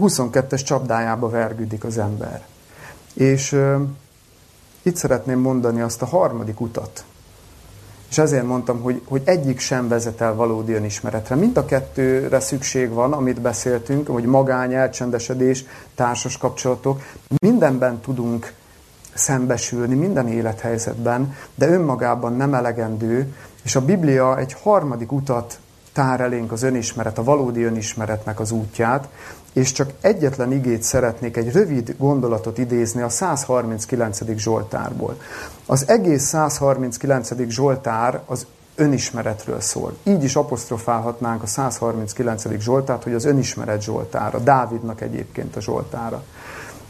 22-es 0.00 0.64
csapdájába 0.64 1.28
vergődik 1.28 1.84
az 1.84 1.98
ember. 1.98 2.46
És 3.14 3.56
itt 4.82 4.96
szeretném 4.96 5.40
mondani 5.40 5.80
azt 5.80 6.02
a 6.02 6.06
harmadik 6.06 6.60
utat. 6.60 7.04
És 8.10 8.18
ezért 8.18 8.46
mondtam, 8.46 8.80
hogy, 8.80 9.02
hogy 9.04 9.22
egyik 9.24 9.58
sem 9.58 9.88
vezet 9.88 10.20
el 10.20 10.34
valódi 10.34 10.72
önismeretre. 10.72 11.34
Mind 11.34 11.56
a 11.56 11.64
kettőre 11.64 12.40
szükség 12.40 12.90
van, 12.90 13.12
amit 13.12 13.40
beszéltünk, 13.40 14.06
hogy 14.06 14.24
magány, 14.24 14.74
elcsendesedés, 14.74 15.64
társas 15.94 16.38
kapcsolatok. 16.38 17.02
Mindenben 17.38 18.00
tudunk 18.00 18.52
szembesülni, 19.14 19.94
minden 19.94 20.28
élethelyzetben, 20.28 21.36
de 21.54 21.68
önmagában 21.68 22.36
nem 22.36 22.54
elegendő, 22.54 23.34
és 23.62 23.76
a 23.76 23.84
Biblia 23.84 24.38
egy 24.38 24.52
harmadik 24.52 25.12
utat 25.12 25.59
tár 25.92 26.20
elénk 26.20 26.52
az 26.52 26.62
önismeret, 26.62 27.18
a 27.18 27.24
valódi 27.24 27.62
önismeretnek 27.62 28.40
az 28.40 28.50
útját, 28.50 29.08
és 29.52 29.72
csak 29.72 29.90
egyetlen 30.00 30.52
igét 30.52 30.82
szeretnék, 30.82 31.36
egy 31.36 31.52
rövid 31.52 31.94
gondolatot 31.98 32.58
idézni 32.58 33.02
a 33.02 33.08
139. 33.08 34.18
Zsoltárból. 34.36 35.16
Az 35.66 35.88
egész 35.88 36.22
139. 36.22 37.30
Zsoltár 37.48 38.20
az 38.26 38.46
önismeretről 38.74 39.60
szól. 39.60 39.96
Így 40.02 40.24
is 40.24 40.36
apostrofálhatnánk 40.36 41.42
a 41.42 41.46
139. 41.46 42.60
Zsoltárt, 42.60 43.02
hogy 43.02 43.14
az 43.14 43.24
önismeret 43.24 43.82
Zsoltára, 43.82 44.38
Dávidnak 44.38 45.00
egyébként 45.00 45.56
a 45.56 45.60
Zsoltára, 45.60 46.24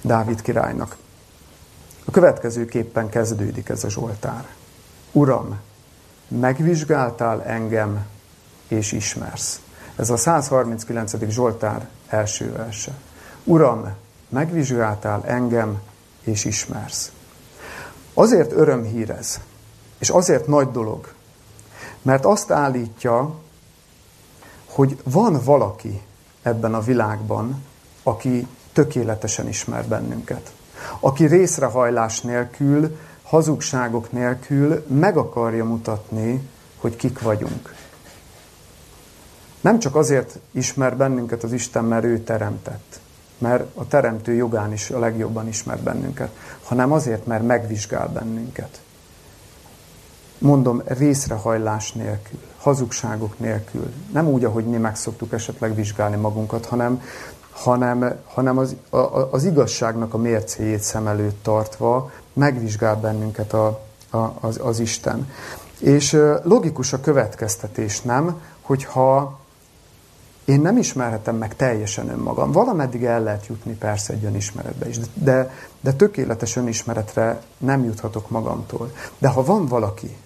Dávid 0.03 0.42
királynak. 0.42 0.96
A 2.05 2.11
következőképpen 2.11 3.09
kezdődik 3.09 3.68
ez 3.68 3.84
a 3.84 3.90
Zsoltár. 3.90 4.46
Uram, 5.12 5.59
megvizsgáltál 6.28 7.42
engem, 7.42 8.07
és 8.71 8.93
ismersz. 8.93 9.61
Ez 9.97 10.11
a 10.11 10.16
139. 10.16 11.12
Zsoltár 11.29 11.89
első 12.09 12.53
verse. 12.53 12.93
Uram, 13.45 13.95
megvizsgáltál 14.29 15.25
engem, 15.27 15.81
és 16.25 16.45
ismersz. 16.45 17.12
Azért 18.14 18.53
örömhír 18.53 19.11
ez, 19.11 19.41
és 19.99 20.09
azért 20.09 20.47
nagy 20.47 20.71
dolog, 20.71 21.12
mert 22.03 22.25
azt 22.25 22.51
állítja, 22.51 23.35
hogy 24.66 25.01
van 25.05 25.41
valaki 25.45 26.03
ebben 26.43 26.75
a 26.75 26.81
világban, 26.81 27.64
aki 28.03 28.47
tökéletesen 28.73 29.49
ismer 29.49 29.87
bennünket. 29.87 30.53
Aki 31.01 31.27
részrehajlás 31.27 32.21
nélkül, 32.21 32.99
hazugságok 33.23 34.12
nélkül 34.12 34.85
meg 34.89 35.16
akarja 35.16 35.64
mutatni, 35.64 36.49
hogy 36.77 36.97
kik 36.97 37.21
vagyunk. 37.21 37.80
Nem 39.61 39.79
csak 39.79 39.97
azért 39.97 40.39
ismer 40.51 40.97
bennünket 40.97 41.43
az 41.43 41.53
Isten, 41.53 41.85
mert 41.85 42.05
ő 42.05 42.19
teremtett, 42.19 43.01
mert 43.39 43.65
a 43.75 43.89
teremtő 43.89 44.33
jogán 44.33 44.73
is 44.73 44.91
a 44.91 44.99
legjobban 44.99 45.49
ismer 45.49 45.79
bennünket, 45.79 46.31
hanem 46.65 46.93
azért, 46.93 47.27
mert 47.27 47.47
megvizsgál 47.47 48.09
bennünket. 48.09 48.81
Mondom, 50.39 50.83
részrehajlás 50.85 51.93
nélkül, 51.93 52.39
hazugságok 52.59 53.39
nélkül. 53.39 53.93
Nem 54.13 54.29
úgy, 54.29 54.45
ahogy 54.45 54.65
mi 54.65 54.77
megszoktuk 54.77 55.33
esetleg 55.33 55.75
vizsgálni 55.75 56.17
magunkat, 56.17 56.67
hanem, 56.67 57.03
hanem, 57.51 58.15
hanem 58.27 58.59
az, 58.59 58.77
a, 58.91 58.97
az 59.31 59.45
igazságnak 59.45 60.15
a 60.15 60.19
mércéjét 60.19 60.81
szem 60.81 61.07
előtt 61.07 61.43
tartva 61.43 62.11
megvizsgál 62.33 62.97
bennünket 62.97 63.53
a, 63.53 63.81
a, 64.11 64.19
az, 64.41 64.61
az 64.63 64.79
Isten. 64.79 65.31
És 65.79 66.19
logikus 66.43 66.93
a 66.93 67.01
következtetés, 67.01 68.01
nem? 68.01 68.41
Hogyha 68.61 69.39
én 70.51 70.61
nem 70.61 70.76
ismerhetem 70.76 71.36
meg 71.36 71.57
teljesen 71.57 72.09
önmagam. 72.09 72.53
Valameddig 72.53 73.05
el 73.05 73.22
lehet 73.22 73.46
jutni 73.46 73.72
persze 73.72 74.12
egy 74.12 74.24
önismeretbe 74.24 74.88
is, 74.88 74.96
de, 75.14 75.55
de 75.80 75.92
tökéletes 75.92 76.57
önismeretre 76.57 77.40
nem 77.59 77.84
juthatok 77.84 78.30
magamtól. 78.30 78.92
De 79.18 79.28
ha 79.28 79.44
van 79.44 79.66
valaki, 79.66 80.16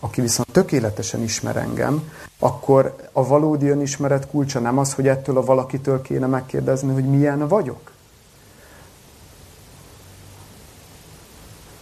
aki 0.00 0.20
viszont 0.20 0.48
tökéletesen 0.52 1.22
ismer 1.22 1.56
engem, 1.56 2.10
akkor 2.38 2.96
a 3.12 3.26
valódi 3.26 3.68
önismeret 3.68 4.28
kulcsa 4.28 4.60
nem 4.60 4.78
az, 4.78 4.94
hogy 4.94 5.08
ettől 5.08 5.36
a 5.38 5.44
valakitől 5.44 6.02
kéne 6.02 6.26
megkérdezni, 6.26 6.92
hogy 6.92 7.04
milyen 7.04 7.48
vagyok. 7.48 7.90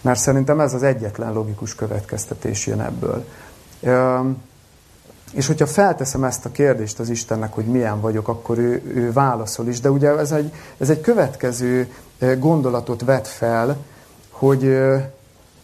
Mert 0.01 0.19
szerintem 0.19 0.59
ez 0.59 0.73
az 0.73 0.83
egyetlen 0.83 1.33
logikus 1.33 1.75
következtetés 1.75 2.67
jön 2.67 2.81
ebből. 2.81 3.25
És 5.35 5.47
hogyha 5.47 5.67
felteszem 5.67 6.23
ezt 6.23 6.45
a 6.45 6.51
kérdést 6.51 6.99
az 6.99 7.09
Istennek, 7.09 7.53
hogy 7.53 7.65
milyen 7.65 8.01
vagyok, 8.01 8.27
akkor 8.27 8.57
ő, 8.57 8.81
ő 8.95 9.11
válaszol 9.11 9.67
is. 9.67 9.79
De 9.79 9.91
ugye 9.91 10.17
ez 10.17 10.31
egy, 10.31 10.53
ez 10.77 10.89
egy 10.89 11.01
következő 11.01 11.93
gondolatot 12.39 13.01
vet 13.01 13.27
fel, 13.27 13.77
hogy, 14.29 14.77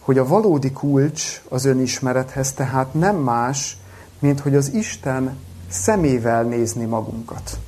hogy 0.00 0.18
a 0.18 0.26
valódi 0.26 0.72
kulcs 0.72 1.42
az 1.48 1.64
önismerethez 1.64 2.52
tehát 2.52 2.94
nem 2.94 3.16
más, 3.16 3.76
mint 4.18 4.40
hogy 4.40 4.54
az 4.54 4.72
Isten 4.72 5.36
szemével 5.68 6.42
nézni 6.42 6.84
magunkat. 6.84 7.58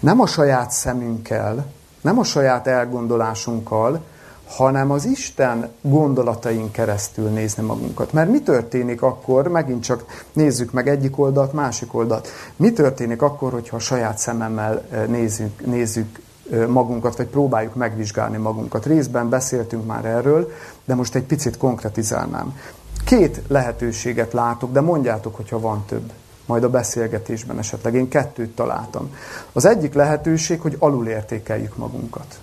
Nem 0.00 0.20
a 0.20 0.26
saját 0.26 0.70
szemünkkel, 0.70 1.66
Nem 2.00 2.18
a 2.18 2.24
saját 2.24 2.66
elgondolásunkkal, 2.66 4.04
hanem 4.48 4.90
az 4.90 5.04
Isten 5.04 5.68
gondolataink 5.80 6.72
keresztül 6.72 7.28
nézni 7.28 7.62
magunkat. 7.62 8.12
Mert 8.12 8.30
mi 8.30 8.42
történik 8.42 9.02
akkor, 9.02 9.48
megint 9.48 9.82
csak 9.82 10.24
nézzük 10.32 10.72
meg 10.72 10.88
egyik 10.88 11.18
oldalt, 11.18 11.52
másik 11.52 11.94
oldalt, 11.94 12.28
mi 12.56 12.72
történik 12.72 13.22
akkor, 13.22 13.52
hogyha 13.52 13.76
a 13.76 13.80
saját 13.80 14.18
szememmel 14.18 14.84
nézzük, 15.06 15.66
nézzük 15.66 16.20
magunkat, 16.68 17.16
vagy 17.16 17.26
próbáljuk 17.26 17.74
megvizsgálni 17.74 18.36
magunkat. 18.36 18.86
Részben 18.86 19.28
beszéltünk 19.28 19.86
már 19.86 20.04
erről, 20.04 20.52
de 20.84 20.94
most 20.94 21.14
egy 21.14 21.24
picit 21.24 21.56
konkretizálnám. 21.56 22.56
Két 23.04 23.42
lehetőséget 23.48 24.32
látok, 24.32 24.72
de 24.72 24.80
mondjátok, 24.80 25.36
hogyha 25.36 25.60
van 25.60 25.84
több. 25.86 26.12
Majd 26.46 26.64
a 26.64 26.70
beszélgetésben 26.70 27.58
esetleg. 27.58 27.94
Én 27.94 28.08
kettőt 28.08 28.54
találtam. 28.54 29.14
Az 29.52 29.64
egyik 29.64 29.94
lehetőség, 29.94 30.60
hogy 30.60 30.76
alulértékeljük 30.78 31.76
magunkat. 31.76 32.38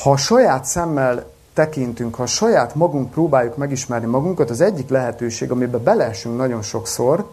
Ha 0.00 0.10
a 0.10 0.16
saját 0.16 0.64
szemmel 0.64 1.30
tekintünk, 1.54 2.14
ha 2.14 2.26
saját 2.26 2.74
magunk 2.74 3.10
próbáljuk 3.10 3.56
megismerni 3.56 4.06
magunkat, 4.06 4.50
az 4.50 4.60
egyik 4.60 4.88
lehetőség, 4.88 5.50
amiben 5.50 5.82
beleesünk 5.82 6.36
nagyon 6.36 6.62
sokszor, 6.62 7.30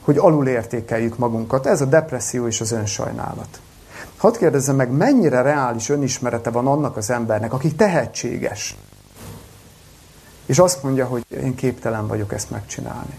hogy 0.00 0.18
alulértékeljük 0.18 1.18
magunkat. 1.18 1.66
Ez 1.66 1.80
a 1.80 1.84
depresszió 1.84 2.46
és 2.46 2.60
az 2.60 2.72
önsajnálat. 2.72 3.60
Hadd 4.16 4.38
kérdezzem 4.38 4.76
meg, 4.76 4.90
mennyire 4.90 5.42
reális 5.42 5.88
önismerete 5.88 6.50
van 6.50 6.66
annak 6.66 6.96
az 6.96 7.10
embernek, 7.10 7.52
aki 7.52 7.74
tehetséges, 7.74 8.76
és 10.46 10.58
azt 10.58 10.82
mondja, 10.82 11.06
hogy 11.06 11.24
én 11.28 11.54
képtelen 11.54 12.06
vagyok 12.06 12.32
ezt 12.32 12.50
megcsinálni. 12.50 13.18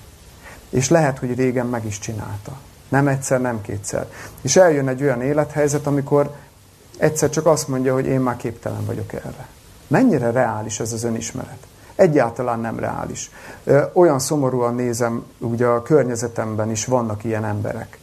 És 0.69 0.89
lehet, 0.89 1.19
hogy 1.19 1.35
régen 1.35 1.65
meg 1.65 1.85
is 1.85 1.99
csinálta. 1.99 2.57
Nem 2.89 3.07
egyszer, 3.07 3.41
nem 3.41 3.61
kétszer. 3.61 4.07
És 4.41 4.55
eljön 4.55 4.87
egy 4.87 5.01
olyan 5.01 5.21
élethelyzet, 5.21 5.87
amikor 5.87 6.35
egyszer 6.97 7.29
csak 7.29 7.45
azt 7.45 7.67
mondja, 7.67 7.93
hogy 7.93 8.05
én 8.05 8.19
már 8.19 8.35
képtelen 8.35 8.85
vagyok 8.85 9.13
erre. 9.13 9.47
Mennyire 9.87 10.31
reális 10.31 10.79
ez 10.79 10.93
az 10.93 11.03
önismeret? 11.03 11.67
Egyáltalán 11.95 12.59
nem 12.59 12.79
reális. 12.79 13.31
Olyan 13.93 14.19
szomorúan 14.19 14.75
nézem, 14.75 15.25
ugye 15.37 15.65
a 15.65 15.81
környezetemben 15.81 16.71
is 16.71 16.85
vannak 16.85 17.23
ilyen 17.23 17.45
emberek. 17.45 17.97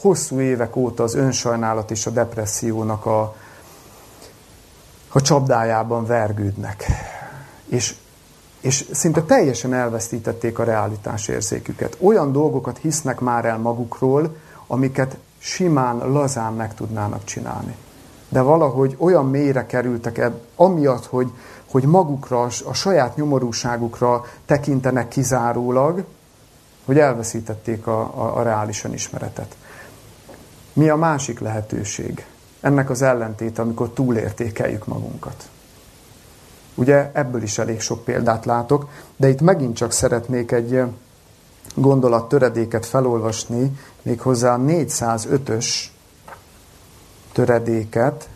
Hosszú 0.00 0.40
évek 0.40 0.76
óta 0.76 1.02
az 1.02 1.14
önsajnálat 1.14 1.90
és 1.90 2.06
a 2.06 2.10
depressziónak 2.10 3.06
a, 3.06 3.36
a 5.08 5.20
csapdájában 5.20 6.06
vergődnek. 6.06 6.84
És, 7.66 7.94
és 8.60 8.88
szinte 8.92 9.22
teljesen 9.22 9.74
elvesztítették 9.74 10.58
a 10.58 10.64
realitás 10.64 11.28
érzéküket. 11.28 11.96
Olyan 12.00 12.32
dolgokat 12.32 12.78
hisznek 12.78 13.20
már 13.20 13.44
el 13.44 13.58
magukról, 13.58 14.36
amiket 14.66 15.16
simán, 15.46 16.12
lazán 16.12 16.52
meg 16.52 16.74
tudnának 16.74 17.24
csinálni. 17.24 17.76
De 18.28 18.40
valahogy 18.40 18.96
olyan 18.98 19.30
mélyre 19.30 19.66
kerültek 19.66 20.18
ebb, 20.18 20.40
amiatt, 20.56 21.06
hogy, 21.06 21.30
hogy 21.70 21.84
magukra, 21.84 22.42
a 22.42 22.72
saját 22.72 23.16
nyomorúságukra 23.16 24.24
tekintenek 24.46 25.08
kizárólag, 25.08 26.04
hogy 26.84 26.98
elveszítették 26.98 27.86
a, 27.86 28.00
a, 28.00 28.38
a 28.38 28.42
reálisan 28.42 28.92
ismeretet. 28.92 29.56
Mi 30.72 30.88
a 30.88 30.96
másik 30.96 31.40
lehetőség? 31.40 32.26
Ennek 32.60 32.90
az 32.90 33.02
ellentét, 33.02 33.58
amikor 33.58 33.90
túlértékeljük 33.90 34.86
magunkat. 34.86 35.48
Ugye 36.74 37.10
ebből 37.12 37.42
is 37.42 37.58
elég 37.58 37.80
sok 37.80 38.04
példát 38.04 38.44
látok, 38.44 38.88
de 39.16 39.28
itt 39.28 39.40
megint 39.40 39.76
csak 39.76 39.92
szeretnék 39.92 40.52
egy 40.52 40.82
gondolat 41.74 42.28
töredéket 42.28 42.86
felolvasni, 42.86 43.72
méghozzá 44.06 44.54
a 44.54 44.58
405-ös 44.58 45.66
töredéket. 47.32 48.28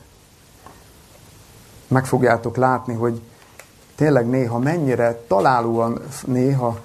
Meg 1.89 2.07
fogjátok 2.07 2.57
látni, 2.57 2.95
hogy 2.95 3.23
tényleg 3.95 4.29
néha 4.29 4.59
mennyire 4.59 5.25
találóan, 5.29 6.01
néha 6.27 6.81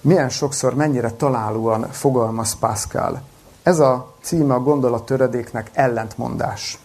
milyen 0.00 0.28
sokszor 0.28 0.74
mennyire 0.74 1.10
találóan 1.10 1.90
fogalmaz 1.90 2.58
Pascal. 2.58 3.22
Ez 3.62 3.78
a 3.78 4.12
címe 4.22 4.54
a 4.54 4.60
gondolat 4.60 5.06
töredéknek 5.06 5.70
ellentmondás. 5.72 6.78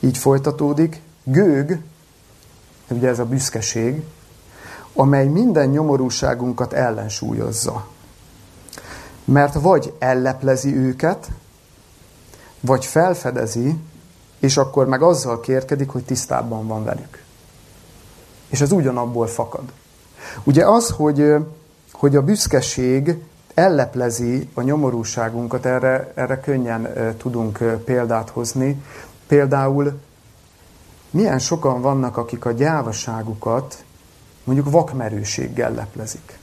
Így 0.00 0.18
folytatódik. 0.18 1.00
Gőg, 1.24 1.82
ugye 2.88 3.08
ez 3.08 3.18
a 3.18 3.24
büszkeség, 3.24 4.02
amely 4.94 5.26
minden 5.26 5.68
nyomorúságunkat 5.68 6.72
ellensúlyozza. 6.72 7.86
Mert 9.28 9.54
vagy 9.54 9.92
elleplezi 9.98 10.76
őket, 10.76 11.28
vagy 12.60 12.84
felfedezi, 12.84 13.76
és 14.38 14.56
akkor 14.56 14.86
meg 14.86 15.02
azzal 15.02 15.40
kérkedik, 15.40 15.88
hogy 15.88 16.04
tisztában 16.04 16.66
van 16.66 16.84
velük. 16.84 17.22
És 18.48 18.60
ez 18.60 18.72
ugyanabból 18.72 19.26
fakad. 19.26 19.72
Ugye 20.44 20.66
az, 20.66 20.90
hogy, 20.90 21.34
hogy 21.92 22.16
a 22.16 22.22
büszkeség 22.22 23.16
elleplezi 23.54 24.48
a 24.54 24.62
nyomorúságunkat, 24.62 25.66
erre, 25.66 26.12
erre 26.14 26.40
könnyen 26.40 27.14
tudunk 27.16 27.58
példát 27.84 28.30
hozni. 28.30 28.82
Például 29.26 30.00
milyen 31.10 31.38
sokan 31.38 31.80
vannak, 31.80 32.16
akik 32.16 32.44
a 32.44 32.52
gyávaságukat 32.52 33.84
mondjuk 34.44 34.70
vakmerőséggel 34.70 35.72
leplezik, 35.72 36.38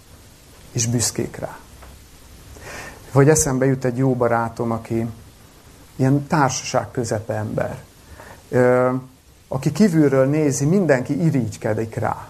és 0.71 0.88
büszkék 0.88 1.36
rá. 1.36 1.57
Vagy 3.16 3.30
eszembe 3.30 3.66
jut 3.66 3.86
egy 3.86 3.97
jó 3.97 4.16
barátom, 4.16 4.72
aki 4.72 5.07
ilyen 5.95 6.28
társaság 6.28 6.91
közepe 6.91 7.34
ember, 7.34 7.78
aki 9.47 9.72
kívülről 9.72 10.26
nézi, 10.26 10.66
mindenki 10.66 11.24
irigykedik 11.24 11.95
rá, 11.95 12.30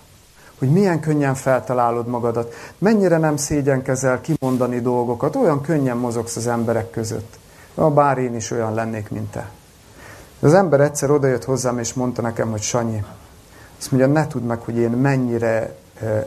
hogy 0.59 0.71
milyen 0.71 0.99
könnyen 0.99 1.35
feltalálod 1.35 2.07
magadat, 2.07 2.53
mennyire 2.77 3.17
nem 3.17 3.37
szégyenkezel 3.37 4.21
kimondani 4.21 4.79
dolgokat, 4.79 5.35
olyan 5.35 5.61
könnyen 5.61 5.97
mozogsz 5.97 6.35
az 6.35 6.47
emberek 6.47 6.89
között. 6.89 7.37
Bár 7.93 8.17
én 8.17 8.35
is 8.35 8.51
olyan 8.51 8.73
lennék, 8.73 9.09
mint 9.09 9.31
te. 9.31 9.49
Az 10.39 10.53
ember 10.53 10.81
egyszer 10.81 11.11
odajött 11.11 11.43
hozzám, 11.43 11.79
és 11.79 11.93
mondta 11.93 12.21
nekem, 12.21 12.51
hogy 12.51 12.61
Sanyi, 12.61 13.03
azt 13.77 13.91
mondja, 13.91 14.09
ne 14.09 14.27
tudd 14.27 14.43
meg, 14.43 14.59
hogy 14.61 14.75
én 14.75 14.89
mennyire 14.89 15.75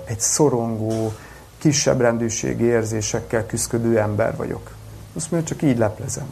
egy 0.04 0.20
szorongó, 0.20 1.12
kisebb 1.58 2.00
rendűségi 2.00 2.64
érzésekkel 2.64 3.46
küzdő 3.46 3.98
ember 3.98 4.36
vagyok. 4.36 4.70
Azt 5.16 5.30
mondja, 5.30 5.48
csak 5.48 5.62
így 5.62 5.78
leplezem. 5.78 6.26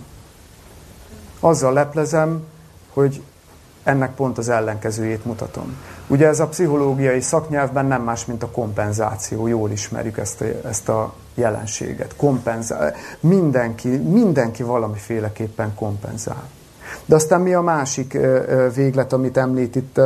Azzal 1.41 1.73
leplezem, 1.73 2.43
hogy 2.93 3.23
ennek 3.83 4.15
pont 4.15 4.39
az 4.39 4.49
ellenkezőjét 4.49 5.25
mutatom. 5.25 5.77
Ugye 6.07 6.27
ez 6.27 6.41
a 6.41 6.47
pszichológiai 6.47 7.21
szaknyelvben 7.21 7.87
nem 7.87 8.03
más, 8.03 8.25
mint 8.25 8.43
a 8.43 8.51
kompenzáció. 8.51 9.47
Jól 9.47 9.71
ismerjük 9.71 10.19
ezt 10.19 10.41
a, 10.41 10.45
ezt 10.69 10.89
a 10.89 11.15
jelenséget. 11.35 12.17
Kompenzál. 12.17 12.95
Mindenki, 13.21 13.89
mindenki 13.89 14.63
valamiféleképpen 14.63 15.75
kompenzál. 15.75 16.49
De 17.05 17.15
aztán 17.15 17.41
mi 17.41 17.55
a 17.55 17.61
másik 17.61 18.19
véglet, 18.75 19.13
amit 19.13 19.37
említ 19.37 19.77
itt 19.77 20.01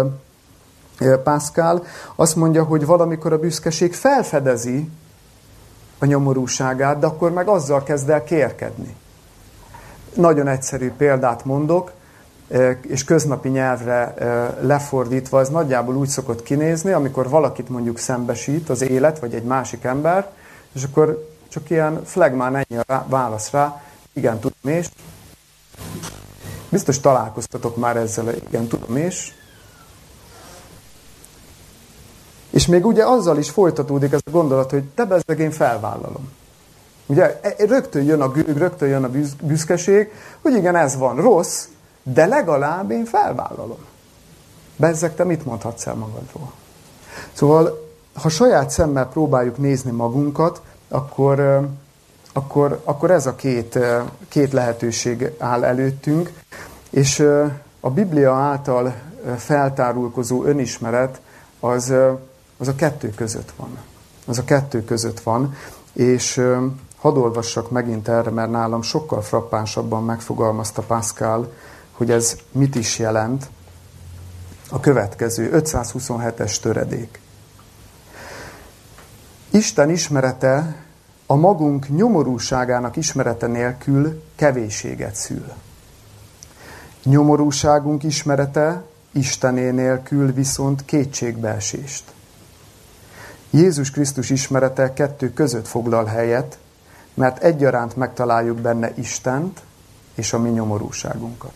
Pascal? 1.24 1.84
Azt 2.14 2.36
mondja, 2.36 2.64
hogy 2.64 2.86
valamikor 2.86 3.32
a 3.32 3.38
büszkeség 3.38 3.94
felfedezi 3.94 4.90
a 6.00 6.06
nyomorúságát, 6.06 6.98
de 6.98 7.06
akkor 7.06 7.32
meg 7.32 7.48
azzal 7.48 7.82
kezd 7.82 8.10
el 8.10 8.24
kérkedni. 8.24 8.94
Nagyon 10.14 10.48
egyszerű 10.48 10.90
példát 10.90 11.44
mondok, 11.44 11.92
és 12.80 13.04
köznapi 13.04 13.48
nyelvre 13.48 14.14
lefordítva, 14.60 15.40
ez 15.40 15.48
nagyjából 15.48 15.96
úgy 15.96 16.08
szokott 16.08 16.42
kinézni, 16.42 16.92
amikor 16.92 17.28
valakit 17.28 17.68
mondjuk 17.68 17.98
szembesít 17.98 18.68
az 18.68 18.82
élet, 18.82 19.18
vagy 19.18 19.34
egy 19.34 19.42
másik 19.42 19.84
ember, 19.84 20.30
és 20.72 20.84
akkor 20.84 21.28
csak 21.48 21.70
ilyen 21.70 22.04
flagmán 22.04 22.56
ennyi 22.56 22.80
a 22.86 23.04
válasz 23.08 23.50
rá, 23.50 23.82
igen, 24.12 24.38
tudom 24.38 24.74
és, 24.74 24.88
Biztos 26.70 27.00
találkoztatok 27.00 27.76
már 27.76 27.96
ezzel, 27.96 28.34
igen, 28.48 28.66
tudom 28.66 28.96
és. 28.96 29.32
És 32.50 32.66
még 32.66 32.86
ugye 32.86 33.04
azzal 33.04 33.38
is 33.38 33.50
folytatódik 33.50 34.12
ez 34.12 34.20
a 34.24 34.30
gondolat, 34.30 34.70
hogy 34.70 34.84
te 34.84 35.04
bezzeg 35.04 35.38
én 35.38 35.50
felvállalom. 35.50 36.30
Ugye 37.06 37.40
e, 37.42 37.54
e, 37.58 37.66
rögtön 37.66 38.02
jön 38.02 38.20
a 38.20 38.30
gőg, 38.30 38.56
rögtön 38.56 38.88
jön 38.88 39.04
a 39.04 39.10
büszkeség, 39.42 40.12
hogy 40.42 40.54
igen, 40.54 40.76
ez 40.76 40.96
van 40.96 41.16
rossz, 41.16 41.66
de 42.02 42.26
legalább 42.26 42.90
én 42.90 43.04
felvállalom. 43.04 43.78
Bezzeg, 44.76 45.14
te 45.14 45.24
mit 45.24 45.44
mondhatsz 45.44 45.86
el 45.86 45.94
magadról? 45.94 46.52
Szóval, 47.32 47.88
ha 48.14 48.28
saját 48.28 48.70
szemmel 48.70 49.08
próbáljuk 49.08 49.58
nézni 49.58 49.90
magunkat, 49.90 50.62
akkor, 50.88 51.68
akkor, 52.32 52.80
akkor 52.84 53.10
ez 53.10 53.26
a 53.26 53.34
két, 53.34 53.78
két 54.28 54.52
lehetőség 54.52 55.30
áll 55.38 55.64
előttünk, 55.64 56.32
és 56.90 57.26
a 57.80 57.90
Biblia 57.90 58.34
által 58.34 58.94
feltárulkozó 59.36 60.44
önismeret 60.44 61.20
az, 61.60 61.92
az 62.60 62.68
a 62.68 62.74
kettő 62.74 63.10
között 63.10 63.52
van. 63.56 63.78
Az 64.26 64.38
a 64.38 64.44
kettő 64.44 64.84
között 64.84 65.20
van, 65.20 65.54
és 65.92 66.42
hadd 66.96 67.16
olvassak 67.16 67.70
megint 67.70 68.08
erre, 68.08 68.30
mert 68.30 68.50
nálam 68.50 68.82
sokkal 68.82 69.22
frappánsabban 69.22 70.04
megfogalmazta 70.04 70.82
Pascal, 70.82 71.52
hogy 71.92 72.10
ez 72.10 72.36
mit 72.52 72.74
is 72.74 72.98
jelent. 72.98 73.50
A 74.70 74.80
következő, 74.80 75.50
527-es 75.52 76.60
töredék. 76.60 77.20
Isten 79.50 79.90
ismerete 79.90 80.84
a 81.26 81.34
magunk 81.34 81.88
nyomorúságának 81.88 82.96
ismerete 82.96 83.46
nélkül 83.46 84.22
kevéséget 84.36 85.14
szül. 85.14 85.52
Nyomorúságunk 87.04 88.02
ismerete 88.02 88.82
Istené 89.12 89.70
nélkül 89.70 90.32
viszont 90.32 90.84
kétségbeesést. 90.84 92.04
Jézus 93.50 93.90
Krisztus 93.90 94.30
ismerete 94.30 94.92
kettő 94.92 95.32
között 95.32 95.68
foglal 95.68 96.04
helyet, 96.04 96.58
mert 97.14 97.42
egyaránt 97.42 97.96
megtaláljuk 97.96 98.58
benne 98.58 98.92
Istent 98.94 99.60
és 100.14 100.32
a 100.32 100.38
mi 100.38 100.48
nyomorúságunkat. 100.48 101.52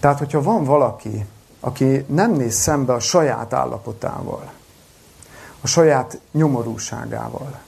Tehát, 0.00 0.18
hogyha 0.18 0.42
van 0.42 0.64
valaki, 0.64 1.26
aki 1.60 2.04
nem 2.08 2.32
néz 2.32 2.54
szembe 2.54 2.92
a 2.92 3.00
saját 3.00 3.52
állapotával, 3.52 4.52
a 5.60 5.66
saját 5.66 6.20
nyomorúságával, 6.32 7.58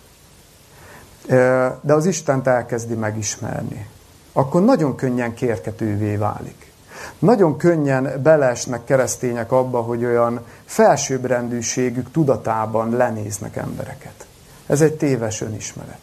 de 1.80 1.92
az 1.92 2.06
Istent 2.06 2.46
elkezdi 2.46 2.94
megismerni, 2.94 3.88
akkor 4.32 4.62
nagyon 4.62 4.94
könnyen 4.94 5.34
kérketővé 5.34 6.16
válik. 6.16 6.71
Nagyon 7.18 7.56
könnyen 7.56 8.20
beleesnek 8.22 8.84
keresztények 8.84 9.52
abba, 9.52 9.80
hogy 9.80 10.04
olyan 10.04 10.40
felsőbbrendűségük 10.64 12.10
tudatában 12.10 12.90
lenéznek 12.90 13.56
embereket. 13.56 14.26
Ez 14.66 14.80
egy 14.80 14.94
téves 14.94 15.40
önismeret. 15.40 16.00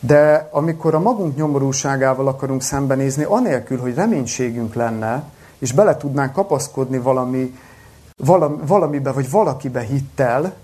De 0.00 0.48
amikor 0.50 0.94
a 0.94 1.00
magunk 1.00 1.36
nyomorúságával 1.36 2.28
akarunk 2.28 2.62
szembenézni, 2.62 3.22
anélkül, 3.22 3.78
hogy 3.78 3.94
reménységünk 3.94 4.74
lenne, 4.74 5.22
és 5.58 5.72
bele 5.72 5.96
tudnánk 5.96 6.32
kapaszkodni 6.32 6.98
valami, 6.98 7.58
valami, 8.16 8.56
valamibe 8.66 9.12
vagy 9.12 9.30
valakibe 9.30 9.80
hittel, 9.80 10.54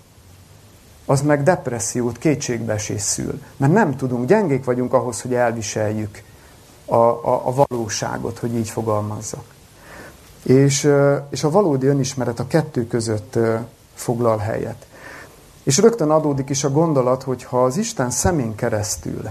az 1.06 1.22
meg 1.22 1.42
depressziót, 1.42 2.18
kétségbeesés 2.18 3.02
szül. 3.02 3.42
Mert 3.56 3.72
nem 3.72 3.96
tudunk, 3.96 4.26
gyengék 4.26 4.64
vagyunk 4.64 4.92
ahhoz, 4.92 5.20
hogy 5.22 5.34
elviseljük 5.34 6.22
a, 6.86 6.94
a, 6.94 7.42
a 7.44 7.66
valóságot, 7.68 8.38
hogy 8.38 8.54
így 8.54 8.68
fogalmazzak. 8.68 9.44
És, 10.42 10.90
és 11.30 11.44
a 11.44 11.50
valódi 11.50 11.86
önismeret 11.86 12.40
a 12.40 12.46
kettő 12.46 12.86
között 12.86 13.38
foglal 13.94 14.38
helyet. 14.38 14.86
És 15.62 15.78
rögtön 15.78 16.10
adódik 16.10 16.50
is 16.50 16.64
a 16.64 16.70
gondolat, 16.70 17.22
hogy 17.22 17.44
ha 17.44 17.64
az 17.64 17.76
Isten 17.76 18.10
szemén 18.10 18.54
keresztül, 18.54 19.28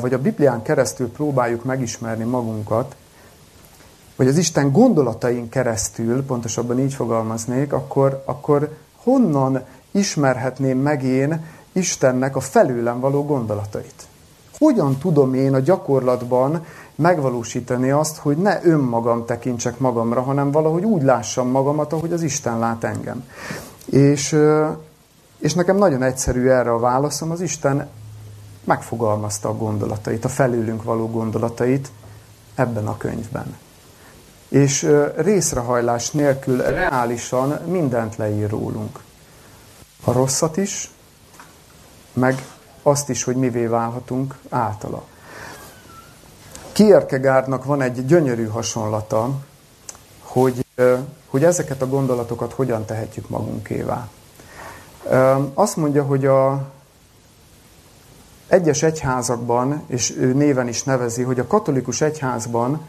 vagy 0.00 0.12
a 0.12 0.18
Biblián 0.18 0.62
keresztül 0.62 1.12
próbáljuk 1.12 1.64
megismerni 1.64 2.24
magunkat, 2.24 2.96
vagy 4.16 4.28
az 4.28 4.36
Isten 4.36 4.72
gondolatain 4.72 5.48
keresztül, 5.48 6.24
pontosabban 6.24 6.80
így 6.80 6.94
fogalmaznék, 6.94 7.72
akkor, 7.72 8.22
akkor 8.24 8.76
honnan 8.96 9.64
ismerhetném 9.90 10.78
meg 10.78 11.02
én 11.02 11.44
Istennek 11.72 12.36
a 12.36 12.40
felőlem 12.40 13.00
való 13.00 13.24
gondolatait? 13.24 14.07
Hogyan 14.58 14.98
tudom 14.98 15.34
én 15.34 15.54
a 15.54 15.60
gyakorlatban 15.60 16.64
megvalósítani 16.94 17.90
azt, 17.90 18.16
hogy 18.16 18.36
ne 18.36 18.64
önmagam 18.64 19.24
tekintsek 19.24 19.78
magamra, 19.78 20.22
hanem 20.22 20.50
valahogy 20.50 20.84
úgy 20.84 21.02
lássam 21.02 21.48
magamat, 21.48 21.92
ahogy 21.92 22.12
az 22.12 22.22
Isten 22.22 22.58
lát 22.58 22.84
engem. 22.84 23.24
És, 23.84 24.38
és 25.38 25.54
nekem 25.54 25.76
nagyon 25.76 26.02
egyszerű 26.02 26.48
erre 26.48 26.70
a 26.70 26.78
válaszom, 26.78 27.30
az 27.30 27.40
Isten 27.40 27.88
megfogalmazta 28.64 29.48
a 29.48 29.56
gondolatait, 29.56 30.24
a 30.24 30.28
felülünk 30.28 30.82
való 30.82 31.10
gondolatait 31.10 31.90
ebben 32.54 32.86
a 32.86 32.96
könyvben. 32.96 33.56
És 34.48 34.88
részrehajlás 35.16 36.10
nélkül 36.10 36.62
reálisan 36.62 37.60
mindent 37.66 38.16
leír 38.16 38.50
rólunk. 38.50 38.98
A 40.04 40.12
rosszat 40.12 40.56
is, 40.56 40.90
meg 42.12 42.44
azt 42.82 43.08
is, 43.08 43.24
hogy 43.24 43.36
mivé 43.36 43.66
válhatunk 43.66 44.38
általa. 44.48 45.02
Kierkegaardnak 46.72 47.64
van 47.64 47.82
egy 47.82 48.06
gyönyörű 48.06 48.46
hasonlata, 48.46 49.30
hogy, 50.22 50.66
hogy 51.26 51.44
ezeket 51.44 51.82
a 51.82 51.88
gondolatokat 51.88 52.52
hogyan 52.52 52.84
tehetjük 52.84 53.28
magunkévá. 53.28 54.08
Azt 55.54 55.76
mondja, 55.76 56.02
hogy 56.02 56.26
a 56.26 56.66
egyes 58.48 58.82
egyházakban, 58.82 59.82
és 59.86 60.16
ő 60.16 60.32
néven 60.32 60.68
is 60.68 60.82
nevezi, 60.82 61.22
hogy 61.22 61.38
a 61.38 61.46
katolikus 61.46 62.00
egyházban 62.00 62.80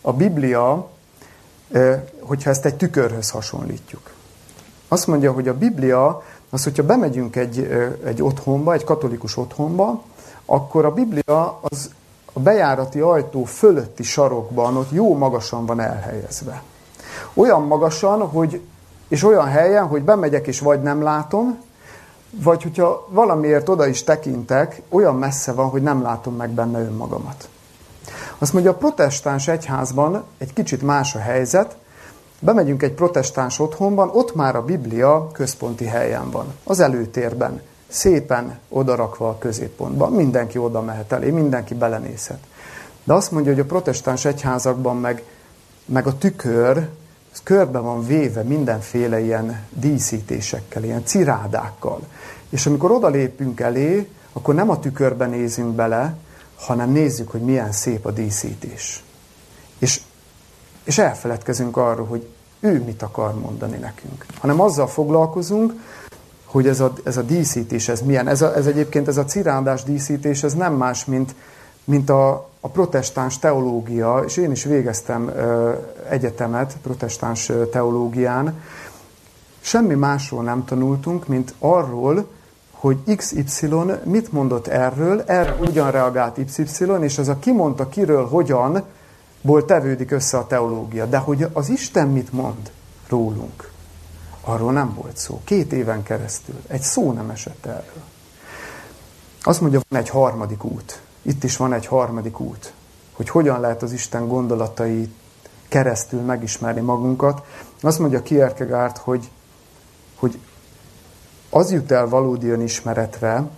a 0.00 0.12
Biblia, 0.12 0.90
hogyha 2.20 2.50
ezt 2.50 2.64
egy 2.64 2.76
tükörhöz 2.76 3.30
hasonlítjuk. 3.30 4.10
Azt 4.88 5.06
mondja, 5.06 5.32
hogy 5.32 5.48
a 5.48 5.54
Biblia, 5.58 6.22
az, 6.50 6.64
hogyha 6.64 6.82
bemegyünk 6.82 7.36
egy, 7.36 7.58
egy 8.04 8.22
otthonba, 8.22 8.72
egy 8.72 8.84
katolikus 8.84 9.36
otthonba, 9.36 10.02
akkor 10.46 10.84
a 10.84 10.92
Biblia 10.92 11.58
az 11.60 11.90
a 12.32 12.40
bejárati 12.40 13.00
ajtó 13.00 13.44
fölötti 13.44 14.02
sarokban 14.02 14.76
ott 14.76 14.90
jó 14.90 15.16
magasan 15.16 15.66
van 15.66 15.80
elhelyezve. 15.80 16.62
Olyan 17.34 17.62
magasan, 17.62 18.20
hogy, 18.28 18.60
és 19.08 19.24
olyan 19.24 19.46
helyen, 19.46 19.86
hogy 19.86 20.02
bemegyek 20.02 20.46
és 20.46 20.60
vagy 20.60 20.82
nem 20.82 21.02
látom, 21.02 21.58
vagy 22.30 22.62
hogyha 22.62 23.06
valamiért 23.10 23.68
oda 23.68 23.86
is 23.86 24.04
tekintek, 24.04 24.82
olyan 24.88 25.14
messze 25.14 25.52
van, 25.52 25.68
hogy 25.68 25.82
nem 25.82 26.02
látom 26.02 26.36
meg 26.36 26.50
benne 26.50 26.80
önmagamat. 26.80 27.48
Azt 28.38 28.52
mondja, 28.52 28.70
a 28.70 28.74
protestáns 28.74 29.48
egyházban 29.48 30.24
egy 30.38 30.52
kicsit 30.52 30.82
más 30.82 31.14
a 31.14 31.18
helyzet, 31.18 31.76
bemegyünk 32.40 32.82
egy 32.82 32.92
protestáns 32.92 33.58
otthonban, 33.58 34.10
ott 34.12 34.34
már 34.34 34.56
a 34.56 34.64
Biblia 34.64 35.30
központi 35.32 35.84
helyen 35.84 36.30
van, 36.30 36.54
az 36.64 36.80
előtérben, 36.80 37.60
szépen 37.88 38.58
odarakva 38.68 39.28
a 39.28 39.38
középpontban. 39.38 40.12
Mindenki 40.12 40.58
oda 40.58 40.80
mehet 40.80 41.12
elé, 41.12 41.30
mindenki 41.30 41.74
belenézhet. 41.74 42.38
De 43.04 43.12
azt 43.12 43.30
mondja, 43.30 43.52
hogy 43.52 43.60
a 43.60 43.64
protestáns 43.64 44.24
egyházakban 44.24 44.96
meg, 44.96 45.22
meg 45.84 46.06
a 46.06 46.18
tükör, 46.18 46.88
ez 47.32 47.40
körbe 47.42 47.78
van 47.78 48.06
véve 48.06 48.42
mindenféle 48.42 49.20
ilyen 49.20 49.60
díszítésekkel, 49.70 50.84
ilyen 50.84 51.04
cirádákkal. 51.04 52.00
És 52.48 52.66
amikor 52.66 52.90
odalépünk 52.90 53.60
elé, 53.60 54.08
akkor 54.32 54.54
nem 54.54 54.70
a 54.70 54.78
tükörbe 54.78 55.26
nézünk 55.26 55.74
bele, 55.74 56.16
hanem 56.56 56.90
nézzük, 56.90 57.30
hogy 57.30 57.40
milyen 57.40 57.72
szép 57.72 58.06
a 58.06 58.10
díszítés. 58.10 59.02
És, 59.78 60.00
és 60.88 60.98
elfeledkezünk 60.98 61.76
arról, 61.76 62.06
hogy 62.06 62.26
ő 62.60 62.82
mit 62.84 63.02
akar 63.02 63.34
mondani 63.34 63.76
nekünk. 63.76 64.26
Hanem 64.38 64.60
azzal 64.60 64.86
foglalkozunk, 64.86 65.72
hogy 66.44 66.66
ez 66.66 66.80
a, 66.80 66.92
ez 67.04 67.16
a 67.16 67.22
díszítés, 67.22 67.88
ez 67.88 68.00
milyen. 68.00 68.28
Ez, 68.28 68.42
a, 68.42 68.56
ez 68.56 68.66
egyébként, 68.66 69.08
ez 69.08 69.16
a 69.16 69.24
cirádás 69.24 69.82
díszítés, 69.82 70.42
ez 70.42 70.54
nem 70.54 70.74
más, 70.74 71.04
mint, 71.04 71.34
mint 71.84 72.10
a, 72.10 72.48
a 72.60 72.68
protestáns 72.68 73.38
teológia, 73.38 74.22
és 74.26 74.36
én 74.36 74.50
is 74.50 74.64
végeztem 74.64 75.28
ö, 75.28 75.72
egyetemet 76.08 76.76
protestáns 76.82 77.52
teológián. 77.70 78.60
Semmi 79.60 79.94
másról 79.94 80.42
nem 80.42 80.64
tanultunk, 80.64 81.26
mint 81.26 81.54
arról, 81.58 82.26
hogy 82.70 83.16
XY 83.16 83.68
mit 84.04 84.32
mondott 84.32 84.66
erről, 84.66 85.22
erre 85.26 85.56
ugyan 85.60 85.90
reagált 85.90 86.38
YY, 86.38 86.44
és 87.00 87.18
az 87.18 87.28
a 87.28 87.38
kimondta 87.38 87.88
kiről, 87.88 88.26
hogyan, 88.26 88.84
ból 89.42 89.64
tevődik 89.64 90.10
össze 90.10 90.38
a 90.38 90.46
teológia. 90.46 91.06
De 91.06 91.18
hogy 91.18 91.46
az 91.52 91.68
Isten 91.68 92.08
mit 92.08 92.32
mond 92.32 92.70
rólunk, 93.08 93.70
arról 94.40 94.72
nem 94.72 94.94
volt 94.94 95.16
szó. 95.16 95.40
Két 95.44 95.72
éven 95.72 96.02
keresztül. 96.02 96.62
Egy 96.66 96.80
szó 96.80 97.12
nem 97.12 97.30
esett 97.30 97.66
erről. 97.66 98.02
Azt 99.42 99.60
mondja, 99.60 99.80
van 99.88 100.00
egy 100.00 100.08
harmadik 100.08 100.64
út. 100.64 101.02
Itt 101.22 101.44
is 101.44 101.56
van 101.56 101.72
egy 101.72 101.86
harmadik 101.86 102.40
út. 102.40 102.72
Hogy 103.12 103.28
hogyan 103.28 103.60
lehet 103.60 103.82
az 103.82 103.92
Isten 103.92 104.28
gondolatai 104.28 105.14
keresztül 105.68 106.20
megismerni 106.20 106.80
magunkat. 106.80 107.46
Azt 107.80 107.98
mondja 107.98 108.22
Kierkegaard, 108.22 108.96
hogy, 108.96 109.30
hogy 110.14 110.38
az 111.50 111.72
jut 111.72 111.90
el 111.90 112.08
valódi 112.08 112.48
önismeretre, 112.48 113.48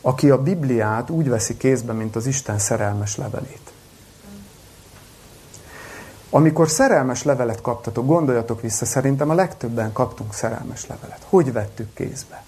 aki 0.00 0.30
a 0.30 0.42
Bibliát 0.42 1.10
úgy 1.10 1.28
veszi 1.28 1.56
kézbe, 1.56 1.92
mint 1.92 2.16
az 2.16 2.26
Isten 2.26 2.58
szerelmes 2.58 3.16
levelét. 3.16 3.72
Amikor 6.30 6.68
szerelmes 6.68 7.22
levelet 7.22 7.60
kaptatok, 7.60 8.06
gondoljatok 8.06 8.60
vissza, 8.60 8.84
szerintem 8.84 9.30
a 9.30 9.34
legtöbben 9.34 9.92
kaptunk 9.92 10.34
szerelmes 10.34 10.86
levelet. 10.86 11.26
Hogy 11.28 11.52
vettük 11.52 11.94
kézbe? 11.94 12.42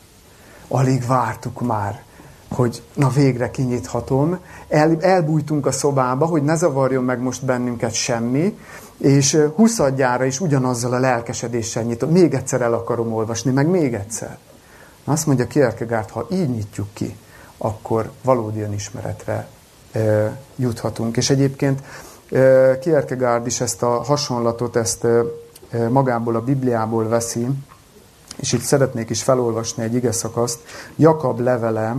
Alig 0.69 1.07
vártuk 1.07 1.61
már, 1.61 2.03
hogy 2.51 2.83
na 2.95 3.09
végre 3.09 3.51
kinyithatom. 3.51 4.39
El, 4.69 4.97
elbújtunk 5.01 5.67
a 5.67 5.73
szobába, 5.73 6.27
hogy 6.27 6.43
ne 6.43 6.57
zavarjon 6.57 7.05
meg 7.05 7.21
most 7.21 7.45
bennünket 7.45 7.93
semmi, 7.93 8.59
és 8.99 9.39
huszadjára 9.55 10.25
is 10.25 10.41
ugyanazzal 10.41 10.93
a 10.93 10.99
lelkesedéssel 10.99 11.83
nyitom. 11.83 12.11
Még 12.11 12.35
egyszer 12.35 12.61
el 12.61 12.75
akarom 12.75 13.13
olvasni, 13.13 13.51
meg 13.51 13.67
még 13.67 13.95
egyszer. 13.95 14.39
Azt 15.05 15.27
mondja 15.27 15.47
Kierkegaard, 15.47 16.11
ha 16.11 16.27
így 16.31 16.51
nyitjuk 16.51 16.89
ki, 16.93 17.17
akkor 17.59 18.11
valódi 18.23 18.61
önismeretre 18.61 19.49
e, 19.93 20.37
juthatunk. 20.57 21.17
És 21.17 21.31
egyébként 21.31 21.83
Kierkegaard 22.81 23.47
is 23.47 23.61
ezt 23.61 23.83
a 23.83 24.03
hasonlatot, 24.03 24.77
ezt 24.77 25.07
magából 25.89 26.37
a 26.37 26.41
Bibliából 26.41 27.09
veszi, 27.09 27.47
és 28.37 28.53
itt 28.53 28.61
szeretnék 28.61 29.11
is 29.11 29.23
felolvasni 29.23 29.83
egy 29.83 29.95
ige 29.95 30.13
szakaszt. 30.13 30.59
Jakab 30.97 31.41
levele, 31.41 31.97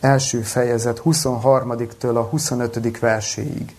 első 0.00 0.40
fejezet 0.40 1.02
23-től 1.04 2.14
a 2.14 2.22
25. 2.22 2.98
verséig 2.98 3.74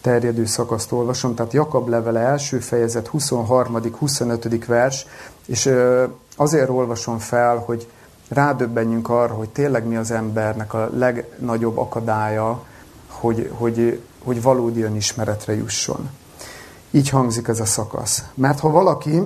terjedő 0.00 0.44
szakaszt 0.44 0.92
olvasom, 0.92 1.34
tehát 1.34 1.52
Jakab 1.52 1.88
levele 1.88 2.20
első 2.20 2.58
fejezet 2.58 3.10
23.-25. 3.12 4.62
vers, 4.66 5.06
és 5.46 5.74
azért 6.36 6.68
olvasom 6.68 7.18
fel, 7.18 7.56
hogy 7.56 7.88
rádöbbenjünk 8.28 9.08
arra, 9.08 9.34
hogy 9.34 9.48
tényleg 9.48 9.86
mi 9.86 9.96
az 9.96 10.10
embernek 10.10 10.74
a 10.74 10.90
legnagyobb 10.96 11.78
akadálya, 11.78 12.62
hogy, 13.22 13.50
hogy, 13.58 14.00
hogy 14.24 14.42
valódi 14.42 14.82
önismeretre 14.82 15.54
jusson. 15.54 16.10
Így 16.90 17.08
hangzik 17.08 17.48
ez 17.48 17.60
a 17.60 17.64
szakasz. 17.64 18.22
Mert 18.34 18.60
ha 18.60 18.70
valaki, 18.70 19.22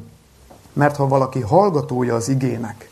mert 0.72 0.96
ha 0.96 1.08
valaki 1.08 1.40
hallgatója 1.40 2.14
az 2.14 2.28
igének, 2.28 2.90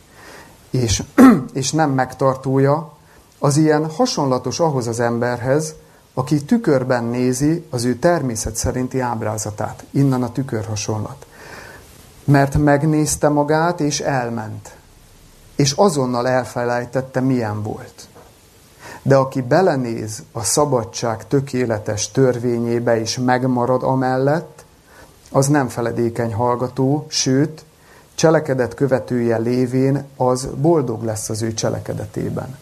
és, 0.70 1.02
és 1.52 1.72
nem 1.72 1.90
megtartója, 1.90 2.96
az 3.38 3.56
ilyen 3.56 3.90
hasonlatos 3.90 4.60
ahhoz 4.60 4.86
az 4.86 5.00
emberhez, 5.00 5.74
aki 6.14 6.44
tükörben 6.44 7.04
nézi 7.04 7.66
az 7.70 7.84
ő 7.84 7.94
természet 7.94 8.56
szerinti 8.56 9.00
ábrázatát. 9.00 9.84
Innen 9.90 10.22
a 10.22 10.32
tükör 10.32 10.64
hasonlat. 10.64 11.26
Mert 12.24 12.56
megnézte 12.56 13.28
magát, 13.28 13.80
és 13.80 14.00
elment. 14.00 14.76
És 15.56 15.72
azonnal 15.72 16.28
elfelejtette, 16.28 17.20
milyen 17.20 17.62
volt. 17.62 18.08
De 19.08 19.16
aki 19.16 19.40
belenéz 19.40 20.22
a 20.32 20.42
szabadság 20.42 21.26
tökéletes 21.26 22.10
törvényébe, 22.10 23.00
és 23.00 23.18
megmarad 23.18 23.82
amellett, 23.82 24.64
az 25.30 25.46
nem 25.46 25.68
feledékeny 25.68 26.34
hallgató, 26.34 27.06
sőt, 27.08 27.64
cselekedet 28.14 28.74
követője 28.74 29.36
lévén 29.38 30.04
az 30.16 30.48
boldog 30.56 31.02
lesz 31.02 31.28
az 31.28 31.42
ő 31.42 31.54
cselekedetében. 31.54 32.58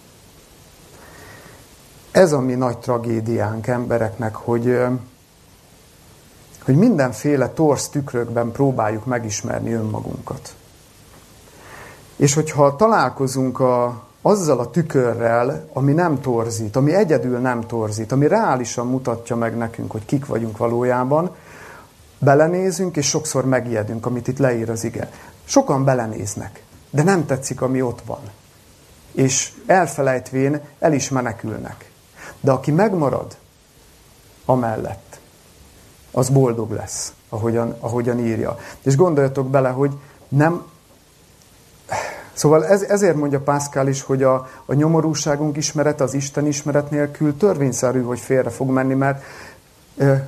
Ez 2.11 2.33
a 2.33 2.41
mi 2.41 2.55
nagy 2.55 2.79
tragédiánk 2.79 3.67
embereknek, 3.67 4.35
hogy, 4.35 4.79
hogy 6.65 6.77
mindenféle 6.77 7.49
torsz 7.49 7.89
tükrökben 7.89 8.53
próbáljuk 8.53 9.05
megismerni 9.05 9.73
önmagunkat. 9.73 10.55
És 12.17 12.35
hogyha 12.35 12.77
találkozunk 12.77 13.61
a, 13.61 14.06
azzal 14.27 14.59
a 14.59 14.71
tükörrel, 14.71 15.69
ami 15.73 15.93
nem 15.93 16.21
torzít, 16.21 16.77
ami 16.77 16.95
egyedül 16.95 17.39
nem 17.39 17.61
torzít, 17.61 18.13
ami 18.13 18.29
reálisan 18.29 18.87
mutatja 18.87 19.37
meg 19.37 19.57
nekünk, 19.57 19.91
hogy 19.91 20.05
kik 20.05 20.27
vagyunk 20.27 20.57
valójában, 20.57 21.35
belenézünk, 22.19 22.97
és 22.97 23.09
sokszor 23.09 23.45
megijedünk, 23.45 24.07
amit 24.07 24.29
itt 24.29 24.39
leír 24.39 24.71
az 24.71 24.85
ige. 24.85 25.11
Sokan 25.45 25.85
belenéznek, 25.85 26.63
de 26.91 27.03
nem 27.03 27.27
tetszik, 27.27 27.63
ami 27.63 27.83
ott 27.83 28.03
van. 28.07 28.21
És 29.13 29.53
elfelejtvén 29.67 30.61
el 30.79 30.93
is 30.93 31.09
menekülnek. 31.09 31.91
De 32.41 32.51
aki 32.51 32.71
megmarad 32.71 33.37
amellett, 34.45 35.21
az 36.13 36.29
boldog 36.29 36.71
lesz, 36.71 37.13
ahogyan, 37.29 37.77
ahogyan 37.81 38.19
írja. 38.19 38.59
És 38.83 38.97
gondoljatok 38.97 39.51
bele, 39.51 39.69
hogy 39.69 39.93
nem... 40.29 40.75
Szóval 42.37 42.67
ez, 42.67 42.83
ezért 42.83 43.17
mondja 43.17 43.41
Pászkál 43.41 43.89
is, 43.89 44.03
hogy 44.03 44.23
a, 44.23 44.49
a 44.65 44.75
nyomorúságunk 44.75 45.57
ismerete 45.57 46.05
az 46.05 46.15
Isten 46.15 46.47
ismeret 46.47 46.91
nélkül 46.91 47.37
törvényszerű, 47.37 48.03
hogy 48.03 48.19
félre 48.19 48.51
fog 48.51 48.71
menni, 48.71 48.95
mert 48.95 49.23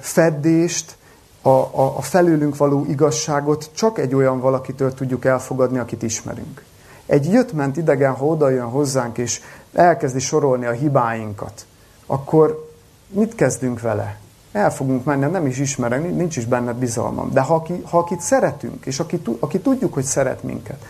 feddést, 0.01 0.97
a, 1.43 1.49
a, 1.49 1.97
a 1.97 2.03
felülünk 2.03 2.57
való 2.57 2.85
igazságot 2.89 3.71
csak 3.75 3.99
egy 3.99 4.15
olyan 4.15 4.41
valakitől 4.41 4.95
tudjuk 4.95 5.25
elfogadni, 5.25 5.79
akit 5.79 6.03
ismerünk. 6.03 6.63
Egy 7.07 7.33
jött-ment 7.33 7.77
idegen, 7.77 8.15
ha 8.15 8.25
oda 8.25 8.49
jön 8.49 8.65
hozzánk, 8.65 9.19
és 9.19 9.41
elkezdi 9.73 10.19
sorolni 10.19 10.67
a 10.67 10.71
hibáinkat, 10.71 11.67
akkor 12.07 12.69
mit 13.09 13.35
kezdünk 13.35 13.81
vele? 13.81 14.19
El 14.53 14.73
fogunk 14.73 15.05
menni, 15.05 15.27
nem 15.27 15.47
is 15.47 15.59
ismerem, 15.59 16.03
nincs 16.03 16.37
is 16.37 16.45
benne 16.45 16.73
bizalmam. 16.73 17.33
De 17.33 17.41
ha, 17.41 17.55
aki, 17.55 17.83
ha 17.91 17.99
akit 17.99 18.21
szeretünk, 18.21 18.87
és 18.87 19.01
aki, 19.01 19.23
aki 19.39 19.59
tudjuk, 19.59 19.95
hogy 19.95 20.05
szeret 20.05 20.43
minket, 20.43 20.85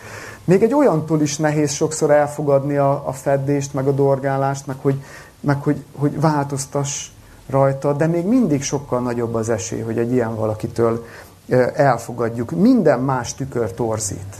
még 0.49 0.63
egy 0.63 0.73
olyantól 0.73 1.21
is 1.21 1.37
nehéz 1.37 1.71
sokszor 1.71 2.11
elfogadni 2.11 2.77
a, 2.77 3.07
a 3.07 3.11
feddést, 3.11 3.73
meg 3.73 3.87
a 3.87 3.91
dorgálást, 3.91 4.67
meg 4.67 4.75
hogy, 4.81 5.03
meg 5.39 5.61
hogy, 5.61 5.83
hogy 5.95 6.19
változtass 6.19 7.07
rajta, 7.49 7.93
de 7.93 8.07
még 8.07 8.25
mindig 8.25 8.63
sokkal 8.63 8.99
nagyobb 8.99 9.33
az 9.33 9.49
esély, 9.49 9.81
hogy 9.81 9.97
egy 9.97 10.11
ilyen 10.11 10.35
valakitől 10.35 11.05
elfogadjuk. 11.73 12.51
Minden 12.51 12.99
más 12.99 13.33
tükör 13.35 13.73
torzít. 13.73 14.35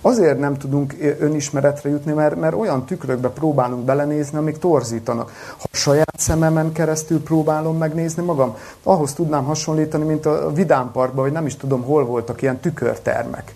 Azért 0.00 0.38
nem 0.38 0.56
tudunk 0.56 0.94
önismeretre 1.18 1.90
jutni, 1.90 2.12
mert, 2.12 2.40
mert 2.40 2.54
olyan 2.54 2.84
tükrökbe 2.84 3.28
próbálunk 3.28 3.84
belenézni, 3.84 4.38
amik 4.38 4.58
torzítanak. 4.58 5.32
Ha 5.58 5.66
saját 5.70 6.14
szememen 6.18 6.72
keresztül 6.72 7.22
próbálom 7.22 7.78
megnézni 7.78 8.22
magam, 8.22 8.56
ahhoz 8.82 9.12
tudnám 9.12 9.44
hasonlítani, 9.44 10.04
mint 10.04 10.26
a 10.26 10.52
vidámparkban, 10.52 11.24
hogy 11.24 11.32
nem 11.32 11.46
is 11.46 11.56
tudom, 11.56 11.82
hol 11.82 12.04
voltak 12.04 12.42
ilyen 12.42 12.60
tükörtermek. 12.60 13.54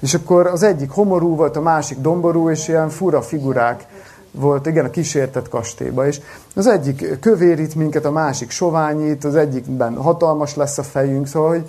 És 0.00 0.14
akkor 0.14 0.46
az 0.46 0.62
egyik 0.62 0.90
homorú 0.90 1.36
volt, 1.36 1.56
a 1.56 1.60
másik 1.60 1.98
domború, 1.98 2.50
és 2.50 2.68
ilyen 2.68 2.88
fura 2.88 3.22
figurák 3.22 3.86
volt, 4.30 4.66
igen, 4.66 4.84
a 4.84 4.90
kísértett 4.90 5.48
kastélyba. 5.48 6.06
És 6.06 6.20
az 6.54 6.66
egyik 6.66 7.20
kövérít 7.20 7.74
minket, 7.74 8.04
a 8.04 8.10
másik 8.10 8.50
soványít, 8.50 9.24
az 9.24 9.34
egyikben 9.34 9.96
hatalmas 9.96 10.54
lesz 10.54 10.78
a 10.78 10.82
fejünk, 10.82 11.26
szóval, 11.26 11.48
hogy 11.48 11.68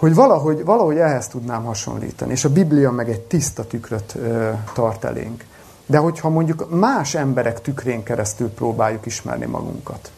hogy 0.00 0.14
valahogy, 0.14 0.64
valahogy 0.64 0.96
ehhez 0.96 1.28
tudnám 1.28 1.64
hasonlítani. 1.64 2.32
És 2.32 2.44
a 2.44 2.52
Biblia 2.52 2.90
meg 2.90 3.08
egy 3.10 3.20
tiszta 3.20 3.66
tükröt 3.66 4.14
ö, 4.14 4.50
tart 4.74 5.04
elénk. 5.04 5.44
De 5.86 5.98
hogyha 5.98 6.28
mondjuk 6.28 6.66
más 6.78 7.14
emberek 7.14 7.60
tükrén 7.60 8.02
keresztül 8.02 8.50
próbáljuk 8.50 9.06
ismerni 9.06 9.46
magunkat, 9.46 10.10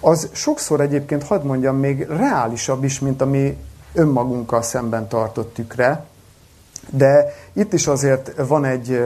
az 0.00 0.28
sokszor 0.32 0.80
egyébként, 0.80 1.22
hadd 1.22 1.44
mondjam, 1.44 1.76
még 1.76 2.06
reálisabb 2.08 2.84
is, 2.84 3.00
mint 3.00 3.20
a 3.20 3.26
mi 3.26 3.56
önmagunkkal 3.92 4.62
szemben 4.62 5.08
tartott 5.08 5.54
tükre, 5.54 6.04
de 6.88 7.34
itt 7.52 7.72
is 7.72 7.86
azért 7.86 8.32
van 8.46 8.64
egy 8.64 9.04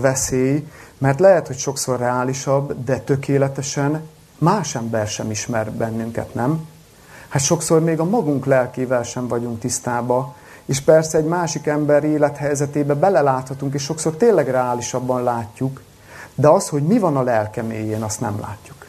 veszély, 0.00 0.66
mert 0.98 1.20
lehet, 1.20 1.46
hogy 1.46 1.58
sokszor 1.58 1.98
reálisabb, 1.98 2.84
de 2.84 2.98
tökéletesen 2.98 4.02
más 4.38 4.74
ember 4.74 5.06
sem 5.06 5.30
ismer 5.30 5.72
bennünket, 5.72 6.34
nem? 6.34 6.68
Hát 7.28 7.42
sokszor 7.42 7.80
még 7.80 8.00
a 8.00 8.04
magunk 8.04 8.46
lelkével 8.46 9.02
sem 9.02 9.28
vagyunk 9.28 9.60
tisztába, 9.60 10.34
és 10.64 10.80
persze 10.80 11.18
egy 11.18 11.24
másik 11.24 11.66
ember 11.66 12.04
élethelyzetébe 12.04 12.94
beleláthatunk, 12.94 13.74
és 13.74 13.82
sokszor 13.82 14.16
tényleg 14.16 14.48
reálisabban 14.48 15.22
látjuk, 15.22 15.82
de 16.34 16.48
az, 16.48 16.68
hogy 16.68 16.82
mi 16.82 16.98
van 16.98 17.16
a 17.16 17.22
lelke 17.22 17.62
mélyén, 17.62 18.02
azt 18.02 18.20
nem 18.20 18.40
látjuk. 18.40 18.79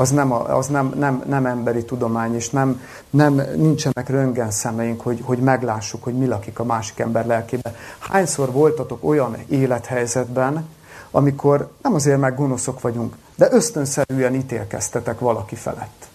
Az 0.00 0.10
nem, 0.10 0.32
az 0.32 0.66
nem, 0.66 0.92
nem, 0.96 1.22
nem 1.26 1.46
emberi 1.46 1.84
tudomány, 1.84 2.34
és 2.34 2.50
nem, 2.50 2.80
nem, 3.10 3.34
nincsenek 3.56 4.08
röngen 4.08 4.50
szemeink, 4.50 5.00
hogy, 5.00 5.20
hogy 5.22 5.38
meglássuk, 5.38 6.02
hogy 6.02 6.14
mi 6.14 6.26
lakik 6.26 6.58
a 6.58 6.64
másik 6.64 6.98
ember 6.98 7.26
lelkében. 7.26 7.74
Hányszor 7.98 8.52
voltatok 8.52 9.04
olyan 9.04 9.36
élethelyzetben, 9.48 10.68
amikor 11.10 11.70
nem 11.82 11.94
azért 11.94 12.20
meg 12.20 12.36
gonoszok 12.36 12.80
vagyunk, 12.80 13.14
de 13.36 13.48
ösztönszerűen 13.50 14.34
ítélkeztetek 14.34 15.18
valaki 15.18 15.54
felett 15.54 16.08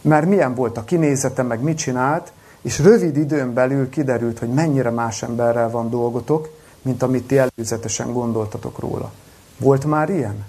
mert 0.00 0.26
milyen 0.26 0.54
volt 0.54 0.76
a 0.76 0.84
kinézete, 0.84 1.42
meg 1.42 1.60
mit 1.60 1.78
csinált, 1.78 2.32
és 2.62 2.78
rövid 2.78 3.16
időn 3.16 3.54
belül 3.54 3.88
kiderült, 3.88 4.38
hogy 4.38 4.48
mennyire 4.48 4.90
más 4.90 5.22
emberrel 5.22 5.70
van 5.70 5.90
dolgotok, 5.90 6.48
mint 6.82 7.02
amit 7.02 7.26
ti 7.26 7.38
előzetesen 7.38 8.12
gondoltatok 8.12 8.78
róla. 8.78 9.12
Volt 9.58 9.84
már 9.84 10.10
ilyen? 10.10 10.44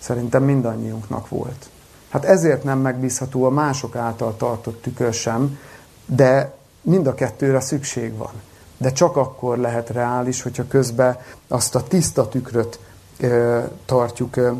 Szerintem 0.00 0.42
mindannyiunknak 0.42 1.28
volt. 1.28 1.70
Hát 2.10 2.24
ezért 2.24 2.64
nem 2.64 2.78
megbízható 2.78 3.44
a 3.44 3.50
mások 3.50 3.96
által 3.96 4.36
tartott 4.36 4.82
tükör 4.82 5.12
sem, 5.12 5.58
de 6.06 6.52
mind 6.82 7.06
a 7.06 7.14
kettőre 7.14 7.60
szükség 7.60 8.16
van. 8.16 8.32
De 8.76 8.92
csak 8.92 9.16
akkor 9.16 9.58
lehet 9.58 9.90
reális, 9.90 10.42
hogyha 10.42 10.66
közben 10.68 11.18
azt 11.48 11.74
a 11.74 11.82
tiszta 11.82 12.28
tükröt 12.28 12.78
ö, 13.18 13.60
tartjuk 13.84 14.36
ö, 14.36 14.50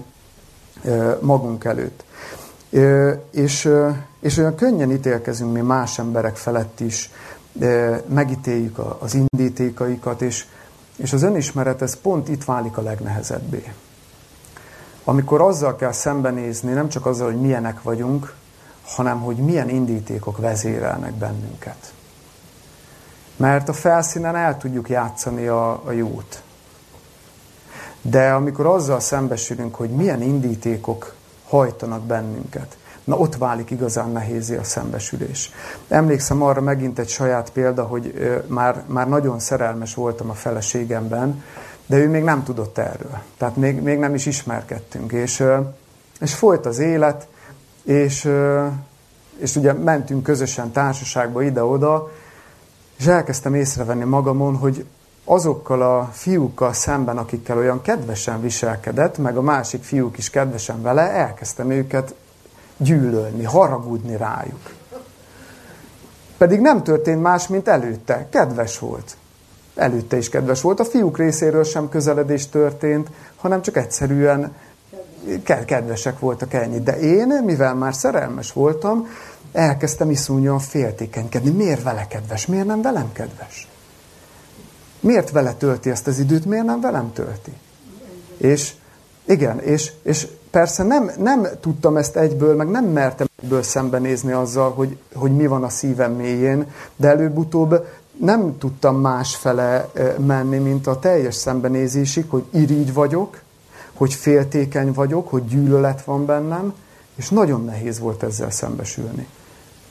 ö, 0.84 1.12
magunk 1.20 1.64
előtt. 1.64 2.04
És, 3.30 3.70
és 4.20 4.36
olyan 4.36 4.54
könnyen 4.54 4.90
ítélkezünk 4.90 5.52
mi 5.52 5.60
más 5.60 5.98
emberek 5.98 6.36
felett 6.36 6.80
is, 6.80 7.10
megítéljük 8.06 8.78
az 8.98 9.14
indítékaikat, 9.14 10.22
és, 10.22 10.46
és 10.96 11.12
az 11.12 11.22
önismeret 11.22 11.82
ez 11.82 11.96
pont 11.96 12.28
itt 12.28 12.44
válik 12.44 12.76
a 12.76 12.82
legnehezebbé. 12.82 13.72
Amikor 15.10 15.40
azzal 15.40 15.76
kell 15.76 15.92
szembenézni, 15.92 16.72
nem 16.72 16.88
csak 16.88 17.06
azzal, 17.06 17.26
hogy 17.26 17.40
milyenek 17.40 17.82
vagyunk, 17.82 18.34
hanem 18.86 19.20
hogy 19.20 19.36
milyen 19.36 19.68
indítékok 19.68 20.38
vezérelnek 20.38 21.12
bennünket. 21.12 21.92
Mert 23.36 23.68
a 23.68 23.72
felszínen 23.72 24.36
el 24.36 24.58
tudjuk 24.58 24.88
játszani 24.88 25.46
a, 25.46 25.70
a 25.84 25.90
jót. 25.90 26.42
De 28.02 28.32
amikor 28.32 28.66
azzal 28.66 29.00
szembesülünk, 29.00 29.74
hogy 29.74 29.90
milyen 29.90 30.22
indítékok 30.22 31.14
hajtanak 31.48 32.02
bennünket. 32.02 32.76
Na 33.04 33.16
ott 33.16 33.36
válik 33.36 33.70
igazán 33.70 34.10
nehézé 34.10 34.56
a 34.56 34.64
szembesülés. 34.64 35.50
Emlékszem 35.88 36.42
arra 36.42 36.60
megint 36.60 36.98
egy 36.98 37.08
saját 37.08 37.50
példa, 37.50 37.84
hogy 37.84 38.34
már, 38.46 38.82
már 38.86 39.08
nagyon 39.08 39.38
szerelmes 39.38 39.94
voltam 39.94 40.30
a 40.30 40.34
feleségemben, 40.34 41.42
de 41.90 41.96
ő 41.96 42.08
még 42.08 42.22
nem 42.22 42.44
tudott 42.44 42.78
erről. 42.78 43.18
Tehát 43.38 43.56
még, 43.56 43.80
még 43.80 43.98
nem 43.98 44.14
is 44.14 44.26
ismerkedtünk. 44.26 45.12
És, 45.12 45.44
és 46.20 46.34
folyt 46.34 46.66
az 46.66 46.78
élet, 46.78 47.26
és, 47.82 48.30
és 49.36 49.56
ugye 49.56 49.72
mentünk 49.72 50.22
közösen 50.22 50.72
társaságba 50.72 51.42
ide-oda, 51.42 52.10
és 52.98 53.06
elkezdtem 53.06 53.54
észrevenni 53.54 54.04
magamon, 54.04 54.56
hogy 54.56 54.86
azokkal 55.24 55.82
a 55.82 56.08
fiúkkal 56.12 56.72
szemben, 56.72 57.18
akikkel 57.18 57.56
olyan 57.56 57.82
kedvesen 57.82 58.40
viselkedett, 58.40 59.18
meg 59.18 59.36
a 59.36 59.42
másik 59.42 59.82
fiúk 59.82 60.18
is 60.18 60.30
kedvesen 60.30 60.82
vele, 60.82 61.02
elkezdtem 61.02 61.70
őket 61.70 62.14
gyűlölni, 62.76 63.44
haragudni 63.44 64.16
rájuk. 64.16 64.70
Pedig 66.38 66.60
nem 66.60 66.82
történt 66.82 67.22
más, 67.22 67.48
mint 67.48 67.68
előtte. 67.68 68.28
Kedves 68.30 68.78
volt. 68.78 69.16
Előtte 69.74 70.16
is 70.16 70.28
kedves 70.28 70.60
volt. 70.60 70.80
A 70.80 70.84
fiúk 70.84 71.18
részéről 71.18 71.64
sem 71.64 71.88
közeledés 71.88 72.48
történt, 72.48 73.08
hanem 73.36 73.62
csak 73.62 73.76
egyszerűen 73.76 74.52
kedvesek 75.64 76.18
voltak 76.18 76.52
ennyi. 76.52 76.80
De 76.80 76.98
én, 76.98 77.42
mivel 77.44 77.74
már 77.74 77.94
szerelmes 77.94 78.52
voltam, 78.52 79.08
elkezdtem 79.52 80.10
iszonyúan 80.10 80.58
féltékenykedni. 80.58 81.50
Miért 81.50 81.82
vele 81.82 82.06
kedves? 82.06 82.46
Miért 82.46 82.66
nem 82.66 82.82
velem 82.82 83.12
kedves? 83.12 83.68
Miért 85.00 85.30
vele 85.30 85.52
tölti 85.52 85.90
ezt 85.90 86.06
az 86.06 86.18
időt? 86.18 86.44
Miért 86.44 86.64
nem 86.64 86.80
velem 86.80 87.12
tölti? 87.12 87.52
És 88.36 88.72
igen, 89.24 89.60
és, 89.60 89.92
és 90.02 90.26
persze 90.50 90.82
nem, 90.82 91.10
nem 91.18 91.48
tudtam 91.60 91.96
ezt 91.96 92.16
egyből, 92.16 92.56
meg 92.56 92.68
nem 92.68 92.84
mertem 92.84 93.26
egyből 93.42 93.62
szembenézni 93.62 94.32
azzal, 94.32 94.70
hogy, 94.72 94.98
hogy 95.14 95.36
mi 95.36 95.46
van 95.46 95.64
a 95.64 95.68
szívem 95.68 96.12
mélyén, 96.12 96.66
de 96.96 97.08
előbb-utóbb 97.08 97.86
nem 98.20 98.58
tudtam 98.58 98.96
másfele 98.96 99.90
menni, 100.18 100.58
mint 100.58 100.86
a 100.86 100.98
teljes 100.98 101.34
szembenézésig, 101.34 102.24
hogy 102.28 102.44
irigy 102.50 102.92
vagyok, 102.92 103.40
hogy 103.94 104.14
féltékeny 104.14 104.92
vagyok, 104.92 105.28
hogy 105.28 105.44
gyűlölet 105.44 106.04
van 106.04 106.26
bennem, 106.26 106.74
és 107.14 107.28
nagyon 107.28 107.64
nehéz 107.64 107.98
volt 107.98 108.22
ezzel 108.22 108.50
szembesülni. 108.50 109.26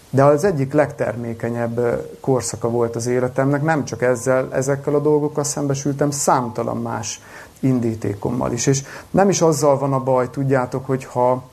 De 0.09 0.23
az 0.23 0.43
egyik 0.43 0.73
legtermékenyebb 0.73 2.05
korszaka 2.19 2.69
volt 2.69 2.95
az 2.95 3.07
életemnek, 3.07 3.63
nem 3.63 3.85
csak 3.85 4.01
ezzel, 4.01 4.47
ezekkel 4.53 4.95
a 4.95 4.99
dolgokkal 4.99 5.43
szembesültem, 5.43 6.11
számtalan 6.11 6.77
más 6.77 7.21
indítékommal 7.59 8.51
is. 8.51 8.67
És 8.67 8.83
nem 9.11 9.29
is 9.29 9.41
azzal 9.41 9.77
van 9.77 9.93
a 9.93 10.03
baj, 10.03 10.29
tudjátok, 10.29 10.85
hogyha, 10.85 11.43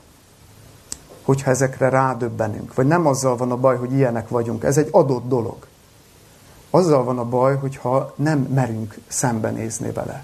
hogyha 1.23 1.49
ezekre 1.49 1.89
rádöbbenünk, 1.89 2.73
vagy 2.73 2.87
nem 2.87 3.05
azzal 3.05 3.35
van 3.35 3.51
a 3.51 3.57
baj, 3.57 3.77
hogy 3.77 3.93
ilyenek 3.93 4.29
vagyunk. 4.29 4.63
Ez 4.63 4.77
egy 4.77 4.89
adott 4.91 5.27
dolog. 5.27 5.57
Azzal 6.69 7.03
van 7.03 7.19
a 7.19 7.25
baj, 7.25 7.55
hogyha 7.55 8.13
nem 8.15 8.39
merünk 8.39 8.97
szembenézni 9.07 9.91
vele. 9.91 10.23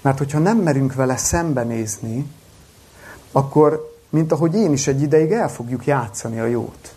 Mert 0.00 0.18
hogyha 0.18 0.38
nem 0.38 0.58
merünk 0.58 0.94
vele 0.94 1.16
szembenézni, 1.16 2.26
akkor, 3.32 3.96
mint 4.08 4.32
ahogy 4.32 4.54
én 4.54 4.72
is 4.72 4.86
egy 4.86 5.02
ideig 5.02 5.32
el 5.32 5.48
fogjuk 5.48 5.86
játszani 5.86 6.40
a 6.40 6.46
jót. 6.46 6.94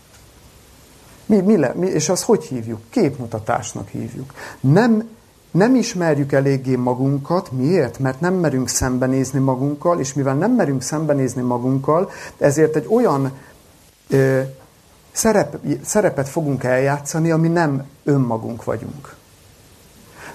Mi, 1.26 1.42
mi 1.42 1.58
le, 1.58 1.74
mi, 1.76 1.88
és 1.88 2.10
azt 2.10 2.24
hogy 2.24 2.44
hívjuk? 2.44 2.80
Képmutatásnak 2.90 3.88
hívjuk. 3.88 4.34
Nem, 4.60 5.10
nem 5.52 5.76
ismerjük 5.76 6.32
eléggé 6.32 6.76
magunkat. 6.76 7.52
Miért? 7.52 8.00
Mert 8.00 8.20
nem 8.20 8.34
merünk 8.34 8.70
szembenézni 8.70 9.40
magunkkal, 9.40 10.00
és 10.00 10.14
mivel 10.14 10.36
nem 10.36 10.52
merünk 10.52 10.82
szembenézni 10.82 11.42
magunkkal, 11.42 12.10
ezért 12.38 12.76
egy 12.76 12.88
olyan 12.90 13.32
ö, 14.10 14.42
szerep, 15.12 15.58
szerepet 15.84 16.30
fogunk 16.30 16.64
eljátszani, 16.64 17.32
ami 17.32 17.48
nem 17.48 17.86
önmagunk 18.04 18.64
vagyunk. 18.64 19.16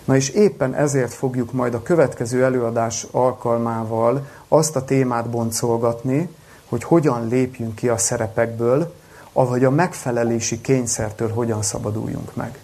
Na 0.05 0.17
és 0.17 0.29
éppen 0.29 0.75
ezért 0.75 1.13
fogjuk 1.13 1.53
majd 1.53 1.75
a 1.75 1.83
következő 1.83 2.45
előadás 2.45 3.07
alkalmával 3.11 4.27
azt 4.49 4.77
a 4.77 4.85
témát 4.85 5.31
boncolgatni, 5.31 6.29
hogy 6.69 6.85
hogyan 6.85 7.29
lépjünk 7.29 7.75
ki 7.75 7.89
a 7.89 7.99
szerepekből, 7.99 8.95
avagy 9.33 9.65
a 9.65 9.71
megfelelési 9.71 10.61
kényszertől 10.61 11.33
hogyan 11.33 11.63
szabaduljunk 11.63 12.35
meg. 12.35 12.59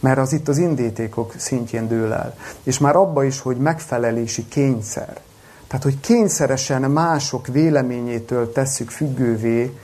Mert 0.00 0.18
az 0.18 0.32
itt 0.32 0.48
az 0.48 0.58
indítékok 0.58 1.34
szintjén 1.36 1.88
dől 1.88 2.12
el. 2.12 2.36
És 2.62 2.78
már 2.78 2.96
abba 2.96 3.24
is, 3.24 3.40
hogy 3.40 3.56
megfelelési 3.56 4.48
kényszer. 4.48 5.20
Tehát, 5.66 5.84
hogy 5.84 6.00
kényszeresen 6.00 6.90
mások 6.90 7.46
véleményétől 7.46 8.52
tesszük 8.52 8.90
függővé, 8.90 9.78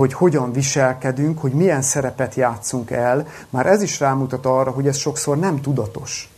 hogy 0.00 0.12
hogyan 0.12 0.52
viselkedünk, 0.52 1.40
hogy 1.40 1.52
milyen 1.52 1.82
szerepet 1.82 2.34
játszunk 2.34 2.90
el, 2.90 3.26
már 3.50 3.66
ez 3.66 3.82
is 3.82 4.00
rámutat 4.00 4.46
arra, 4.46 4.70
hogy 4.70 4.86
ez 4.86 4.96
sokszor 4.96 5.38
nem 5.38 5.60
tudatos, 5.60 6.32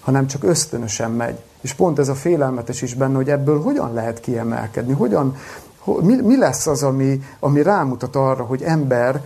hanem 0.00 0.26
csak 0.26 0.42
ösztönösen 0.42 1.10
megy. 1.10 1.38
És 1.60 1.72
pont 1.72 1.98
ez 1.98 2.08
a 2.08 2.14
félelmetes 2.14 2.82
is 2.82 2.94
benne, 2.94 3.16
hogy 3.16 3.30
ebből 3.30 3.62
hogyan 3.62 3.92
lehet 3.92 4.20
kiemelkedni, 4.20 4.92
hogyan, 4.92 5.36
mi, 6.00 6.14
mi 6.14 6.38
lesz 6.38 6.66
az, 6.66 6.82
ami, 6.82 7.22
ami 7.40 7.62
rámutat 7.62 8.16
arra, 8.16 8.44
hogy 8.44 8.62
ember, 8.62 9.20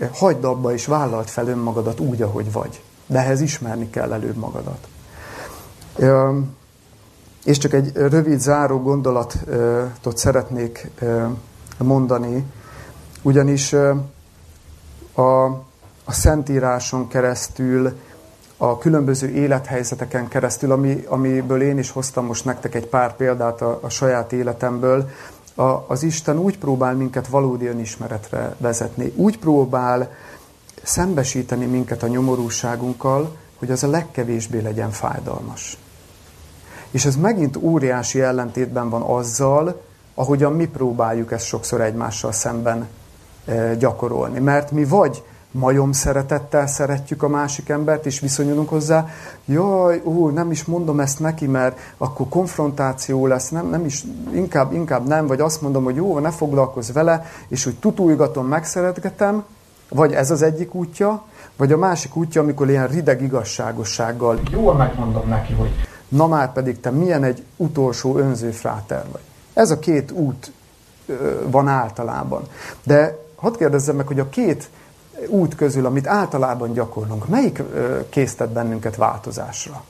eh, 0.00 0.08
hagyd 0.12 0.44
abba 0.44 0.72
és 0.72 0.86
vállalt 0.86 1.30
fel 1.30 1.48
önmagadat 1.48 2.00
úgy, 2.00 2.22
ahogy 2.22 2.52
vagy. 2.52 2.82
De 3.06 3.18
ehhez 3.18 3.40
ismerni 3.40 3.90
kell 3.90 4.12
előbb 4.12 4.36
magadat. 4.36 4.88
És 7.44 7.58
csak 7.58 7.72
egy 7.72 7.92
rövid 7.94 8.40
záró 8.40 8.82
gondolatot 8.82 10.16
szeretnék 10.16 10.90
mondani, 11.78 12.44
ugyanis 13.24 13.72
a, 15.14 15.44
a 16.04 16.12
Szentíráson 16.12 17.08
keresztül, 17.08 17.98
a 18.56 18.78
különböző 18.78 19.28
élethelyzeteken 19.28 20.28
keresztül, 20.28 20.72
ami, 20.72 21.04
amiből 21.08 21.62
én 21.62 21.78
is 21.78 21.90
hoztam 21.90 22.26
most 22.26 22.44
nektek 22.44 22.74
egy 22.74 22.86
pár 22.86 23.16
példát 23.16 23.60
a, 23.60 23.78
a 23.82 23.88
saját 23.88 24.32
életemből, 24.32 25.10
a, 25.54 25.62
az 25.62 26.02
Isten 26.02 26.38
úgy 26.38 26.58
próbál 26.58 26.94
minket 26.94 27.26
valódi 27.26 27.66
önismeretre 27.66 28.54
vezetni, 28.58 29.12
úgy 29.16 29.38
próbál 29.38 30.14
szembesíteni 30.82 31.66
minket 31.66 32.02
a 32.02 32.06
nyomorúságunkkal, 32.06 33.36
hogy 33.58 33.70
az 33.70 33.82
a 33.82 33.88
legkevésbé 33.88 34.60
legyen 34.60 34.90
fájdalmas. 34.90 35.78
És 36.90 37.04
ez 37.04 37.16
megint 37.16 37.56
óriási 37.56 38.20
ellentétben 38.20 38.88
van 38.88 39.02
azzal, 39.02 39.82
ahogyan 40.14 40.52
mi 40.52 40.66
próbáljuk 40.66 41.32
ezt 41.32 41.46
sokszor 41.46 41.80
egymással 41.80 42.32
szemben 42.32 42.88
gyakorolni. 43.78 44.38
Mert 44.38 44.70
mi 44.70 44.84
vagy 44.84 45.22
majom 45.54 45.92
szeretettel 45.92 46.66
szeretjük 46.66 47.22
a 47.22 47.28
másik 47.28 47.68
embert, 47.68 48.06
és 48.06 48.20
viszonyulunk 48.20 48.68
hozzá, 48.68 49.06
jaj, 49.44 50.02
ó, 50.04 50.30
nem 50.30 50.50
is 50.50 50.64
mondom 50.64 51.00
ezt 51.00 51.20
neki, 51.20 51.46
mert 51.46 51.78
akkor 51.96 52.28
konfrontáció 52.28 53.26
lesz, 53.26 53.48
nem, 53.48 53.68
nem 53.68 53.84
is, 53.84 54.04
inkább, 54.32 54.72
inkább 54.72 55.06
nem, 55.06 55.26
vagy 55.26 55.40
azt 55.40 55.62
mondom, 55.62 55.84
hogy 55.84 55.96
jó, 55.96 56.18
ne 56.18 56.30
foglalkozz 56.30 56.90
vele, 56.90 57.26
és 57.48 57.66
úgy 57.66 57.78
tutulgatom, 57.78 58.46
megszeretgetem, 58.46 59.44
vagy 59.88 60.12
ez 60.12 60.30
az 60.30 60.42
egyik 60.42 60.74
útja, 60.74 61.22
vagy 61.56 61.72
a 61.72 61.76
másik 61.76 62.16
útja, 62.16 62.42
amikor 62.42 62.70
ilyen 62.70 62.88
rideg 62.88 63.22
igazságossággal 63.22 64.40
jól 64.50 64.74
megmondom 64.74 65.28
neki, 65.28 65.52
hogy 65.52 65.70
na 66.08 66.26
már 66.26 66.52
pedig 66.52 66.80
te 66.80 66.90
milyen 66.90 67.24
egy 67.24 67.44
utolsó 67.56 68.16
önző 68.16 68.50
fráter 68.50 69.04
vagy. 69.12 69.22
Ez 69.52 69.70
a 69.70 69.78
két 69.78 70.10
út 70.10 70.52
van 71.50 71.68
általában. 71.68 72.42
De 72.82 73.23
hadd 73.36 73.56
kérdezzem 73.56 73.96
meg, 73.96 74.06
hogy 74.06 74.20
a 74.20 74.28
két 74.28 74.70
út 75.28 75.54
közül, 75.54 75.86
amit 75.86 76.06
általában 76.06 76.72
gyakorlunk, 76.72 77.28
melyik 77.28 77.62
késztet 78.08 78.52
bennünket 78.52 78.96
változásra? 78.96 79.84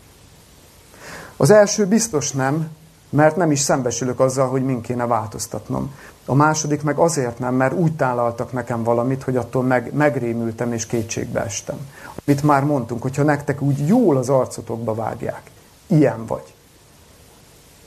Az 1.36 1.51
első 1.51 1.86
biztos 1.86 2.32
nem, 2.32 2.68
mert 3.11 3.36
nem 3.36 3.51
is 3.51 3.61
szembesülök 3.61 4.20
azzal, 4.20 4.49
hogy 4.49 4.64
min 4.64 4.80
kéne 4.80 5.07
változtatnom. 5.07 5.95
A 6.26 6.34
második 6.34 6.82
meg 6.82 6.99
azért 6.99 7.38
nem, 7.38 7.55
mert 7.55 7.74
úgy 7.74 7.97
tálaltak 7.97 8.53
nekem 8.53 8.82
valamit, 8.82 9.22
hogy 9.22 9.36
attól 9.36 9.62
meg, 9.62 9.92
megrémültem 9.92 10.72
és 10.72 10.86
kétségbe 10.86 11.45
estem. 11.45 11.88
Amit 12.24 12.42
már 12.42 12.64
mondtunk, 12.64 13.03
hogyha 13.03 13.22
nektek 13.22 13.61
úgy 13.61 13.86
jól 13.88 14.16
az 14.16 14.28
arcotokba 14.28 14.95
vágják, 14.95 15.51
ilyen 15.86 16.26
vagy. 16.26 16.55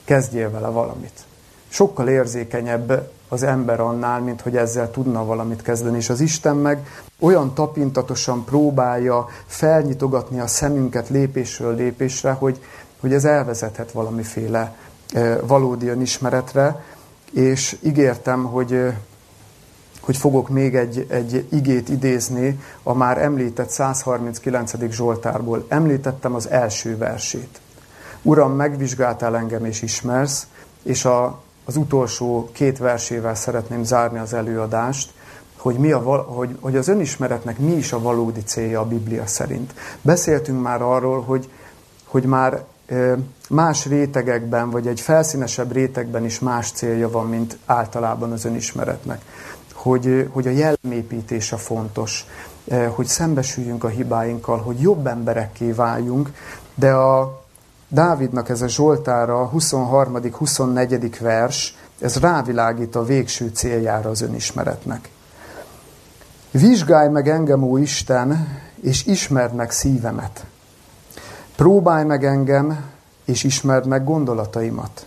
Kezdjél 0.04 0.52
vele 0.52 0.68
valamit. 0.68 1.26
Sokkal 1.68 2.08
érzékenyebb 2.08 3.12
az 3.28 3.44
ember 3.44 3.80
annál, 3.80 4.20
mint 4.20 4.42
hogy 4.42 4.58
ezzel 4.58 4.92
tudna 4.92 5.26
valamit 5.26 5.62
kezdeni. 5.62 5.98
És 5.98 6.10
az 6.10 6.20
Isten 6.20 6.56
meg 6.56 6.88
olyan 7.20 7.54
tapintatosan 7.54 8.46
próbálja 8.46 9.28
felnyitogatni 9.46 10.40
a 10.40 10.48
szemünket 10.48 11.10
lépésről 11.10 11.76
lépésre, 11.76 12.32
hogy, 12.32 12.62
hogy 13.00 13.14
ez 13.14 13.26
elvezethet 13.26 13.92
valamiféle 13.92 14.76
e, 15.14 15.40
valódi 15.40 15.88
önismeretre, 15.88 16.84
és 17.32 17.78
ígértem, 17.82 18.44
hogy, 18.44 18.74
e, 18.74 19.00
hogy 20.02 20.18
fogok 20.18 20.50
még 20.50 20.76
egy, 20.76 21.06
egy 21.10 21.48
igét 21.52 21.90
idézni 21.90 22.60
a 22.84 22.94
már 22.94 23.18
említett 23.18 23.70
139. 23.70 24.92
Zsoltárból. 24.92 25.66
Említettem 25.68 26.36
az 26.36 26.50
első 26.50 26.98
versét. 26.98 27.60
Uram, 28.22 28.52
megvizsgáltál 28.52 29.36
engem 29.38 29.66
és 29.66 29.82
ismersz, 29.82 30.48
és 30.84 31.06
a 31.06 31.40
az 31.68 31.78
utolsó 31.78 32.50
két 32.52 32.78
versével 32.78 33.36
szeretném 33.36 33.84
zárni 33.84 34.20
az 34.20 34.34
előadást, 34.34 35.12
hogy, 35.58 35.76
mi 35.76 35.92
a, 35.92 36.00
hogy, 36.16 36.58
hogy 36.60 36.76
az 36.76 36.88
önismeretnek 36.88 37.60
mi 37.60 37.72
is 37.72 37.94
a 37.94 38.00
valódi 38.00 38.44
célja 38.44 38.80
a 38.80 38.88
Biblia 38.88 39.26
szerint. 39.26 39.74
Beszéltünk 40.02 40.62
már 40.62 40.82
arról, 40.82 41.22
hogy, 41.22 41.50
hogy 42.06 42.24
már 42.24 42.64
más 43.50 43.86
rétegekben, 43.86 44.70
vagy 44.70 44.88
egy 44.88 45.00
felszínesebb 45.00 45.72
rétegben 45.72 46.26
is 46.26 46.40
más 46.40 46.72
célja 46.72 47.10
van, 47.10 47.28
mint 47.28 47.58
általában 47.66 48.32
az 48.32 48.46
önismeretnek. 48.46 49.22
Hogy, 49.74 50.30
hogy 50.32 50.48
a 50.48 50.52
jellemépítése 50.52 51.58
fontos, 51.58 52.26
hogy 52.90 53.06
szembesüljünk 53.06 53.84
a 53.84 53.88
hibáinkkal, 53.88 54.58
hogy 54.58 54.82
jobb 54.82 55.08
emberekké 55.08 55.72
váljunk, 55.72 56.32
de 56.76 56.92
a 56.92 57.46
Dávidnak 57.90 58.50
ez 58.50 58.62
a 58.62 58.68
Zsoltára, 58.68 59.52
23.-24. 59.56 61.18
vers, 61.20 61.76
ez 62.00 62.16
rávilágít 62.16 62.96
a 62.96 63.04
végső 63.04 63.48
céljára 63.54 64.10
az 64.10 64.22
önismeretnek. 64.22 65.10
Vizsgálj 66.52 67.10
meg 67.10 67.30
engem, 67.30 67.64
ó 67.64 67.78
Isten, 67.78 68.60
és 68.82 69.06
ismerd 69.06 69.54
meg 69.54 69.72
szívemet. 69.72 70.46
Próbálj 71.56 72.06
meg 72.06 72.26
engem, 72.26 72.86
és 73.26 73.44
ismerd 73.44 73.86
meg 73.88 74.04
gondolataimat. 74.04 75.06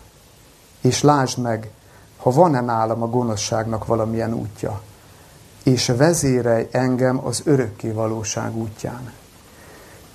És 0.80 1.02
lásd 1.02 1.38
meg, 1.38 1.70
ha 2.16 2.30
van-e 2.30 2.60
nálam 2.60 3.02
a 3.02 3.10
gonoszságnak 3.10 3.86
valamilyen 3.86 4.34
útja. 4.34 4.80
És 5.64 5.86
vezérelj 5.86 6.68
engem 6.70 7.26
az 7.26 7.42
örökké 7.44 7.90
valóság 7.90 8.56
útján. 8.56 9.12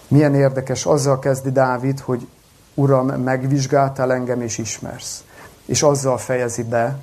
Milyen 0.08 0.36
érdekes, 0.36 0.86
azzal 0.86 1.20
kezdi 1.20 1.52
Dávid, 1.52 2.00
hogy 2.00 2.28
Uram, 2.76 3.08
megvizsgáltál 3.08 4.14
engem 4.14 4.42
és 4.42 4.58
ismersz. 4.58 5.24
És 5.66 5.84
azzal 5.84 6.18
fejezi 6.18 6.64
be, 6.64 6.98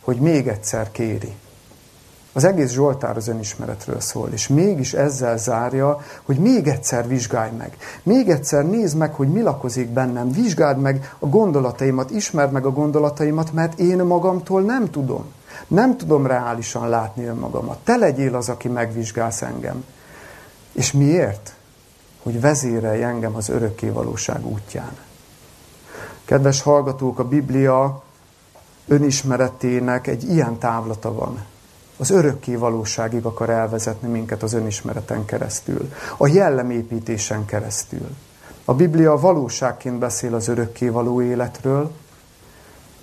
hogy 0.00 0.16
még 0.16 0.48
egyszer 0.48 0.90
kéri. 0.90 1.34
Az 2.32 2.44
egész 2.44 2.70
Zsoltár 2.70 3.16
az 3.16 3.28
önismeretről 3.28 4.00
szól, 4.00 4.28
és 4.32 4.48
mégis 4.48 4.92
ezzel 4.92 5.38
zárja, 5.38 6.00
hogy 6.22 6.38
még 6.38 6.66
egyszer 6.66 7.08
vizsgálj 7.08 7.50
meg. 7.50 7.76
Még 8.02 8.28
egyszer 8.28 8.64
nézd 8.64 8.96
meg, 8.96 9.14
hogy 9.14 9.28
mi 9.28 9.42
lakozik 9.42 9.88
bennem. 9.88 10.32
Vizsgáld 10.32 10.78
meg 10.78 11.12
a 11.18 11.26
gondolataimat, 11.26 12.10
ismerd 12.10 12.52
meg 12.52 12.66
a 12.66 12.70
gondolataimat, 12.70 13.52
mert 13.52 13.78
én 13.78 13.98
magamtól 13.98 14.62
nem 14.62 14.90
tudom. 14.90 15.24
Nem 15.66 15.96
tudom 15.96 16.26
reálisan 16.26 16.88
látni 16.88 17.24
önmagamat. 17.24 17.78
Te 17.84 17.96
legyél 17.96 18.34
az, 18.34 18.48
aki 18.48 18.68
megvizsgálsz 18.68 19.42
engem. 19.42 19.84
És 20.72 20.92
miért? 20.92 21.54
Hogy 22.22 22.40
vezérelj 22.40 23.02
engem 23.02 23.34
az 23.34 23.48
örökké 23.48 23.88
valóság 23.88 24.46
útján. 24.46 24.96
Kedves 26.28 26.62
hallgatók, 26.62 27.18
a 27.18 27.28
Biblia 27.28 28.02
önismeretének 28.86 30.06
egy 30.06 30.30
ilyen 30.30 30.58
távlata 30.58 31.12
van. 31.14 31.44
Az 31.96 32.10
örökké 32.10 32.54
valóságig 32.54 33.24
akar 33.24 33.50
elvezetni 33.50 34.08
minket 34.08 34.42
az 34.42 34.52
önismereten 34.52 35.24
keresztül, 35.24 35.92
a 36.16 36.26
jellemépítésen 36.26 37.44
keresztül. 37.44 38.16
A 38.64 38.74
Biblia 38.74 39.16
valóságként 39.16 39.98
beszél 39.98 40.34
az 40.34 40.48
örökké 40.48 40.88
való 40.88 41.22
életről, 41.22 41.92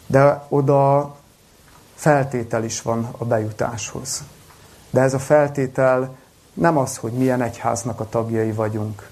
de 0.07 0.45
oda 0.49 1.15
feltétel 1.95 2.63
is 2.63 2.81
van 2.81 3.09
a 3.17 3.25
bejutáshoz. 3.25 4.23
De 4.89 5.01
ez 5.01 5.13
a 5.13 5.19
feltétel 5.19 6.15
nem 6.53 6.77
az, 6.77 6.97
hogy 6.97 7.11
milyen 7.11 7.41
egyháznak 7.41 7.99
a 7.99 8.09
tagjai 8.09 8.51
vagyunk, 8.51 9.09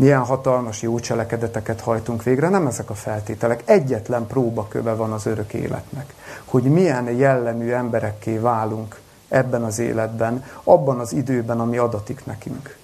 milyen 0.00 0.24
hatalmas 0.24 0.82
jó 0.82 0.98
cselekedeteket 1.00 1.80
hajtunk 1.80 2.22
végre, 2.22 2.48
nem 2.48 2.66
ezek 2.66 2.90
a 2.90 2.94
feltételek. 2.94 3.62
Egyetlen 3.64 4.26
próbaköve 4.26 4.94
van 4.94 5.12
az 5.12 5.26
örök 5.26 5.52
életnek, 5.52 6.14
hogy 6.44 6.62
milyen 6.62 7.10
jellemű 7.10 7.70
emberekké 7.70 8.36
válunk 8.36 9.00
ebben 9.28 9.62
az 9.62 9.78
életben, 9.78 10.44
abban 10.64 10.98
az 10.98 11.12
időben, 11.12 11.60
ami 11.60 11.76
adatik 11.76 12.26
nekünk. 12.26 12.76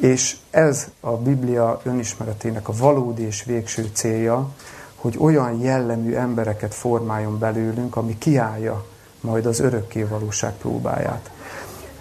És 0.00 0.36
ez 0.50 0.86
a 1.00 1.10
Biblia 1.16 1.80
önismeretének 1.82 2.68
a 2.68 2.72
valódi 2.78 3.22
és 3.22 3.44
végső 3.44 3.90
célja, 3.92 4.48
hogy 4.94 5.16
olyan 5.18 5.60
jellemű 5.60 6.14
embereket 6.14 6.74
formáljon 6.74 7.38
belőlünk, 7.38 7.96
ami 7.96 8.18
kiállja 8.18 8.84
majd 9.20 9.46
az 9.46 9.60
örökké 9.60 10.02
valóság 10.02 10.52
próbáját. 10.52 11.30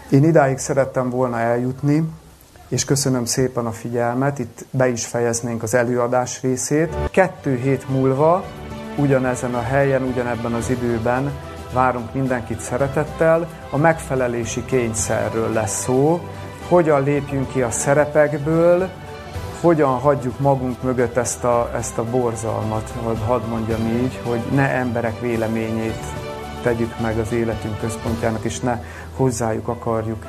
Én 0.10 0.24
idáig 0.24 0.58
szerettem 0.58 1.10
volna 1.10 1.40
eljutni, 1.40 2.10
és 2.70 2.86
köszönöm 2.86 3.26
szépen 3.26 3.66
a 3.66 3.72
figyelmet, 3.72 4.40
itt 4.40 4.66
be 4.72 4.88
is 4.88 5.06
fejeznénk 5.06 5.64
az 5.64 5.74
előadás 5.74 6.42
részét. 6.42 6.96
Kettő 7.12 7.56
hét 7.56 7.90
múlva, 7.90 8.44
ugyanezen 8.98 9.54
a 9.54 9.62
helyen, 9.62 10.04
ugyanebben 10.04 10.54
az 10.54 10.70
időben 10.70 11.32
várunk 11.74 12.14
mindenkit 12.14 12.60
szeretettel, 12.60 13.48
a 13.70 13.78
megfelelési 13.78 14.66
kényszerről 14.66 15.54
lesz 15.54 15.84
szó, 15.84 16.20
hogyan 16.68 17.04
lépjünk 17.04 17.52
ki 17.52 17.62
a 17.62 17.72
szerepekből, 17.72 18.90
hogyan 19.62 20.00
hagyjuk 20.00 20.40
magunk 20.40 20.84
mögött 20.84 21.18
ezt 21.18 21.44
a, 21.44 21.72
ezt 21.76 21.98
a 21.98 22.04
borzalmat, 22.04 22.94
vagy 23.04 23.18
hadd 23.28 23.42
mondjam 23.50 23.82
így, 23.82 24.20
hogy 24.24 24.42
ne 24.52 24.70
emberek 24.70 25.20
véleményét 25.20 26.04
tegyük 26.62 27.00
meg 27.00 27.18
az 27.18 27.32
életünk 27.32 27.80
központjának, 27.80 28.44
és 28.44 28.60
ne 28.60 28.84
hozzájuk 29.16 29.68
akarjuk 29.68 30.26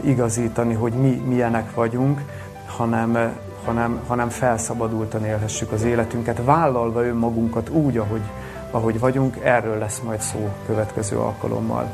igazítani, 0.00 0.74
hogy 0.74 0.92
mi 0.92 1.22
milyenek 1.26 1.74
vagyunk, 1.74 2.20
hanem, 2.66 3.36
hanem, 3.64 4.00
hanem 4.06 4.28
felszabadultan 4.28 5.24
élhessük 5.24 5.72
az 5.72 5.82
életünket, 5.82 6.44
vállalva 6.44 7.04
önmagunkat 7.04 7.68
úgy, 7.68 7.96
ahogy, 7.96 8.22
ahogy 8.70 8.98
vagyunk, 8.98 9.36
erről 9.42 9.78
lesz 9.78 10.00
majd 10.04 10.20
szó 10.20 10.48
következő 10.66 11.18
alkalommal. 11.18 11.88